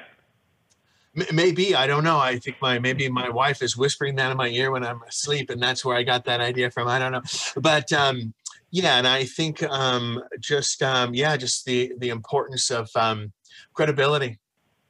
Maybe 1.32 1.74
I 1.74 1.86
don't 1.86 2.04
know. 2.04 2.18
I 2.18 2.38
think 2.38 2.56
my 2.60 2.78
maybe 2.78 3.08
my 3.08 3.30
wife 3.30 3.62
is 3.62 3.76
whispering 3.76 4.16
that 4.16 4.30
in 4.30 4.36
my 4.36 4.48
ear 4.48 4.70
when 4.70 4.84
I'm 4.84 5.02
asleep, 5.08 5.48
and 5.48 5.62
that's 5.62 5.84
where 5.84 5.96
I 5.96 6.02
got 6.02 6.26
that 6.26 6.40
idea 6.40 6.70
from. 6.70 6.88
I 6.88 6.98
don't 6.98 7.12
know, 7.12 7.22
but 7.56 7.90
um, 7.92 8.34
yeah, 8.70 8.98
and 8.98 9.08
I 9.08 9.24
think 9.24 9.62
um, 9.62 10.22
just 10.40 10.82
um, 10.82 11.14
yeah, 11.14 11.36
just 11.36 11.64
the 11.64 11.94
the 11.98 12.10
importance 12.10 12.70
of 12.70 12.90
um, 12.94 13.32
credibility. 13.72 14.38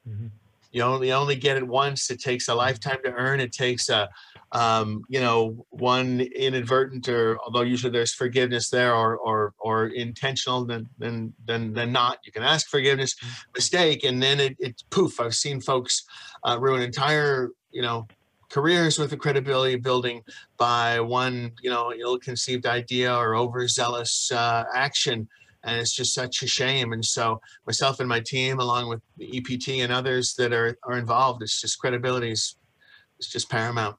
Mm-hmm. 0.08 0.26
You 0.72 0.82
only 0.82 1.12
only 1.12 1.36
get 1.36 1.56
it 1.56 1.66
once. 1.66 2.10
It 2.10 2.20
takes 2.20 2.48
a 2.48 2.54
lifetime 2.54 2.98
to 3.04 3.12
earn. 3.12 3.40
It 3.40 3.52
takes 3.52 3.88
a, 3.88 4.08
um, 4.52 5.02
you 5.08 5.20
know, 5.20 5.66
one 5.70 6.20
inadvertent 6.20 7.08
or 7.08 7.38
although 7.44 7.62
usually 7.62 7.92
there's 7.92 8.14
forgiveness 8.14 8.70
there 8.70 8.94
or 8.94 9.16
or 9.16 9.54
or 9.58 9.88
intentional, 9.88 10.64
then 10.64 10.88
then 10.98 11.34
then 11.46 11.92
not. 11.92 12.18
You 12.24 12.32
can 12.32 12.42
ask 12.42 12.68
forgiveness, 12.68 13.16
mistake, 13.54 14.04
and 14.04 14.22
then 14.22 14.40
it, 14.40 14.56
it 14.58 14.82
poof. 14.90 15.20
I've 15.20 15.34
seen 15.34 15.60
folks 15.60 16.04
uh, 16.44 16.58
ruin 16.60 16.82
entire 16.82 17.50
you 17.70 17.82
know 17.82 18.06
careers 18.48 18.98
with 18.98 19.10
the 19.10 19.16
credibility 19.16 19.76
building 19.76 20.22
by 20.56 21.00
one 21.00 21.52
you 21.60 21.70
know 21.70 21.92
ill-conceived 21.92 22.66
idea 22.66 23.14
or 23.14 23.34
overzealous 23.34 24.30
uh, 24.30 24.64
action 24.74 25.28
and 25.66 25.80
it's 25.80 25.92
just 25.92 26.14
such 26.14 26.42
a 26.42 26.46
shame. 26.46 26.92
And 26.92 27.04
so 27.04 27.40
myself 27.66 27.98
and 27.98 28.08
my 28.08 28.20
team, 28.20 28.60
along 28.60 28.88
with 28.88 29.02
the 29.16 29.36
EPT 29.36 29.80
and 29.80 29.92
others 29.92 30.34
that 30.34 30.52
are 30.52 30.78
are 30.84 30.96
involved, 30.96 31.42
it's 31.42 31.60
just 31.60 31.78
credibility 31.78 32.30
is 32.30 32.56
it's 33.18 33.28
just 33.28 33.50
paramount. 33.50 33.96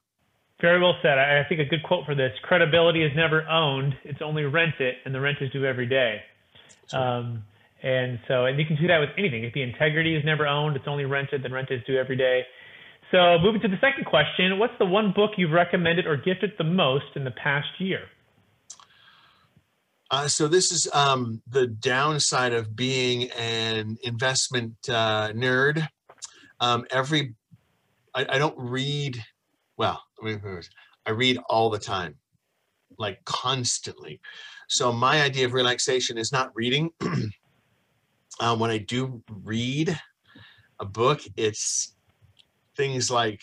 Very 0.60 0.80
well 0.80 0.94
said. 1.02 1.18
I 1.18 1.44
think 1.48 1.60
a 1.60 1.64
good 1.64 1.82
quote 1.84 2.04
for 2.04 2.14
this: 2.14 2.32
"Credibility 2.42 3.04
is 3.04 3.12
never 3.14 3.46
owned; 3.48 3.96
it's 4.04 4.20
only 4.20 4.44
rented, 4.44 4.96
and 5.04 5.14
the 5.14 5.20
rent 5.20 5.38
is 5.40 5.50
due 5.52 5.64
every 5.64 5.86
day." 5.86 6.20
Um, 6.92 7.44
and 7.82 8.18
so, 8.26 8.46
and 8.46 8.58
you 8.58 8.66
can 8.66 8.76
do 8.76 8.88
that 8.88 8.98
with 8.98 9.10
anything. 9.16 9.44
If 9.44 9.54
the 9.54 9.62
integrity 9.62 10.16
is 10.16 10.24
never 10.24 10.46
owned, 10.48 10.74
it's 10.74 10.88
only 10.88 11.04
rented, 11.04 11.44
then 11.44 11.52
rent 11.52 11.70
is 11.70 11.80
due 11.86 11.96
every 11.96 12.16
day. 12.16 12.44
So, 13.12 13.38
moving 13.38 13.60
to 13.60 13.68
the 13.68 13.78
second 13.80 14.06
question: 14.06 14.58
What's 14.58 14.76
the 14.80 14.86
one 14.86 15.12
book 15.14 15.32
you've 15.36 15.52
recommended 15.52 16.06
or 16.06 16.16
gifted 16.16 16.52
the 16.58 16.64
most 16.64 17.06
in 17.14 17.22
the 17.22 17.30
past 17.30 17.68
year? 17.78 18.06
Uh, 20.10 20.26
so 20.26 20.48
this 20.48 20.72
is 20.72 20.88
um, 20.94 21.42
the 21.46 21.66
downside 21.66 22.54
of 22.54 22.74
being 22.74 23.30
an 23.32 23.98
investment 24.02 24.74
uh, 24.88 25.28
nerd. 25.32 25.86
Um, 26.60 26.86
every, 26.90 27.34
I, 28.14 28.26
I, 28.28 28.38
don't 28.38 28.58
read. 28.58 29.22
Well, 29.76 30.02
I 31.06 31.10
read 31.10 31.38
all 31.48 31.70
the 31.70 31.78
time, 31.78 32.16
like 32.98 33.24
constantly. 33.24 34.20
So 34.68 34.92
my 34.92 35.22
idea 35.22 35.46
of 35.46 35.54
relaxation 35.54 36.18
is 36.18 36.32
not 36.32 36.50
reading. 36.54 36.90
um, 38.40 38.58
when 38.58 38.70
I 38.70 38.78
do 38.78 39.22
read 39.42 39.98
a 40.80 40.84
book, 40.84 41.20
it's 41.36 41.94
things 42.76 43.10
like, 43.10 43.40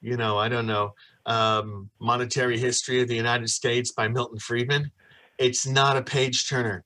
you 0.00 0.16
know, 0.16 0.38
I 0.38 0.48
don't 0.48 0.66
know, 0.66 0.94
um, 1.26 1.90
Monetary 2.00 2.58
History 2.58 3.02
of 3.02 3.08
the 3.08 3.16
United 3.16 3.50
States 3.50 3.92
by 3.92 4.08
Milton 4.08 4.38
Friedman 4.38 4.90
it's 5.38 5.66
not 5.66 5.96
a 5.96 6.02
page 6.02 6.48
turner. 6.48 6.84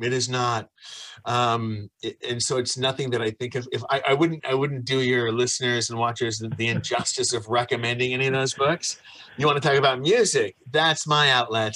It 0.00 0.12
is 0.12 0.28
not. 0.28 0.68
Um, 1.26 1.90
it- 2.02 2.16
and 2.28 2.42
so 2.42 2.56
it's 2.56 2.76
nothing 2.78 3.10
that 3.10 3.20
I 3.22 3.30
think 3.30 3.54
of. 3.54 3.68
If 3.72 3.82
I, 3.90 4.02
I 4.08 4.14
wouldn't, 4.14 4.44
I 4.46 4.54
wouldn't 4.54 4.84
do 4.84 5.00
your 5.00 5.30
listeners 5.32 5.90
and 5.90 5.98
watchers 5.98 6.38
the, 6.38 6.48
the 6.48 6.68
injustice 6.68 7.32
of 7.34 7.46
recommending 7.48 8.12
any 8.14 8.26
of 8.26 8.32
those 8.32 8.54
books. 8.54 9.00
You 9.36 9.46
want 9.46 9.62
to 9.62 9.66
talk 9.68 9.78
about 9.78 10.00
music? 10.00 10.56
That's 10.70 11.06
my 11.06 11.30
outlet. 11.30 11.74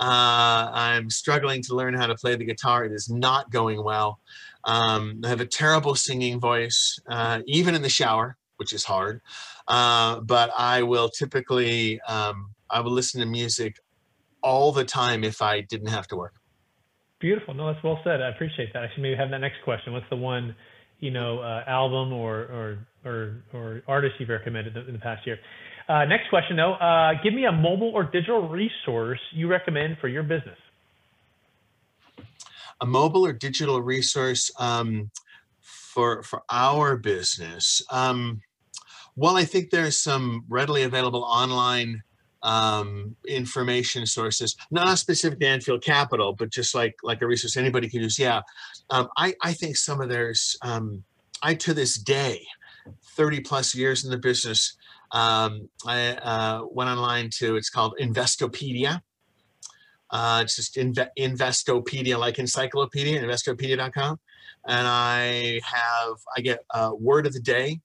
Uh, 0.00 0.70
I'm 0.72 1.10
struggling 1.10 1.62
to 1.62 1.74
learn 1.74 1.94
how 1.94 2.06
to 2.06 2.14
play 2.14 2.36
the 2.36 2.44
guitar. 2.44 2.84
It 2.84 2.92
is 2.92 3.08
not 3.08 3.50
going 3.50 3.82
well. 3.82 4.20
Um, 4.64 5.20
I 5.24 5.28
have 5.28 5.40
a 5.40 5.46
terrible 5.46 5.94
singing 5.94 6.40
voice, 6.40 6.98
uh, 7.08 7.40
even 7.46 7.74
in 7.74 7.82
the 7.82 7.88
shower, 7.88 8.36
which 8.56 8.72
is 8.72 8.84
hard. 8.84 9.20
Uh, 9.68 10.20
but 10.20 10.50
I 10.56 10.82
will 10.82 11.08
typically, 11.08 12.00
um, 12.02 12.50
I 12.70 12.80
will 12.80 12.92
listen 12.92 13.20
to 13.20 13.26
music 13.26 13.76
all 14.42 14.72
the 14.72 14.84
time 14.84 15.24
if 15.24 15.42
I 15.42 15.60
didn't 15.60 15.88
have 15.88 16.06
to 16.08 16.16
work. 16.16 16.34
Beautiful. 17.18 17.54
No, 17.54 17.72
that's 17.72 17.82
well 17.82 17.98
said. 18.04 18.20
I 18.20 18.28
appreciate 18.28 18.72
that. 18.74 18.82
I 18.82 18.88
should 18.92 19.02
maybe 19.02 19.16
have 19.16 19.30
that 19.30 19.38
next 19.38 19.56
question. 19.64 19.92
What's 19.92 20.08
the 20.10 20.16
one, 20.16 20.54
you 21.00 21.10
know, 21.10 21.38
uh, 21.38 21.64
album 21.66 22.12
or, 22.12 22.36
or 22.36 22.86
or 23.04 23.42
or 23.54 23.82
artist 23.88 24.16
you've 24.18 24.28
recommended 24.28 24.76
in 24.76 24.92
the 24.92 24.98
past 24.98 25.26
year? 25.26 25.38
Uh, 25.88 26.04
next 26.04 26.28
question, 26.28 26.56
though. 26.56 26.74
Uh, 26.74 27.12
give 27.22 27.32
me 27.32 27.46
a 27.46 27.52
mobile 27.52 27.92
or 27.94 28.04
digital 28.04 28.48
resource 28.48 29.20
you 29.32 29.48
recommend 29.48 29.96
for 30.00 30.08
your 30.08 30.22
business. 30.22 30.58
A 32.80 32.86
mobile 32.86 33.24
or 33.24 33.32
digital 33.32 33.80
resource 33.80 34.50
um, 34.58 35.10
for 35.62 36.22
for 36.22 36.42
our 36.50 36.98
business. 36.98 37.80
Um, 37.90 38.42
well, 39.14 39.38
I 39.38 39.44
think 39.44 39.70
there's 39.70 39.96
some 39.96 40.44
readily 40.50 40.82
available 40.82 41.22
online 41.22 42.02
um, 42.46 43.16
information 43.26 44.06
sources, 44.06 44.56
not 44.70 44.98
specific 44.98 45.40
to 45.40 45.46
Anfield 45.46 45.82
Capital, 45.82 46.32
but 46.32 46.48
just 46.50 46.74
like 46.74 46.94
like 47.02 47.20
a 47.20 47.26
resource 47.26 47.56
anybody 47.56 47.88
can 47.90 48.00
use. 48.00 48.18
Yeah, 48.18 48.40
um, 48.90 49.08
I 49.18 49.34
I 49.42 49.52
think 49.52 49.76
some 49.76 50.00
of 50.00 50.08
there's 50.08 50.56
um, 50.62 51.02
I 51.42 51.54
to 51.54 51.74
this 51.74 51.98
day, 51.98 52.46
thirty 53.16 53.40
plus 53.40 53.74
years 53.74 54.04
in 54.04 54.12
the 54.12 54.18
business, 54.18 54.76
um, 55.10 55.68
I 55.84 56.10
uh, 56.12 56.62
went 56.70 56.88
online 56.88 57.30
to 57.38 57.56
it's 57.56 57.68
called 57.68 57.94
Investopedia. 58.00 59.00
Uh, 60.08 60.42
it's 60.44 60.54
just 60.54 60.76
Inve- 60.76 61.10
Investopedia, 61.18 62.16
like 62.16 62.38
encyclopedia, 62.38 63.20
investopedia.com. 63.20 64.20
And 64.68 64.86
I 64.86 65.60
have, 65.64 66.16
I 66.36 66.40
get 66.42 66.60
a 66.72 66.94
word 66.94 67.26
of 67.26 67.32
the 67.32 67.40
day 67.40 67.80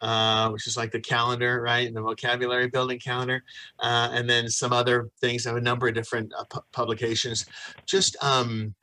uh, 0.00 0.50
which 0.50 0.66
is 0.66 0.76
like 0.76 0.92
the 0.92 1.00
calendar, 1.00 1.60
right? 1.60 1.86
And 1.86 1.96
the 1.96 2.02
vocabulary 2.02 2.68
building 2.68 2.98
calendar. 2.98 3.42
Uh, 3.78 4.10
and 4.12 4.28
then 4.28 4.48
some 4.48 4.72
other 4.72 5.08
things. 5.20 5.46
I 5.46 5.50
have 5.50 5.58
a 5.58 5.60
number 5.60 5.88
of 5.88 5.94
different 5.94 6.32
uh, 6.38 6.44
pu- 6.44 6.60
publications. 6.72 7.46
Just, 7.86 8.16
um, 8.22 8.74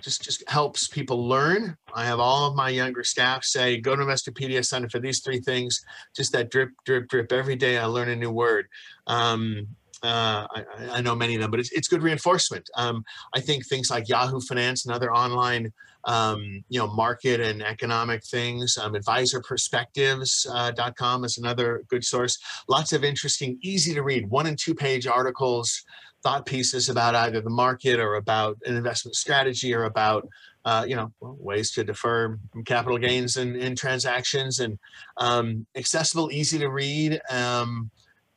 just, 0.00 0.22
just 0.22 0.48
helps 0.48 0.88
people 0.88 1.28
learn. 1.28 1.76
I 1.94 2.04
have 2.06 2.18
all 2.18 2.48
of 2.48 2.56
my 2.56 2.70
younger 2.70 3.04
staff 3.04 3.44
say, 3.44 3.78
go 3.78 3.94
to 3.94 4.02
Investopedia, 4.02 4.64
sign 4.64 4.84
up 4.84 4.90
for 4.90 4.98
these 4.98 5.20
three 5.20 5.40
things. 5.40 5.80
Just 6.16 6.32
that 6.32 6.50
drip, 6.50 6.70
drip, 6.84 7.08
drip. 7.08 7.32
Every 7.32 7.56
day 7.56 7.78
I 7.78 7.84
learn 7.84 8.08
a 8.08 8.16
new 8.16 8.30
word. 8.30 8.66
Um, 9.06 9.68
uh, 10.02 10.46
I, 10.50 10.64
I 10.92 11.00
know 11.00 11.14
many 11.14 11.36
of 11.36 11.40
them, 11.40 11.50
but 11.50 11.60
it's, 11.60 11.72
it's 11.72 11.88
good 11.88 12.02
reinforcement. 12.02 12.68
Um, 12.76 13.02
I 13.34 13.40
think 13.40 13.66
things 13.66 13.90
like 13.90 14.06
Yahoo 14.08 14.40
Finance 14.40 14.84
and 14.84 14.94
other 14.94 15.10
online 15.12 15.72
um, 16.04 16.64
you 16.68 16.80
know, 16.80 16.88
market 16.88 17.40
and 17.40 17.62
economic 17.62 18.24
things. 18.24 18.76
Um, 18.76 18.94
advisorperspectives.com 18.94 21.22
uh, 21.22 21.24
is 21.24 21.38
another 21.38 21.84
good 21.88 22.04
source. 22.04 22.38
Lots 22.68 22.92
of 22.92 23.04
interesting, 23.04 23.56
easy 23.62 23.94
to 23.94 24.02
read, 24.02 24.28
one 24.28 24.46
and 24.46 24.58
two 24.58 24.74
page 24.74 25.06
articles, 25.06 25.84
thought 26.22 26.44
pieces 26.46 26.88
about 26.88 27.14
either 27.14 27.40
the 27.40 27.50
market 27.50 28.00
or 28.00 28.16
about 28.16 28.58
an 28.64 28.74
investment 28.76 29.14
strategy 29.16 29.74
or 29.74 29.84
about 29.84 30.26
uh, 30.64 30.84
you 30.86 30.94
know, 30.94 31.10
ways 31.20 31.72
to 31.72 31.82
defer 31.82 32.38
capital 32.66 32.96
gains 32.96 33.36
in, 33.36 33.56
in 33.56 33.74
transactions 33.74 34.60
and 34.60 34.78
um, 35.16 35.66
accessible, 35.74 36.30
easy 36.30 36.56
to 36.56 36.68
read. 36.68 37.20
Um, 37.30 37.90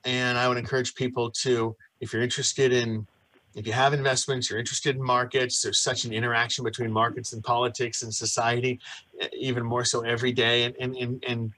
and 0.06 0.38
I 0.38 0.47
would 0.47 0.58
encourage 0.58 0.95
people 0.95 1.32
to, 1.32 1.76
if 1.99 2.14
you're 2.14 2.22
interested 2.22 2.72
in 2.72 3.06
if 3.56 3.66
you 3.66 3.72
have 3.72 3.93
investments, 3.93 4.49
you're 4.49 4.60
interested 4.60 4.97
in 4.97 5.01
markets, 5.01 5.62
there's 5.62 5.80
such 5.80 6.03
an 6.03 6.12
interaction 6.12 6.64
between 6.64 6.91
markets 6.91 7.32
and 7.32 7.41
politics 7.41 8.03
and 8.03 8.14
society, 8.14 8.80
even 9.32 9.64
more 9.64 9.86
so 9.86 10.01
every 10.01 10.34
day. 10.34 10.64
And, 10.64 10.76
and, 10.78 10.95
and, 10.97 11.24
and, 11.26 11.53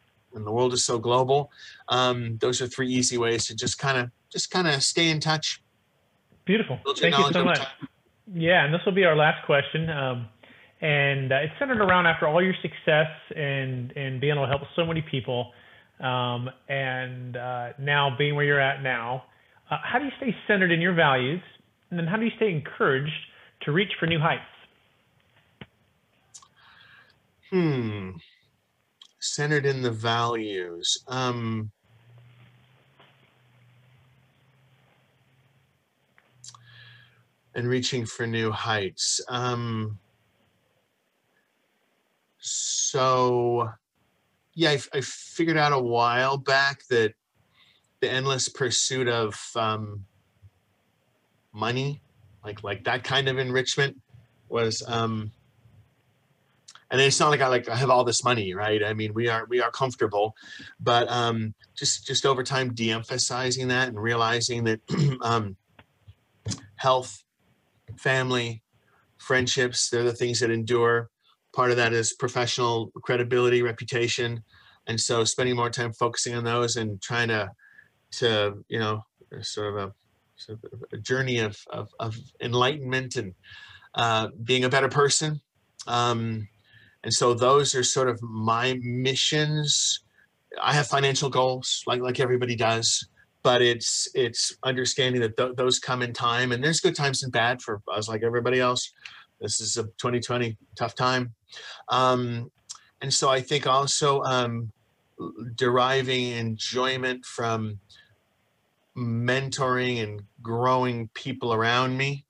the 0.45 0.51
world 0.51 0.71
is 0.71 0.83
so 0.83 0.99
global. 0.99 1.49
Um, 1.89 2.37
those 2.37 2.61
are 2.61 2.67
three 2.67 2.89
easy 2.89 3.17
ways 3.17 3.47
to 3.47 3.55
just 3.55 3.79
kind 3.79 3.97
of 3.97 4.11
just 4.31 4.51
kind 4.51 4.67
of 4.67 4.83
stay 4.83 5.09
in 5.09 5.19
touch. 5.19 5.63
Beautiful. 6.45 6.79
Thank 6.95 7.17
you 7.17 7.31
so 7.31 7.43
much. 7.43 7.59
Yeah, 8.31 8.63
and 8.63 8.71
this 8.71 8.81
will 8.85 8.93
be 8.93 9.03
our 9.03 9.15
last 9.15 9.43
question. 9.47 9.89
Um, 9.89 10.27
and 10.81 11.31
uh, 11.31 11.37
it's 11.37 11.53
centered 11.57 11.81
around 11.81 12.05
after 12.05 12.27
all 12.27 12.43
your 12.43 12.53
success 12.61 13.07
and 13.35 13.91
and 13.97 14.21
being 14.21 14.33
able 14.33 14.43
to 14.43 14.47
help 14.47 14.61
so 14.75 14.85
many 14.85 15.01
people, 15.01 15.53
um, 15.99 16.49
and 16.69 17.35
uh, 17.37 17.69
now 17.79 18.15
being 18.17 18.35
where 18.35 18.45
you're 18.45 18.59
at 18.59 18.83
now. 18.83 19.25
Uh, 19.69 19.77
how 19.83 19.99
do 19.99 20.05
you 20.05 20.11
stay 20.17 20.35
centered 20.47 20.71
in 20.71 20.79
your 20.79 20.93
values 20.93 21.41
and 21.89 21.99
then 21.99 22.07
how 22.07 22.17
do 22.17 22.25
you 22.25 22.31
stay 22.35 22.51
encouraged 22.51 23.11
to 23.61 23.71
reach 23.71 23.91
for 23.99 24.07
new 24.07 24.19
heights? 24.19 24.43
Hmm. 27.49 28.11
Centered 29.19 29.65
in 29.65 29.81
the 29.81 29.91
values. 29.91 30.97
Um, 31.07 31.71
and 37.55 37.67
reaching 37.67 38.05
for 38.05 38.27
new 38.27 38.51
heights. 38.51 39.19
Um, 39.29 39.97
so, 42.39 43.69
yeah, 44.57 44.71
I, 44.71 44.81
I, 44.91 45.01
figured 45.01 45.55
out 45.55 45.71
a 45.71 45.79
while 45.79 46.35
back 46.35 46.81
that 46.89 47.13
the 48.01 48.11
endless 48.11 48.49
pursuit 48.49 49.07
of 49.07 49.39
um, 49.55 50.03
money, 51.53 52.01
like 52.43 52.63
like 52.63 52.83
that 52.85 53.03
kind 53.03 53.27
of 53.27 53.37
enrichment 53.37 53.97
was 54.49 54.81
um 54.87 55.31
and 56.89 56.99
it's 56.99 57.19
not 57.19 57.29
like 57.29 57.41
I 57.41 57.47
like 57.49 57.69
I 57.69 57.75
have 57.75 57.91
all 57.91 58.03
this 58.03 58.23
money, 58.23 58.55
right? 58.55 58.83
I 58.83 58.93
mean, 58.93 59.13
we 59.13 59.27
are 59.27 59.45
we 59.47 59.61
are 59.61 59.69
comfortable, 59.69 60.35
but 60.79 61.07
um, 61.07 61.53
just 61.75 62.07
just 62.07 62.25
over 62.25 62.43
time, 62.43 62.73
de-emphasizing 62.73 63.67
that 63.67 63.89
and 63.89 64.01
realizing 64.01 64.63
that 64.63 64.79
um, 65.21 65.55
health, 66.77 67.23
family, 67.97 68.63
friendships, 69.17 69.89
they're 69.89 70.03
the 70.03 70.13
things 70.13 70.39
that 70.39 70.49
endure. 70.49 71.09
Part 71.57 71.71
of 71.71 71.77
that 71.77 71.91
is 71.91 72.13
professional 72.13 72.91
credibility, 73.01 73.63
reputation, 73.63 74.43
and 74.85 74.99
so 74.99 75.23
spending 75.23 75.55
more 75.55 75.71
time 75.71 75.91
focusing 75.91 76.35
on 76.35 76.43
those 76.43 76.75
and 76.75 77.01
trying 77.01 77.29
to 77.29 77.49
to 78.19 78.63
you 78.69 78.77
know 78.77 79.01
sort 79.41 79.73
of 79.73 79.89
a 79.89 79.93
so 80.35 80.55
a 80.93 80.97
journey 80.97 81.39
of, 81.39 81.57
of, 81.71 81.89
of 81.99 82.15
enlightenment 82.41 83.15
and 83.15 83.33
uh, 83.95 84.27
being 84.43 84.65
a 84.65 84.69
better 84.69 84.87
person. 84.87 85.41
Um, 85.87 86.47
and 87.03 87.11
so 87.11 87.33
those 87.33 87.73
are 87.73 87.81
sort 87.81 88.07
of 88.07 88.21
my 88.21 88.79
missions. 88.83 90.03
I 90.61 90.73
have 90.73 90.85
financial 90.85 91.31
goals, 91.31 91.81
like 91.87 92.01
like 92.01 92.19
everybody 92.19 92.55
does, 92.55 93.07
but 93.41 93.63
it's 93.63 94.07
it's 94.13 94.55
understanding 94.63 95.21
that 95.21 95.37
th- 95.37 95.55
those 95.57 95.79
come 95.79 96.03
in 96.03 96.13
time, 96.13 96.51
and 96.51 96.63
there's 96.63 96.81
good 96.81 96.95
times 96.95 97.23
and 97.23 97.31
bad 97.31 97.63
for 97.63 97.81
us, 97.91 98.07
like 98.07 98.21
everybody 98.21 98.59
else. 98.59 98.93
This 99.39 99.59
is 99.59 99.77
a 99.77 99.83
2020 99.83 100.57
tough 100.75 100.95
time, 100.95 101.33
um, 101.89 102.51
and 103.01 103.13
so 103.13 103.29
I 103.29 103.41
think 103.41 103.67
also 103.67 104.21
um, 104.23 104.71
deriving 105.55 106.31
enjoyment 106.31 107.25
from 107.25 107.79
mentoring 108.97 110.01
and 110.01 110.23
growing 110.41 111.09
people 111.13 111.53
around 111.53 111.97
me. 111.97 112.25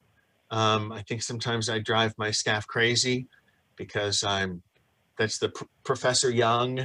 Um, 0.51 0.91
I 0.91 1.01
think 1.01 1.22
sometimes 1.22 1.70
I 1.70 1.80
drive 1.80 2.14
my 2.18 2.32
staff 2.32 2.68
crazy 2.68 3.28
because 3.76 4.24
I'm 4.24 4.62
that's 5.18 5.39
the 5.39 5.49
pr- 5.49 5.66
Professor 5.84 6.30
Young 6.30 6.80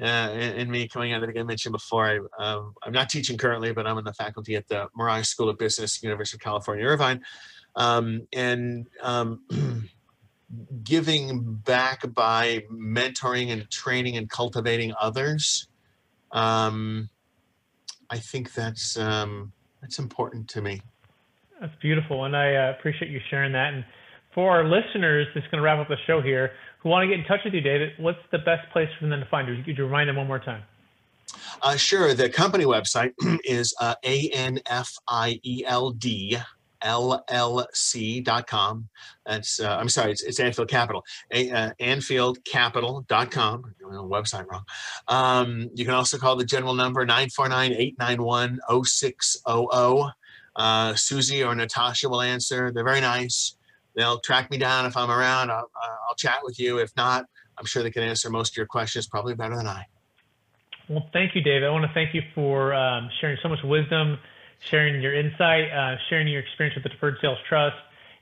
uh, 0.00 0.30
in, 0.56 0.70
me 0.70 0.88
coming 0.88 1.12
out. 1.12 1.22
I 1.22 1.26
think 1.26 1.38
I 1.38 1.42
mentioned 1.42 1.72
before. 1.72 2.06
I, 2.06 2.42
um, 2.42 2.74
I'm 2.82 2.92
not 2.92 3.10
teaching 3.10 3.36
currently, 3.36 3.72
but 3.72 3.86
I'm 3.86 3.98
in 3.98 4.04
the 4.04 4.14
faculty 4.14 4.56
at 4.56 4.66
the 4.68 4.88
Merage 4.96 5.26
School 5.26 5.48
of 5.48 5.58
Business, 5.58 6.02
University 6.02 6.36
of 6.36 6.40
California, 6.40 6.84
Irvine, 6.84 7.20
um, 7.76 8.26
and 8.32 8.86
um, 9.02 9.44
giving 10.82 11.54
back 11.54 12.12
by 12.12 12.64
mentoring 12.72 13.50
and 13.50 13.70
training 13.70 14.16
and 14.16 14.28
cultivating 14.28 14.92
others. 15.00 15.68
Um, 16.32 17.08
I 18.08 18.18
think 18.18 18.54
that's 18.54 18.96
um, 18.96 19.52
that's 19.80 19.98
important 19.98 20.48
to 20.50 20.60
me. 20.60 20.82
That's 21.60 21.74
beautiful, 21.80 22.24
and 22.24 22.36
I 22.36 22.54
uh, 22.54 22.70
appreciate 22.78 23.10
you 23.10 23.20
sharing 23.30 23.52
that. 23.52 23.74
And 23.74 23.84
for 24.34 24.50
our 24.50 24.64
listeners, 24.64 25.26
that's 25.34 25.46
going 25.48 25.58
to 25.58 25.62
wrap 25.62 25.78
up 25.78 25.88
the 25.88 25.96
show 26.06 26.20
here, 26.20 26.52
who 26.82 26.88
want 26.88 27.04
to 27.04 27.08
get 27.08 27.20
in 27.20 27.26
touch 27.26 27.40
with 27.44 27.52
you, 27.52 27.60
David, 27.60 27.90
what's 27.98 28.18
the 28.32 28.38
best 28.38 28.70
place 28.72 28.88
for 28.98 29.06
them 29.06 29.20
to 29.20 29.26
find 29.26 29.46
you? 29.48 29.62
Could 29.62 29.76
you 29.76 29.84
remind 29.84 30.08
them 30.08 30.16
one 30.16 30.26
more 30.26 30.38
time? 30.38 30.62
Uh, 31.62 31.76
sure. 31.76 32.14
The 32.14 32.30
company 32.30 32.64
website 32.64 33.12
is 33.44 33.74
uh, 33.80 33.94
A-N-F-I-E-L-D 34.04 34.58
llc.com. 36.82 38.88
That's, 39.26 39.60
uh, 39.60 39.76
I'm 39.76 39.88
sorry, 39.88 40.12
it's, 40.12 40.22
it's 40.22 40.40
Anfield 40.40 40.68
Capital, 40.68 41.04
a, 41.30 41.50
uh, 41.50 41.70
anfieldcapital.com. 41.80 43.74
Website 43.82 44.46
wrong. 44.48 44.64
Um, 45.08 45.70
you 45.74 45.84
can 45.84 45.94
also 45.94 46.18
call 46.18 46.36
the 46.36 46.44
general 46.44 46.74
number 46.74 47.04
949 47.04 47.72
891 47.72 48.60
0600. 48.84 50.12
Uh, 50.56 50.94
Susie 50.94 51.44
or 51.44 51.54
Natasha 51.54 52.08
will 52.08 52.22
answer. 52.22 52.72
They're 52.72 52.84
very 52.84 53.00
nice. 53.00 53.56
They'll 53.94 54.20
track 54.20 54.50
me 54.50 54.58
down 54.58 54.86
if 54.86 54.96
I'm 54.96 55.10
around. 55.10 55.50
I'll, 55.50 55.70
I'll 56.08 56.14
chat 56.16 56.38
with 56.42 56.58
you. 56.58 56.78
If 56.78 56.94
not, 56.96 57.26
I'm 57.58 57.66
sure 57.66 57.82
they 57.82 57.90
can 57.90 58.02
answer 58.02 58.30
most 58.30 58.52
of 58.52 58.56
your 58.56 58.66
questions 58.66 59.06
probably 59.06 59.34
better 59.34 59.56
than 59.56 59.66
I. 59.66 59.86
Well, 60.88 61.08
thank 61.12 61.36
you, 61.36 61.40
David. 61.40 61.68
I 61.68 61.70
want 61.70 61.84
to 61.84 61.94
thank 61.94 62.14
you 62.14 62.22
for 62.34 62.74
um, 62.74 63.08
sharing 63.20 63.38
so 63.42 63.48
much 63.48 63.60
wisdom, 63.62 64.18
sharing 64.68 65.00
your 65.00 65.14
insight, 65.14 65.70
uh, 65.72 65.96
sharing 66.08 66.28
your 66.28 66.40
experience 66.40 66.74
with 66.74 66.84
the 66.84 66.90
Deferred 66.90 67.16
Sales 67.20 67.38
Trust, 67.48 67.76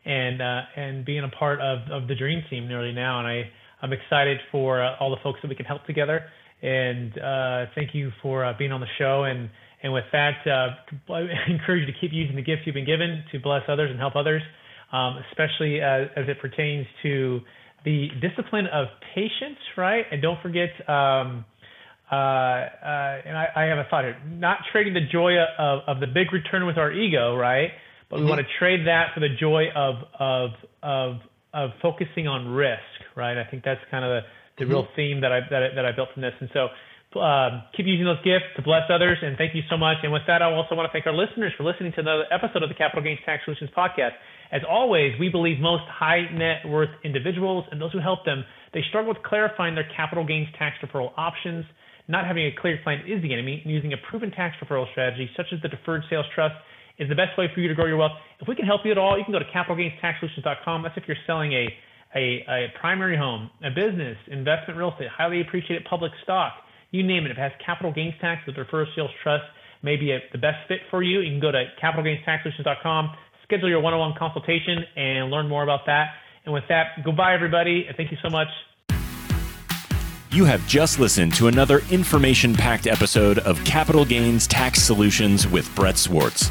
and 0.05 0.41
uh, 0.41 0.63
and 0.77 1.05
being 1.05 1.25
a 1.25 1.29
part 1.29 1.61
of, 1.61 1.81
of 1.91 2.09
the 2.09 2.15
Dream 2.15 2.43
Team 2.49 2.69
nearly 2.69 2.93
now. 2.93 3.19
And 3.19 3.29
I 3.29 3.51
I'm 3.83 3.93
excited 3.93 4.39
for 4.51 4.83
uh, 4.83 4.97
all 5.01 5.11
the 5.11 5.23
folks 5.23 5.41
that 5.43 5.49
we 5.49 5.55
can 5.55 5.67
help 5.67 5.85
together. 5.87 6.25
And 6.63 7.17
uh, 7.19 7.67
thank 7.75 7.95
you 7.95 8.11
for 8.21 8.45
uh, 8.45 8.53
being 8.59 8.73
on 8.73 8.81
the 8.81 8.89
show. 8.99 9.25
And 9.25 9.51
and 9.83 9.93
with 9.93 10.05
that, 10.13 10.47
uh, 10.47 11.13
I 11.13 11.27
encourage 11.49 11.87
you 11.87 11.93
to 11.93 11.99
keep 12.01 12.13
using 12.13 12.37
the 12.37 12.43
gifts 12.43 12.63
you've 12.65 12.75
been 12.75 12.87
given 12.87 13.25
to 13.33 13.41
bless 13.41 13.63
others 13.69 13.91
and 13.91 13.99
help 13.99 14.17
others, 14.17 14.43
um, 14.93 15.23
especially 15.31 15.81
as, 15.81 16.09
as 16.17 16.25
it 16.29 16.41
pertains 16.41 16.87
to 17.03 17.41
the 17.85 18.09
discipline 18.21 18.67
of 18.67 18.89
patience, 19.15 19.59
right? 19.77 20.05
And 20.11 20.21
don't 20.21 20.41
forget. 20.43 20.71
Um, 20.89 21.45
uh, 22.11 22.15
uh, 22.15 23.21
and 23.27 23.37
I, 23.37 23.49
I, 23.55 23.63
have 23.65 23.79
a 23.79 23.87
thought 23.91 24.05
here, 24.05 24.17
not 24.27 24.61
trading 24.73 24.95
the 24.95 25.05
joy 25.13 25.37
of, 25.59 25.81
of 25.87 26.01
the 26.01 26.07
big 26.07 26.33
return 26.33 26.65
with 26.65 26.79
our 26.79 26.91
ego, 26.91 27.37
right? 27.37 27.69
But 28.09 28.17
mm-hmm. 28.17 28.25
we 28.25 28.31
want 28.31 28.41
to 28.41 28.49
trade 28.59 28.87
that 28.87 29.13
for 29.13 29.21
the 29.21 29.29
joy 29.29 29.69
of, 29.77 29.97
of, 30.19 30.51
of, 30.83 31.17
of 31.53 31.71
focusing 31.83 32.27
on 32.27 32.49
risk, 32.49 32.81
right? 33.15 33.37
I 33.37 33.45
think 33.51 33.63
that's 33.63 33.81
kind 33.91 34.07
of 34.07 34.09
the, 34.09 34.21
the 34.57 34.65
mm-hmm. 34.65 34.73
real 34.73 34.89
theme 34.97 35.21
that 35.21 35.33
I, 35.33 35.41
that 35.51 35.63
I, 35.63 35.69
that 35.75 35.85
I 35.85 35.93
built 35.93 36.09
from 36.15 36.23
this. 36.23 36.33
And 36.41 36.49
so 36.57 37.21
um, 37.21 37.63
keep 37.77 37.85
using 37.85 38.07
those 38.07 38.25
gifts 38.25 38.49
to 38.57 38.63
bless 38.63 38.89
others. 38.89 39.19
And 39.21 39.37
thank 39.37 39.55
you 39.55 39.61
so 39.69 39.77
much. 39.77 39.99
And 40.03 40.11
with 40.11 40.25
that, 40.29 40.41
I 40.41 40.51
also 40.51 40.77
want 40.77 40.89
to 40.89 40.93
thank 40.93 41.05
our 41.05 41.13
listeners 41.13 41.53
for 41.59 41.65
listening 41.65 41.93
to 41.93 42.01
another 42.01 42.25
episode 42.33 42.63
of 42.63 42.71
the 42.71 42.75
Capital 42.75 43.05
Gains 43.05 43.21
Tax 43.27 43.45
Solutions 43.45 43.69
podcast. 43.77 44.17
As 44.51 44.63
always, 44.65 45.13
we 45.21 45.29
believe 45.29 45.61
most 45.61 45.85
high 45.93 46.25
net 46.33 46.65
worth 46.65 46.89
individuals 47.05 47.67
and 47.71 47.79
those 47.79 47.93
who 47.93 48.01
help 48.01 48.25
them, 48.25 48.45
they 48.73 48.81
struggle 48.89 49.13
with 49.13 49.23
clarifying 49.23 49.75
their 49.75 49.89
capital 49.95 50.25
gains 50.25 50.49
tax 50.59 50.77
deferral 50.81 51.13
options– 51.19 51.67
not 52.09 52.27
having 52.27 52.47
a 52.47 52.53
clear 52.59 52.79
plan 52.83 53.05
is 53.07 53.23
the 53.23 53.33
enemy, 53.33 53.61
and 53.63 53.73
using 53.73 53.93
a 53.93 53.97
proven 54.11 54.31
tax 54.31 54.57
deferral 54.63 54.91
strategy, 54.91 55.31
such 55.37 55.47
as 55.53 55.61
the 55.63 55.69
Deferred 55.69 56.03
Sales 56.09 56.27
Trust, 56.35 56.55
is 56.99 57.09
the 57.09 57.15
best 57.15 57.37
way 57.39 57.49
for 57.55 57.61
you 57.61 57.69
to 57.69 57.75
grow 57.75 57.87
your 57.87 57.97
wealth. 57.97 58.13
If 58.41 58.49
we 58.49 58.57
can 58.57 58.67
help 58.67 58.81
you 58.85 58.91
at 58.91 58.99
all, 58.99 59.17
you 59.17 59.25
can 59.25 59.33
go 59.33 59.39
to 59.39 59.45
capitalgainstaxsolutions.com. 59.55 60.83
That's 60.83 60.97
if 60.97 61.05
you're 61.07 61.21
selling 61.27 61.53
a, 61.53 61.69
a, 62.17 62.45
a 62.49 62.67
primary 62.81 63.17
home, 63.17 63.51
a 63.63 63.71
business, 63.71 64.17
investment 64.27 64.79
real 64.79 64.93
estate, 64.93 65.09
highly 65.09 65.41
appreciated 65.41 65.87
public 65.89 66.13
stock, 66.25 66.55
you 66.91 67.07
name 67.07 67.27
it. 67.27 67.31
If 67.31 67.37
it 67.37 67.41
has 67.41 67.53
capital 67.65 67.93
gains 67.93 68.15
tax, 68.21 68.43
the 68.47 68.53
Deferred 68.53 68.89
Sales 68.97 69.11
Trust 69.23 69.45
may 69.83 69.97
be 69.97 70.11
a, 70.11 70.19
the 70.33 70.39
best 70.39 70.67
fit 70.67 70.81
for 70.91 71.03
you. 71.03 71.21
You 71.21 71.31
can 71.31 71.41
go 71.41 71.53
to 71.53 71.65
capitalgainstaxsolutions.com, 71.81 73.11
schedule 73.45 73.69
your 73.69 73.81
one-on-one 73.81 74.15
consultation, 74.19 74.79
and 74.97 75.31
learn 75.31 75.49
more 75.49 75.63
about 75.63 75.81
that. 75.87 76.09
And 76.45 76.55
with 76.55 76.65
that, 76.69 77.05
goodbye, 77.05 77.35
everybody. 77.35 77.87
Thank 77.97 78.11
you 78.11 78.19
so 78.23 78.31
much. 78.31 78.49
You 80.31 80.45
have 80.45 80.69
just 80.69 80.99
listened 80.99 81.35
to 81.37 81.47
another 81.47 81.81
information 81.91 82.55
packed 82.55 82.87
episode 82.87 83.39
of 83.39 83.65
Capital 83.65 84.05
Gains 84.05 84.47
Tax 84.47 84.83
Solutions 84.83 85.49
with 85.49 85.75
Brett 85.75 85.97
Swarts. 85.97 86.51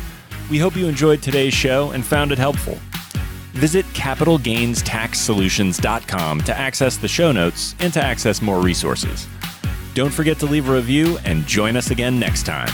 We 0.50 0.58
hope 0.58 0.76
you 0.76 0.88
enjoyed 0.88 1.22
today's 1.22 1.54
show 1.54 1.92
and 1.92 2.04
found 2.04 2.32
it 2.32 2.40
helpful. 2.40 2.80
Visit 3.54 3.86
capitalgainstaxsolutions.com 3.94 6.42
to 6.42 6.58
access 6.58 6.98
the 6.98 7.08
show 7.08 7.32
notes 7.32 7.76
and 7.80 7.94
to 7.94 8.04
access 8.04 8.42
more 8.42 8.62
resources. 8.62 9.28
Don't 9.94 10.12
forget 10.12 10.40
to 10.40 10.48
leave 10.48 10.68
a 10.70 10.74
review 10.74 11.20
and 11.24 11.46
join 11.46 11.76
us 11.76 11.92
again 11.92 12.20
next 12.20 12.48
time. 12.48 12.74